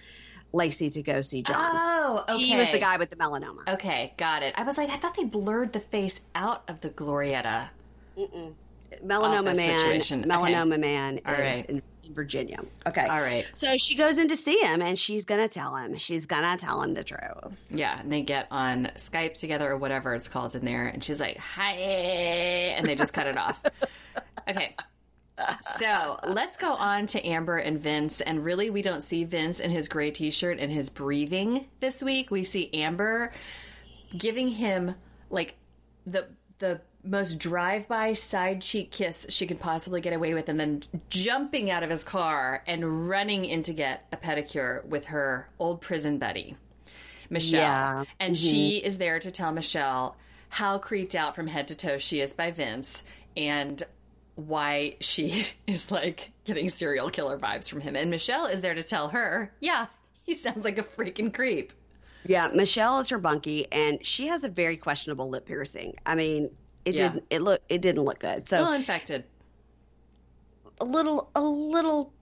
[0.52, 1.56] Lacey to go see John.
[1.58, 2.44] Oh, okay.
[2.44, 3.68] He was the guy with the melanoma.
[3.68, 4.54] Okay, got it.
[4.58, 7.70] I was like, I thought they blurred the face out of the Glorietta.
[9.06, 10.20] melanoma man situation.
[10.22, 10.30] Okay.
[10.30, 11.66] melanoma man All is right.
[11.70, 12.58] in, in virginia
[12.88, 13.46] okay All right.
[13.54, 16.82] so she goes in to see him and she's gonna tell him she's gonna tell
[16.82, 20.66] him the truth Yeah, and they get on Skype together or whatever it's called in
[20.66, 23.62] there, and she's like, "Hi," and they just cut it off.
[24.48, 24.76] Okay.
[25.78, 28.20] So let's go on to Amber and Vince.
[28.20, 32.04] And really, we don't see Vince in his gray t shirt and his breathing this
[32.04, 32.32] week.
[32.32, 33.32] We see Amber
[34.18, 34.96] giving him
[35.30, 35.56] like
[36.06, 40.60] the the most drive by side cheek kiss she could possibly get away with, and
[40.60, 45.50] then jumping out of his car and running in to get a pedicure with her
[45.60, 46.56] old prison buddy.
[47.30, 47.62] Michelle.
[47.62, 48.04] Yeah.
[48.20, 48.88] And she mm-hmm.
[48.88, 50.18] is there to tell Michelle
[50.50, 53.04] how creeped out from head to toe she is by Vince
[53.38, 53.82] and
[54.48, 57.96] why she is like getting serial killer vibes from him.
[57.96, 59.88] And Michelle is there to tell her, yeah,
[60.24, 61.74] he sounds like a freaking creep.
[62.26, 66.52] yeah michelle is her bunkie and she has a very questionable lip piercing i mean
[66.84, 67.08] it Yeah.
[67.14, 69.24] didn't it look it didn't look good so Well infected.
[70.82, 72.14] a little a little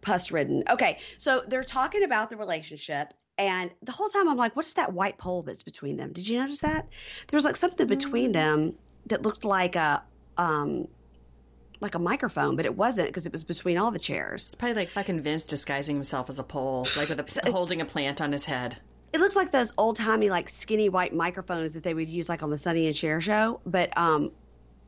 [0.00, 0.64] pus ridden.
[0.70, 4.92] Okay, so they're talking about the relationship and the whole time I'm like, what's that
[4.92, 6.12] white pole that's between them?
[6.12, 6.86] Did you notice that?
[7.28, 8.74] There was like something between them
[9.06, 10.02] that looked like a
[10.36, 10.86] um
[11.84, 14.46] like a microphone, but it wasn't because it was between all the chairs.
[14.46, 17.80] It's probably like fucking Vince disguising himself as a pole, like with a, it's- holding
[17.80, 18.76] a plant on his head.
[19.12, 22.42] It looks like those old timey like skinny white microphones that they would use like
[22.42, 24.32] on the Sonny and Cher show, but um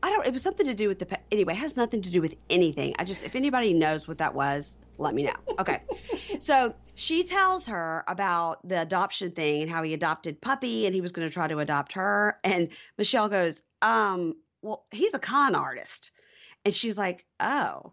[0.03, 2.21] I don't it was something to do with the anyway, it has nothing to do
[2.21, 2.97] with anything.
[2.99, 5.37] I just if anybody knows what that was, let me know.
[5.61, 5.83] Okay.
[6.41, 11.01] so she tells her about the adoption thing and how he adopted Puppy and he
[11.01, 12.39] was going to try to adopt her.
[12.43, 16.11] And Michelle goes, um, well, he's a con artist.
[16.67, 17.93] And she's like, oh.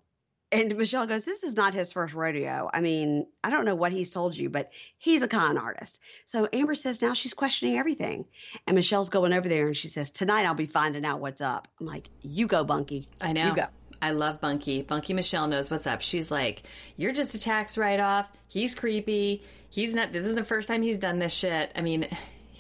[0.52, 2.72] And Michelle goes, This is not his first rodeo.
[2.74, 6.00] I mean, I don't know what he's told you, but he's a con artist.
[6.26, 8.26] So Amber says now she's questioning everything.
[8.66, 11.68] And Michelle's going over there and she says, Tonight I'll be finding out what's up.
[11.80, 13.08] I'm like, You go, Bunkie.
[13.22, 13.50] I know.
[13.50, 13.66] You go.
[14.02, 14.82] I love Bunkie.
[14.82, 16.02] Bunkie Michelle knows what's up.
[16.02, 16.64] She's like,
[16.98, 18.28] You're just a tax write off.
[18.48, 19.44] He's creepy.
[19.70, 21.72] He's not, this is the first time he's done this shit.
[21.76, 22.08] I mean,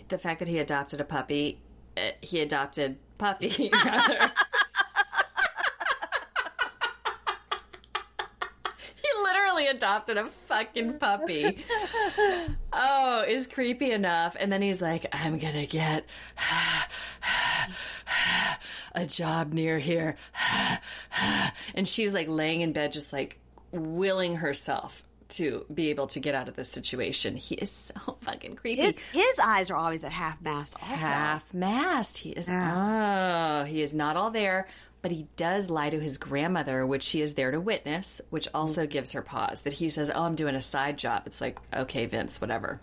[0.10, 1.60] the fact that he adopted a puppy,
[1.98, 4.31] uh, he adopted puppy, rather.
[9.53, 11.65] literally adopted a fucking puppy.
[12.72, 14.38] oh, is creepy enough.
[14.39, 16.05] And then he's like, I'm gonna get
[18.95, 20.15] a job near here.
[21.76, 23.39] and she's like laying in bed, just like
[23.72, 27.35] willing herself to be able to get out of this situation.
[27.35, 28.84] He is so fucking creepy.
[28.84, 30.76] His, his eyes are always at half mast.
[30.81, 30.95] Also.
[30.95, 32.19] Half mast.
[32.19, 32.47] He is.
[32.47, 33.64] Yeah.
[33.64, 34.65] Oh, he is not all there
[35.03, 38.88] but he does lie to his grandmother, which she is there to witness, which also
[38.88, 39.61] gives her pause.
[39.61, 42.81] That he says, "Oh, I'm doing a side job." It's like, okay, Vince, whatever.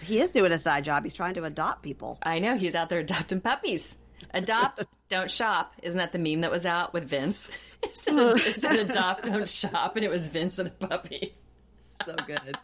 [0.00, 1.02] He is doing a side job.
[1.02, 2.18] He's trying to adopt people.
[2.22, 3.98] I know he's out there adopting puppies.
[4.32, 5.74] Adopt, don't shop.
[5.82, 7.50] Isn't that the meme that was out with Vince?
[7.82, 8.14] it, said,
[8.46, 11.34] it said adopt, don't shop, and it was Vince and a puppy.
[12.04, 12.56] So good.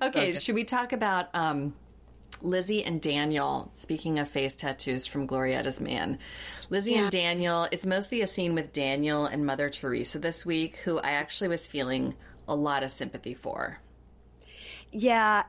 [0.00, 1.74] okay, should we talk about um,
[2.42, 6.18] Lizzie and Daniel, speaking of face tattoos from Glorietta's man,
[6.70, 7.02] Lizzie yeah.
[7.02, 11.12] and Daniel, it's mostly a scene with Daniel and Mother Teresa this week, who I
[11.12, 12.14] actually was feeling
[12.48, 13.78] a lot of sympathy for.
[14.92, 15.44] Yeah.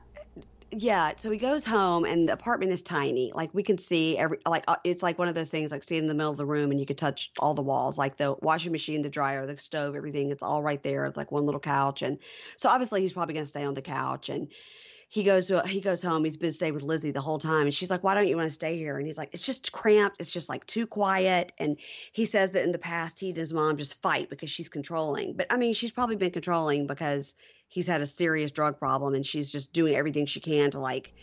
[0.73, 3.33] Yeah, so he goes home and the apartment is tiny.
[3.35, 6.03] Like we can see every like uh, it's like one of those things like staying
[6.03, 8.37] in the middle of the room and you could touch all the walls, like the
[8.41, 10.31] washing machine, the dryer, the stove, everything.
[10.31, 11.05] It's all right there.
[11.07, 12.19] It's like one little couch and
[12.55, 14.47] so obviously he's probably going to stay on the couch and
[15.11, 16.23] he goes to he goes home.
[16.23, 18.47] He's been staying with Lizzie the whole time, and she's like, "Why don't you want
[18.47, 20.21] to stay here?" And he's like, "It's just cramped.
[20.21, 21.75] It's just like too quiet." And
[22.13, 25.33] he says that in the past he and his mom just fight because she's controlling.
[25.33, 27.35] But I mean, she's probably been controlling because
[27.67, 31.13] he's had a serious drug problem, and she's just doing everything she can to like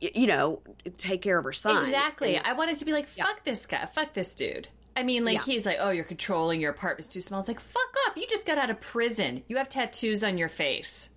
[0.00, 0.62] you know,
[0.96, 1.82] take care of her son.
[1.82, 2.36] Exactly.
[2.36, 3.52] And, I wanted to be like, fuck yeah.
[3.52, 4.68] this guy, fuck this dude.
[4.96, 5.44] I mean, like, yeah.
[5.44, 7.40] he's like, oh, you're controlling, your apartment's too small.
[7.40, 8.16] It's like, fuck off.
[8.16, 9.42] You just got out of prison.
[9.48, 11.10] You have tattoos on your face.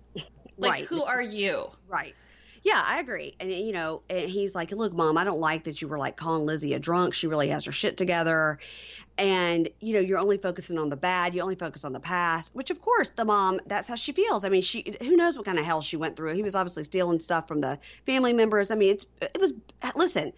[0.58, 0.84] Like, right.
[0.86, 1.70] who are you?
[1.88, 2.14] Right.
[2.64, 3.34] Yeah, I agree.
[3.40, 6.16] And you know, and he's like, "Look, mom, I don't like that you were like
[6.16, 7.12] calling Lizzie a drunk.
[7.14, 8.58] She really has her shit together."
[9.18, 11.34] And you know, you're only focusing on the bad.
[11.34, 14.44] You only focus on the past, which of course, the mom, that's how she feels.
[14.44, 16.34] I mean, she who knows what kind of hell she went through.
[16.34, 18.70] He was obviously stealing stuff from the family members.
[18.70, 19.54] I mean, it's it was
[19.96, 20.32] listen,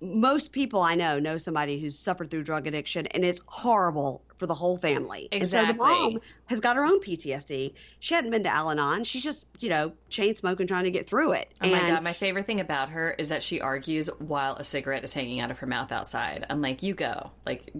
[0.00, 4.46] most people I know know somebody who's suffered through drug addiction, and it's horrible for
[4.46, 5.28] the whole family.
[5.32, 5.38] Exactly.
[5.40, 7.74] And so the mom has got her own PTSD.
[7.98, 9.02] She hadn't been to Al-Anon.
[9.04, 11.52] She's just, you know, chain smoking, trying to get through it.
[11.60, 14.64] Oh and, my god, my favorite thing about her is that she argues while a
[14.64, 16.46] cigarette is hanging out of her mouth outside.
[16.48, 17.72] I'm like, you go, like,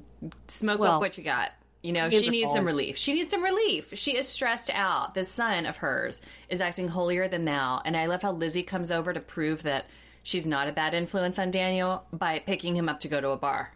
[0.49, 1.53] smoke well, up what you got.
[1.82, 2.99] You know, she needs some relief.
[2.99, 3.93] She needs some relief.
[3.95, 5.15] She is stressed out.
[5.15, 7.81] This son of hers is acting holier than thou.
[7.85, 9.86] And I love how Lizzie comes over to prove that
[10.29, 13.37] she's not a bad influence on Daniel by picking him up to go to a
[13.37, 13.73] bar.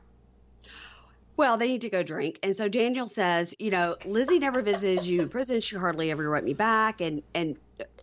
[1.35, 2.39] Well, they need to go drink.
[2.43, 5.63] And so Daniel says, you know, Lizzie never visited you in prison.
[5.63, 7.01] She hardly ever wrote me back.
[7.01, 7.57] And, and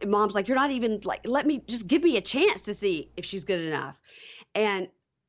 [0.04, 3.12] mom's like, you're not even like, let me just give me a chance to see
[3.16, 4.00] if she's good enough.
[4.56, 4.88] And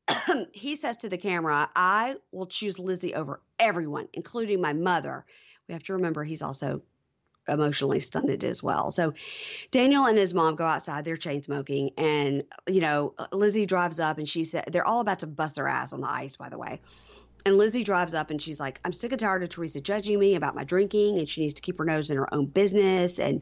[0.52, 5.26] he says to the camera, I will choose Lizzie over everyone, including my mother.
[5.68, 6.80] We have to remember he's also
[7.48, 8.90] emotionally stunted as well.
[8.90, 9.14] So
[9.70, 14.18] Daniel and his mom go outside, they're chain smoking, and you know, Lizzie drives up
[14.18, 16.58] and she said they're all about to bust their ass on the ice, by the
[16.58, 16.80] way.
[17.46, 20.34] And Lizzie drives up and she's like, I'm sick and tired of Teresa judging me
[20.34, 23.18] about my drinking, and she needs to keep her nose in her own business.
[23.18, 23.40] And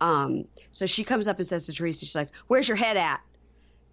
[0.00, 3.20] um, so she comes up and says to Teresa, she's like, Where's your head at?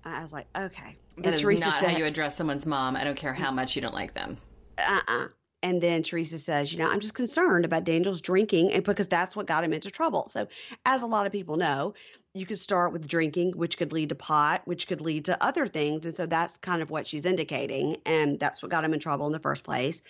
[0.06, 0.98] I was like, okay.
[1.18, 2.96] That and is Teresa not said, how you address someone's mom.
[2.96, 4.38] I don't care how much you don't like them.
[4.78, 5.26] Uh uh-uh.
[5.26, 5.28] uh
[5.64, 9.34] and then Teresa says, you know, I'm just concerned about Daniel's drinking and because that's
[9.34, 10.28] what got him into trouble.
[10.28, 10.48] So,
[10.86, 11.94] as a lot of people know,
[12.34, 15.66] you could start with drinking, which could lead to pot, which could lead to other
[15.66, 16.06] things.
[16.06, 17.98] And so that's kind of what she's indicating.
[18.06, 20.04] And that's what got him in trouble in the first place.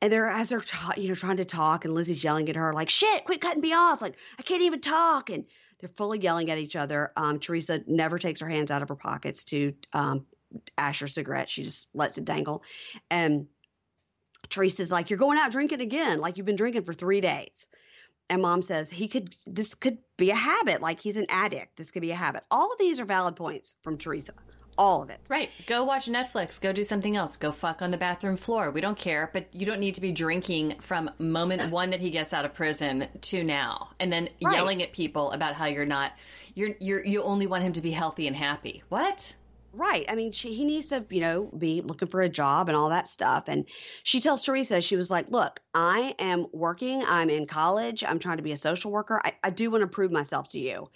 [0.00, 2.72] And they're, as they're, ta- you know, trying to talk, and Lizzie's yelling at her,
[2.72, 4.00] like, shit, quit cutting me off.
[4.00, 5.28] Like, I can't even talk.
[5.28, 5.44] And
[5.80, 7.12] they're fully yelling at each other.
[7.14, 10.24] Um, Teresa never takes her hands out of her pockets to um,
[10.78, 11.48] ash her cigarette.
[11.50, 12.62] She just lets it dangle.
[13.10, 13.48] And
[14.50, 17.68] Teresa's like, You're going out drinking again, like you've been drinking for three days.
[18.30, 20.80] And mom says, He could, this could be a habit.
[20.82, 21.76] Like he's an addict.
[21.76, 22.44] This could be a habit.
[22.50, 24.32] All of these are valid points from Teresa.
[24.76, 25.18] all of it.
[25.28, 25.50] Right.
[25.66, 26.60] Go watch Netflix.
[26.60, 27.36] Go do something else.
[27.36, 28.70] Go fuck on the bathroom floor.
[28.70, 32.10] We don't care, but you don't need to be drinking from moment one that he
[32.10, 34.54] gets out of prison to now, and then Right.
[34.54, 36.12] yelling at people about how you're not.
[36.54, 38.82] You're you're you only want him to be healthy and happy.
[38.88, 39.34] What?
[39.72, 40.06] Right.
[40.08, 42.88] I mean, she, he needs to, you know, be looking for a job and all
[42.88, 43.44] that stuff.
[43.48, 43.66] And
[44.02, 47.04] she tells Teresa, she was like, Look, I am working.
[47.06, 48.02] I'm in college.
[48.02, 49.20] I'm trying to be a social worker.
[49.22, 50.88] I, I do want to prove myself to you.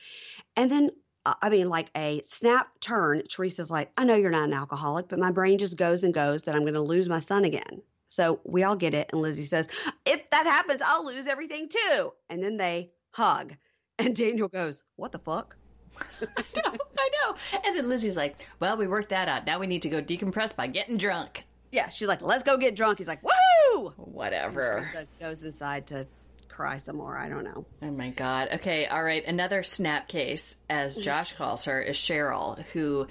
[0.57, 0.91] And then,
[1.27, 5.09] uh, I mean, like a snap turn, Teresa's like, I know you're not an alcoholic,
[5.09, 7.83] but my brain just goes and goes that I'm going to lose my son again.
[8.09, 9.11] So we all get it.
[9.13, 9.69] And Lizzie says,
[10.07, 12.13] If that happens, I'll lose everything too.
[12.31, 13.55] And then they hug.
[13.99, 15.57] And Daniel goes, What the fuck?
[16.23, 16.77] I know.
[16.99, 17.37] I know.
[17.65, 19.47] And then Lizzie's like, "Well, we worked that out.
[19.47, 21.89] Now we need to go decompress by getting drunk." Yeah.
[21.89, 22.99] She's like, Let's go get drunk.
[22.99, 23.95] He's like, Woohoo!
[23.97, 24.89] Whatever.
[25.19, 26.07] Goes inside to
[26.49, 27.17] cry some more.
[27.17, 27.65] I don't know.
[27.83, 28.51] Oh my god.
[28.55, 29.25] Okay, all right.
[29.27, 31.03] Another snap case, as mm-hmm.
[31.03, 33.09] Josh calls her, is Cheryl, who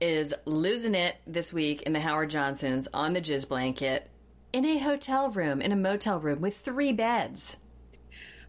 [0.00, 4.10] is losing it this week in the Howard Johnsons on the jizz blanket
[4.52, 7.58] in a hotel room, in a motel room with three beds.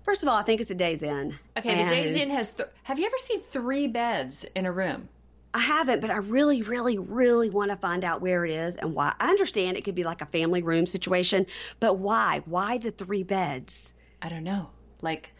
[0.06, 1.38] First of all, I think it's a Days Inn.
[1.58, 2.52] Okay, the Days Inn has.
[2.52, 5.10] Th- have you ever seen three beds in a room?
[5.52, 8.94] I haven't, but I really, really, really want to find out where it is and
[8.94, 9.16] why.
[9.20, 11.48] I understand it could be like a family room situation,
[11.80, 12.44] but why?
[12.46, 13.96] Why the three beds?
[14.22, 14.70] I don't know.
[15.02, 15.34] Like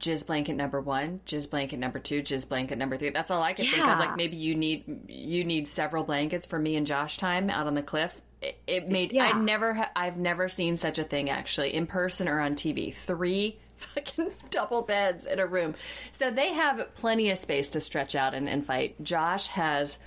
[0.00, 3.10] jizz blanket number one, jizz blanket number two, jizz blanket number three.
[3.10, 3.98] That's all I can think of.
[3.98, 7.74] Like maybe you need you need several blankets for me and Josh time out on
[7.74, 8.18] the cliff.
[8.40, 9.32] It, it made Yeah.
[9.34, 12.94] I never I've never seen such a thing actually in person or on TV.
[12.94, 15.74] Three fucking double beds in a room.
[16.12, 19.02] So they have plenty of space to stretch out and, and fight.
[19.02, 19.98] Josh has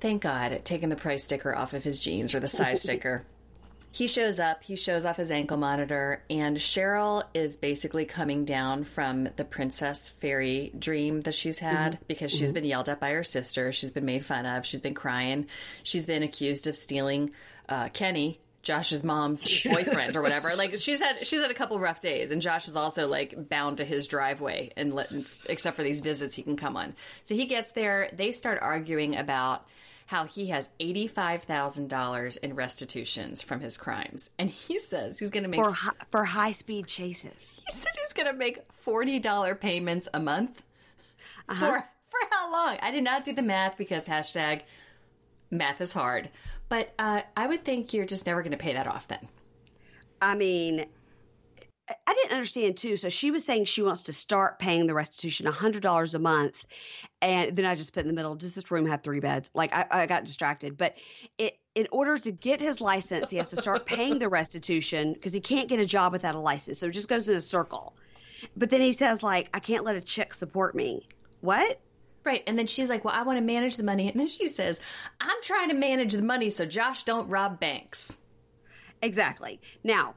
[0.00, 3.22] thank God taken the price sticker off of his jeans or the size sticker.
[3.94, 8.84] He shows up, he shows off his ankle monitor, and Cheryl is basically coming down
[8.84, 13.22] from the princess fairy dream that she's had because she's been yelled at by her
[13.22, 13.70] sister.
[13.70, 14.64] She's been made fun of.
[14.64, 15.46] She's been crying.
[15.82, 17.32] She's been accused of stealing
[17.68, 18.40] uh, Kenny.
[18.62, 20.50] Josh's mom's boyfriend or whatever.
[20.56, 23.78] Like she's had she's had a couple rough days, and Josh is also like bound
[23.78, 25.12] to his driveway, and let,
[25.46, 26.94] except for these visits he can come on.
[27.24, 28.08] So he gets there.
[28.12, 29.66] They start arguing about
[30.06, 34.30] how he has $85,000 in restitutions from his crimes.
[34.38, 37.54] And he says he's going to make For hi- for high speed chases.
[37.66, 40.62] he said he's going to make $40 payments a month.
[41.48, 41.66] Uh-huh.
[41.66, 42.76] For for how long?
[42.82, 44.62] I did not do the math because hashtag
[45.50, 46.28] math is hard.
[46.72, 49.28] But uh, I would think you're just never going to pay that off then.
[50.22, 50.86] I mean,
[51.86, 52.96] I- didn't understand too.
[52.96, 56.64] So she was saying she wants to start paying the restitution hundred dollars a month,
[57.20, 58.36] and then I just put in the middle.
[58.36, 59.50] Does this room have three beds?
[59.52, 60.94] Like I, I got distracted, but
[61.36, 65.34] it in order to get his license, he has to start paying the restitution because
[65.34, 66.78] he can't get a job without a license.
[66.78, 67.94] So it just goes in a circle.
[68.56, 71.06] But then he says like, I can't let a chick support me.
[71.42, 71.78] What?
[72.24, 72.42] Right.
[72.46, 74.08] And then she's like, Well, I want to manage the money.
[74.12, 74.78] And then she says,
[75.20, 78.16] I'm trying to manage the money so Josh don't rob banks.
[79.00, 79.60] Exactly.
[79.82, 80.14] Now,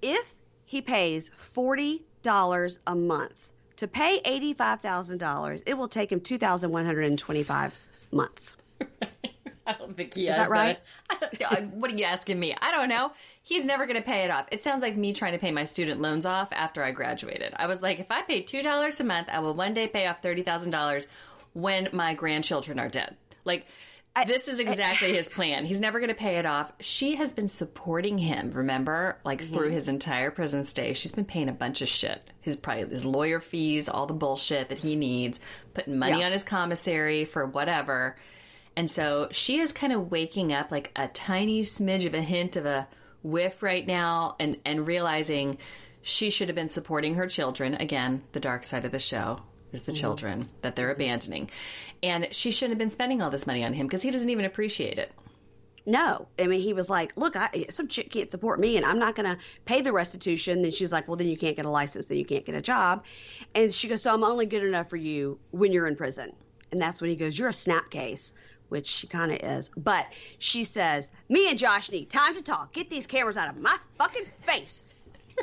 [0.00, 0.34] if
[0.64, 6.20] he pays forty dollars a month to pay eighty-five thousand dollars, it will take him
[6.20, 7.78] two thousand one hundred and twenty-five
[8.10, 8.56] months.
[9.66, 10.80] I don't think he Is has that right?
[11.08, 12.52] I don't- uh, what are you asking me?
[12.60, 13.12] I don't know.
[13.44, 14.46] He's never going to pay it off.
[14.52, 17.52] It sounds like me trying to pay my student loans off after I graduated.
[17.56, 20.06] I was like, if I pay two dollars a month, I will one day pay
[20.06, 21.06] off thirty thousand dollars
[21.52, 23.16] when my grandchildren are dead.
[23.44, 23.66] Like.
[24.26, 25.64] this is exactly his plan.
[25.64, 26.70] He's never going to pay it off.
[26.80, 29.52] She has been supporting him, remember, like mhm.
[29.52, 30.92] through his entire prison stay.
[30.92, 32.22] She's been paying a bunch of shit.
[32.42, 35.40] His probably his lawyer fees, all the bullshit that he needs,
[35.72, 36.26] putting money Yeah.
[36.26, 38.16] on his commissary for whatever.
[38.76, 42.56] And so she is kind of waking up like a tiny smidge of a hint
[42.56, 42.86] of a
[43.22, 45.58] whiff right now and, and realizing
[46.02, 47.74] she should have been supporting her children.
[47.74, 49.40] Again, the dark side of the show
[49.72, 50.00] is the mm-hmm.
[50.00, 51.02] children that they're mm-hmm.
[51.02, 51.50] abandoning.
[52.02, 54.44] And she shouldn't have been spending all this money on him because he doesn't even
[54.44, 55.12] appreciate it.
[55.84, 59.00] No, I mean he was like, "Look, I, some chick can't support me, and I'm
[59.00, 61.70] not going to pay the restitution." Then she's like, "Well, then you can't get a
[61.70, 63.04] license, then you can't get a job,"
[63.54, 66.32] and she goes, "So I'm only good enough for you when you're in prison."
[66.70, 68.32] And that's when he goes, "You're a snap case,"
[68.72, 69.70] which she kind of is.
[69.76, 70.06] But
[70.38, 72.72] she says, "Me and Josh need time to talk.
[72.72, 74.82] Get these cameras out of my fucking face.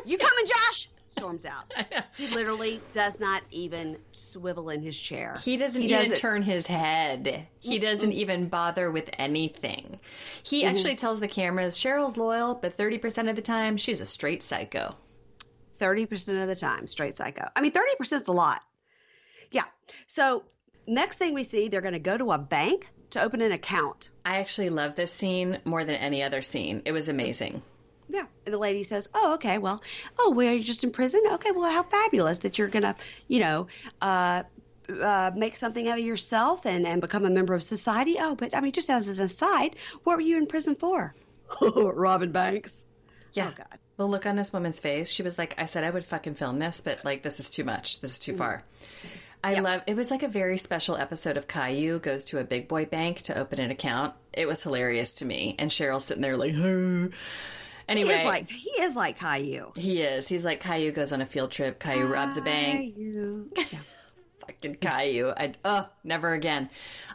[0.06, 1.74] You coming, Josh?" Storms out.
[2.18, 5.36] He literally does not even swivel in his chair.
[5.42, 7.48] He doesn't even doesn't- turn his head.
[7.60, 10.00] He doesn't even bother with anything.
[10.44, 10.76] He mm-hmm.
[10.76, 14.96] actually tells the cameras Cheryl's loyal, but 30% of the time, she's a straight psycho.
[15.76, 17.48] Thirty percent of the time, straight psycho.
[17.56, 18.62] I mean, thirty percent is a lot.
[19.50, 19.64] Yeah.
[20.08, 20.44] So
[20.88, 24.10] next thing we see, they're going to go to a bank to open an account.
[24.26, 26.82] I actually love this scene more than any other scene.
[26.86, 27.62] It was amazing.
[28.10, 28.26] Yeah.
[28.46, 29.58] And the lady says, "Oh, okay.
[29.58, 29.82] Well,
[30.18, 31.22] oh, well, you're just in prison.
[31.34, 31.52] Okay.
[31.52, 32.96] Well, how fabulous that you're going to,
[33.28, 33.68] you know,
[34.02, 34.44] uh,
[34.90, 38.18] uh, make something out of yourself and, and become a member of society.
[38.20, 41.14] Oh, but I mean, just as an aside, what were you in prison for?
[41.62, 42.86] Robin Banks.
[43.34, 43.52] Yeah.
[43.52, 43.80] Oh, God.
[43.98, 45.12] Well, look on this woman's face.
[45.12, 47.66] She was like, I said I would fucking film this, but like, this is too
[47.66, 48.00] much.
[48.00, 48.64] This is too far.
[49.44, 49.64] I yep.
[49.64, 52.86] love it was like a very special episode of Caillou goes to a big boy
[52.86, 54.14] bank to open an account.
[54.34, 55.56] It was hilarious to me.
[55.58, 57.14] And Cheryl's sitting there like, Anyway,
[58.10, 59.72] he is like he is like Caillou.
[59.76, 60.28] He is.
[60.28, 61.80] He's like Caillou goes on a field trip.
[61.80, 62.94] Caillou robs a bank.
[62.96, 63.80] Yeah
[64.50, 65.32] fucking Caillou.
[65.36, 66.70] I oh, never again.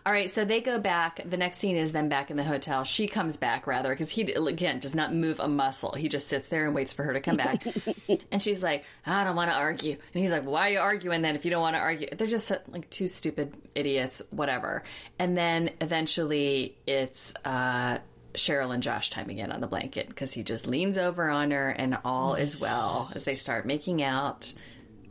[0.06, 1.20] All right, so they go back.
[1.24, 2.85] The next scene is them back in the hotel.
[2.85, 5.93] She comes back rather because he again does not move a muscle.
[5.93, 7.66] He just sits there and waits for her to come back.
[8.31, 11.23] and she's like, "I don't want to argue." And he's like, "Why are you arguing
[11.23, 14.85] then if you don't want to argue?" They're just like two stupid idiots, whatever.
[15.19, 17.98] And then eventually it's uh
[18.35, 21.70] Cheryl and Josh time again on the blanket because he just leans over on her
[21.70, 24.52] and all is well as they start making out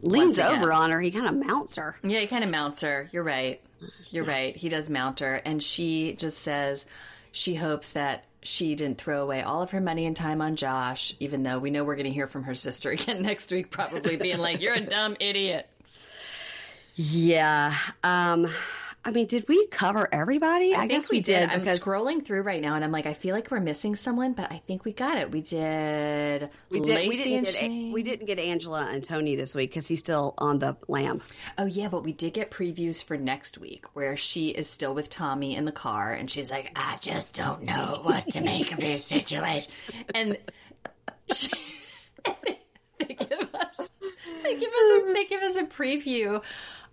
[0.04, 1.00] leans over on her.
[1.02, 1.96] He kind of mounts her.
[2.04, 3.10] Yeah, he kind of mounts her.
[3.12, 3.62] You're right.
[4.10, 4.56] You're right.
[4.56, 5.36] He does mount her.
[5.36, 6.86] And she just says
[7.32, 11.16] she hopes that she didn't throw away all of her money and time on Josh,
[11.20, 14.16] even though we know we're going to hear from her sister again next week, probably
[14.18, 15.68] being like, You're a dumb idiot.
[16.96, 17.74] Yeah.
[18.04, 18.48] Um,
[19.06, 20.74] I mean, did we cover everybody?
[20.74, 21.50] I, I guess we, we did.
[21.50, 24.32] did I'm scrolling through right now, and I'm like, I feel like we're missing someone,
[24.34, 25.30] but I think we got it.
[25.30, 26.50] We did.
[26.70, 27.10] We did.
[27.10, 27.62] we didn't get.
[27.62, 31.22] A, we didn't get Angela and Tony this week because he's still on the lam.
[31.58, 35.10] Oh yeah, but we did get previews for next week where she is still with
[35.10, 38.80] Tommy in the car, and she's like, I just don't know what to make of
[38.80, 39.72] this situation,
[40.16, 40.38] and.
[41.32, 41.50] She,
[42.26, 43.90] they give us
[44.44, 46.44] they give us a, they give us a preview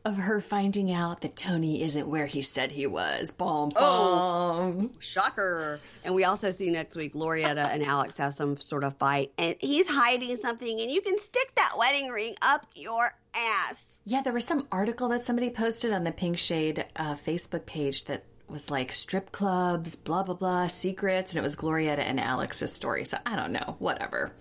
[0.04, 3.30] of her finding out that Tony isn't where he said he was.
[3.30, 3.74] Boom, boom.
[3.76, 5.80] Oh, shocker.
[6.04, 9.56] And we also see next week Glorietta and Alex have some sort of fight, and
[9.60, 13.98] he's hiding something, and you can stick that wedding ring up your ass.
[14.04, 18.04] Yeah, there was some article that somebody posted on the Pink Shade uh, Facebook page
[18.04, 22.72] that was like strip clubs, blah, blah, blah, secrets, and it was Glorietta and Alex's
[22.72, 23.04] story.
[23.04, 24.32] So I don't know, whatever.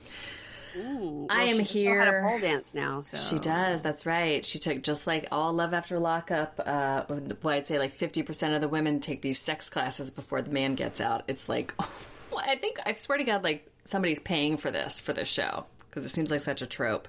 [0.77, 2.21] Ooh, well, I am here.
[2.23, 2.99] Pole dance now?
[2.99, 3.81] So she does.
[3.81, 4.43] That's right.
[4.45, 6.59] She took just like all love after lockup.
[6.63, 10.41] Uh, well, I'd say like fifty percent of the women take these sex classes before
[10.41, 11.23] the man gets out.
[11.27, 11.73] It's like,
[12.37, 16.05] I think I swear to God, like somebody's paying for this for this show because
[16.05, 17.07] it seems like such a trope.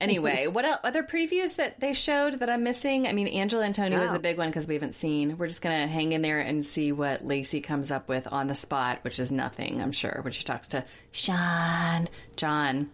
[0.00, 3.06] Anyway, what else, other previews that they showed that I'm missing?
[3.06, 5.38] I mean, Angela and Tony was the big one because we haven't seen.
[5.38, 8.54] We're just gonna hang in there and see what Lacey comes up with on the
[8.54, 12.90] spot, which is nothing, I'm sure, when she talks to Sean, John.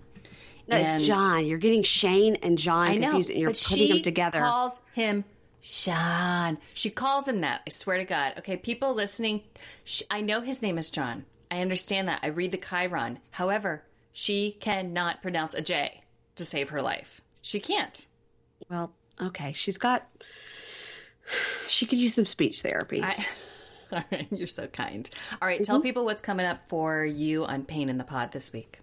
[0.69, 1.45] No, and it's John.
[1.45, 4.39] You're getting Shane and John I know, confused, and you're putting them together.
[4.39, 5.25] She calls him
[5.61, 6.59] Sean.
[6.73, 7.63] She calls him that.
[7.67, 8.35] I swear to God.
[8.39, 9.43] Okay, people listening,
[10.11, 11.25] I know his name is John.
[11.51, 12.21] I understand that.
[12.23, 13.19] I read the Chiron.
[13.31, 16.02] However, she cannot pronounce a J
[16.37, 17.21] to save her life.
[17.43, 18.07] She can't.
[18.69, 19.53] Well, okay.
[19.53, 20.07] She's got.
[21.67, 23.03] She could use some speech therapy.
[23.03, 23.25] I,
[23.93, 25.09] all right, you're so kind.
[25.41, 25.65] All right, mm-hmm.
[25.65, 28.79] tell people what's coming up for you on Payne in the Pod this week.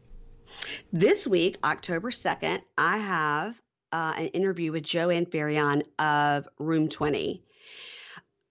[0.91, 3.61] This week, October 2nd, I have
[3.91, 7.43] uh, an interview with Joanne Faryon of Room 20.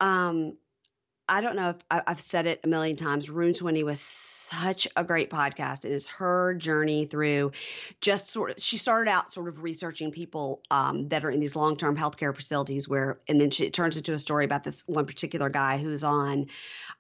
[0.01, 0.57] Um,
[1.29, 3.29] I don't know if I, have said it a million times.
[3.29, 5.85] Room 20 was such a great podcast.
[5.85, 7.53] It is her journey through
[8.01, 11.55] just sort of, she started out sort of researching people um, that are in these
[11.55, 14.85] long term healthcare facilities where, and then she, it turns into a story about this
[14.87, 16.47] one particular guy who's on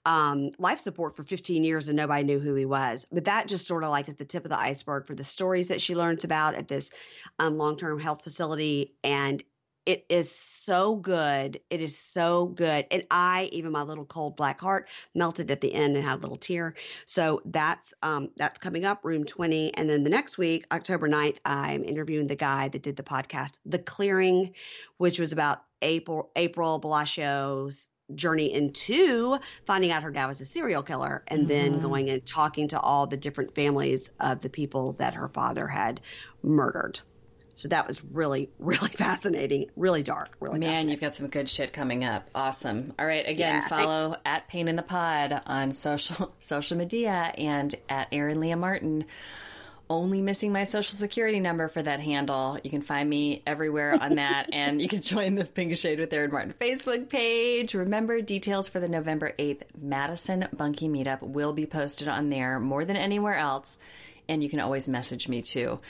[0.04, 3.06] um, life support for 15 years and nobody knew who he was.
[3.10, 5.68] But that just sort of like is the tip of the iceberg for the stories
[5.68, 6.90] that she learns about at this
[7.38, 8.94] um, long term health facility.
[9.02, 9.42] And
[9.86, 11.60] it is so good.
[11.70, 12.86] It is so good.
[12.90, 16.22] And I, even my little cold black heart, melted at the end and had a
[16.22, 16.74] little tear.
[17.04, 19.74] So that's um that's coming up, room 20.
[19.74, 23.58] And then the next week, October 9th, I'm interviewing the guy that did the podcast,
[23.64, 24.54] The Clearing,
[24.98, 30.82] which was about April April Balascio's journey into finding out her dad was a serial
[30.82, 31.48] killer and mm-hmm.
[31.48, 35.66] then going and talking to all the different families of the people that her father
[35.66, 36.00] had
[36.42, 37.00] murdered.
[37.58, 40.60] So that was really, really fascinating, really dark, really.
[40.60, 42.30] Man, you've got some good shit coming up.
[42.32, 42.94] Awesome.
[42.96, 44.20] All right, again, yeah, follow thanks.
[44.24, 49.06] at Payne in the Pod on social social media and at Erin Leah Martin.
[49.90, 52.60] Only missing my social security number for that handle.
[52.62, 56.12] You can find me everywhere on that, and you can join the Pink Shade with
[56.12, 57.74] Erin Martin Facebook page.
[57.74, 62.84] Remember, details for the November eighth Madison Bunkie meetup will be posted on there more
[62.84, 63.78] than anywhere else
[64.28, 65.80] and you can always message me too.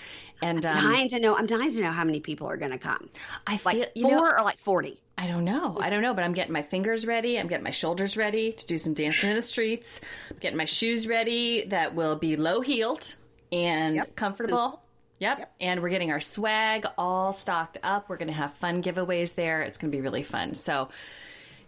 [0.40, 1.36] And I'm um, dying to know.
[1.36, 3.08] I'm dying to know how many people are going to come.
[3.46, 5.00] I feel like four know, or like forty.
[5.16, 5.78] I don't know.
[5.80, 7.38] I don't know, but I'm getting my fingers ready.
[7.38, 10.00] I'm getting my shoulders ready to do some dancing in the streets.
[10.30, 13.16] I'm getting my shoes ready that will be low heeled
[13.50, 14.14] and yep.
[14.14, 14.80] comfortable.
[15.18, 15.38] Yep.
[15.40, 15.54] yep.
[15.60, 18.08] And we're getting our swag all stocked up.
[18.08, 19.62] We're going to have fun giveaways there.
[19.62, 20.54] It's going to be really fun.
[20.54, 20.88] So,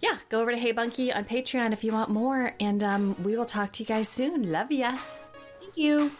[0.01, 2.55] yeah, go over to Hey Bunkie on Patreon if you want more.
[2.61, 4.53] And um, we will talk to you guys soon.
[4.53, 4.97] Love ya.
[5.61, 6.13] Thank you.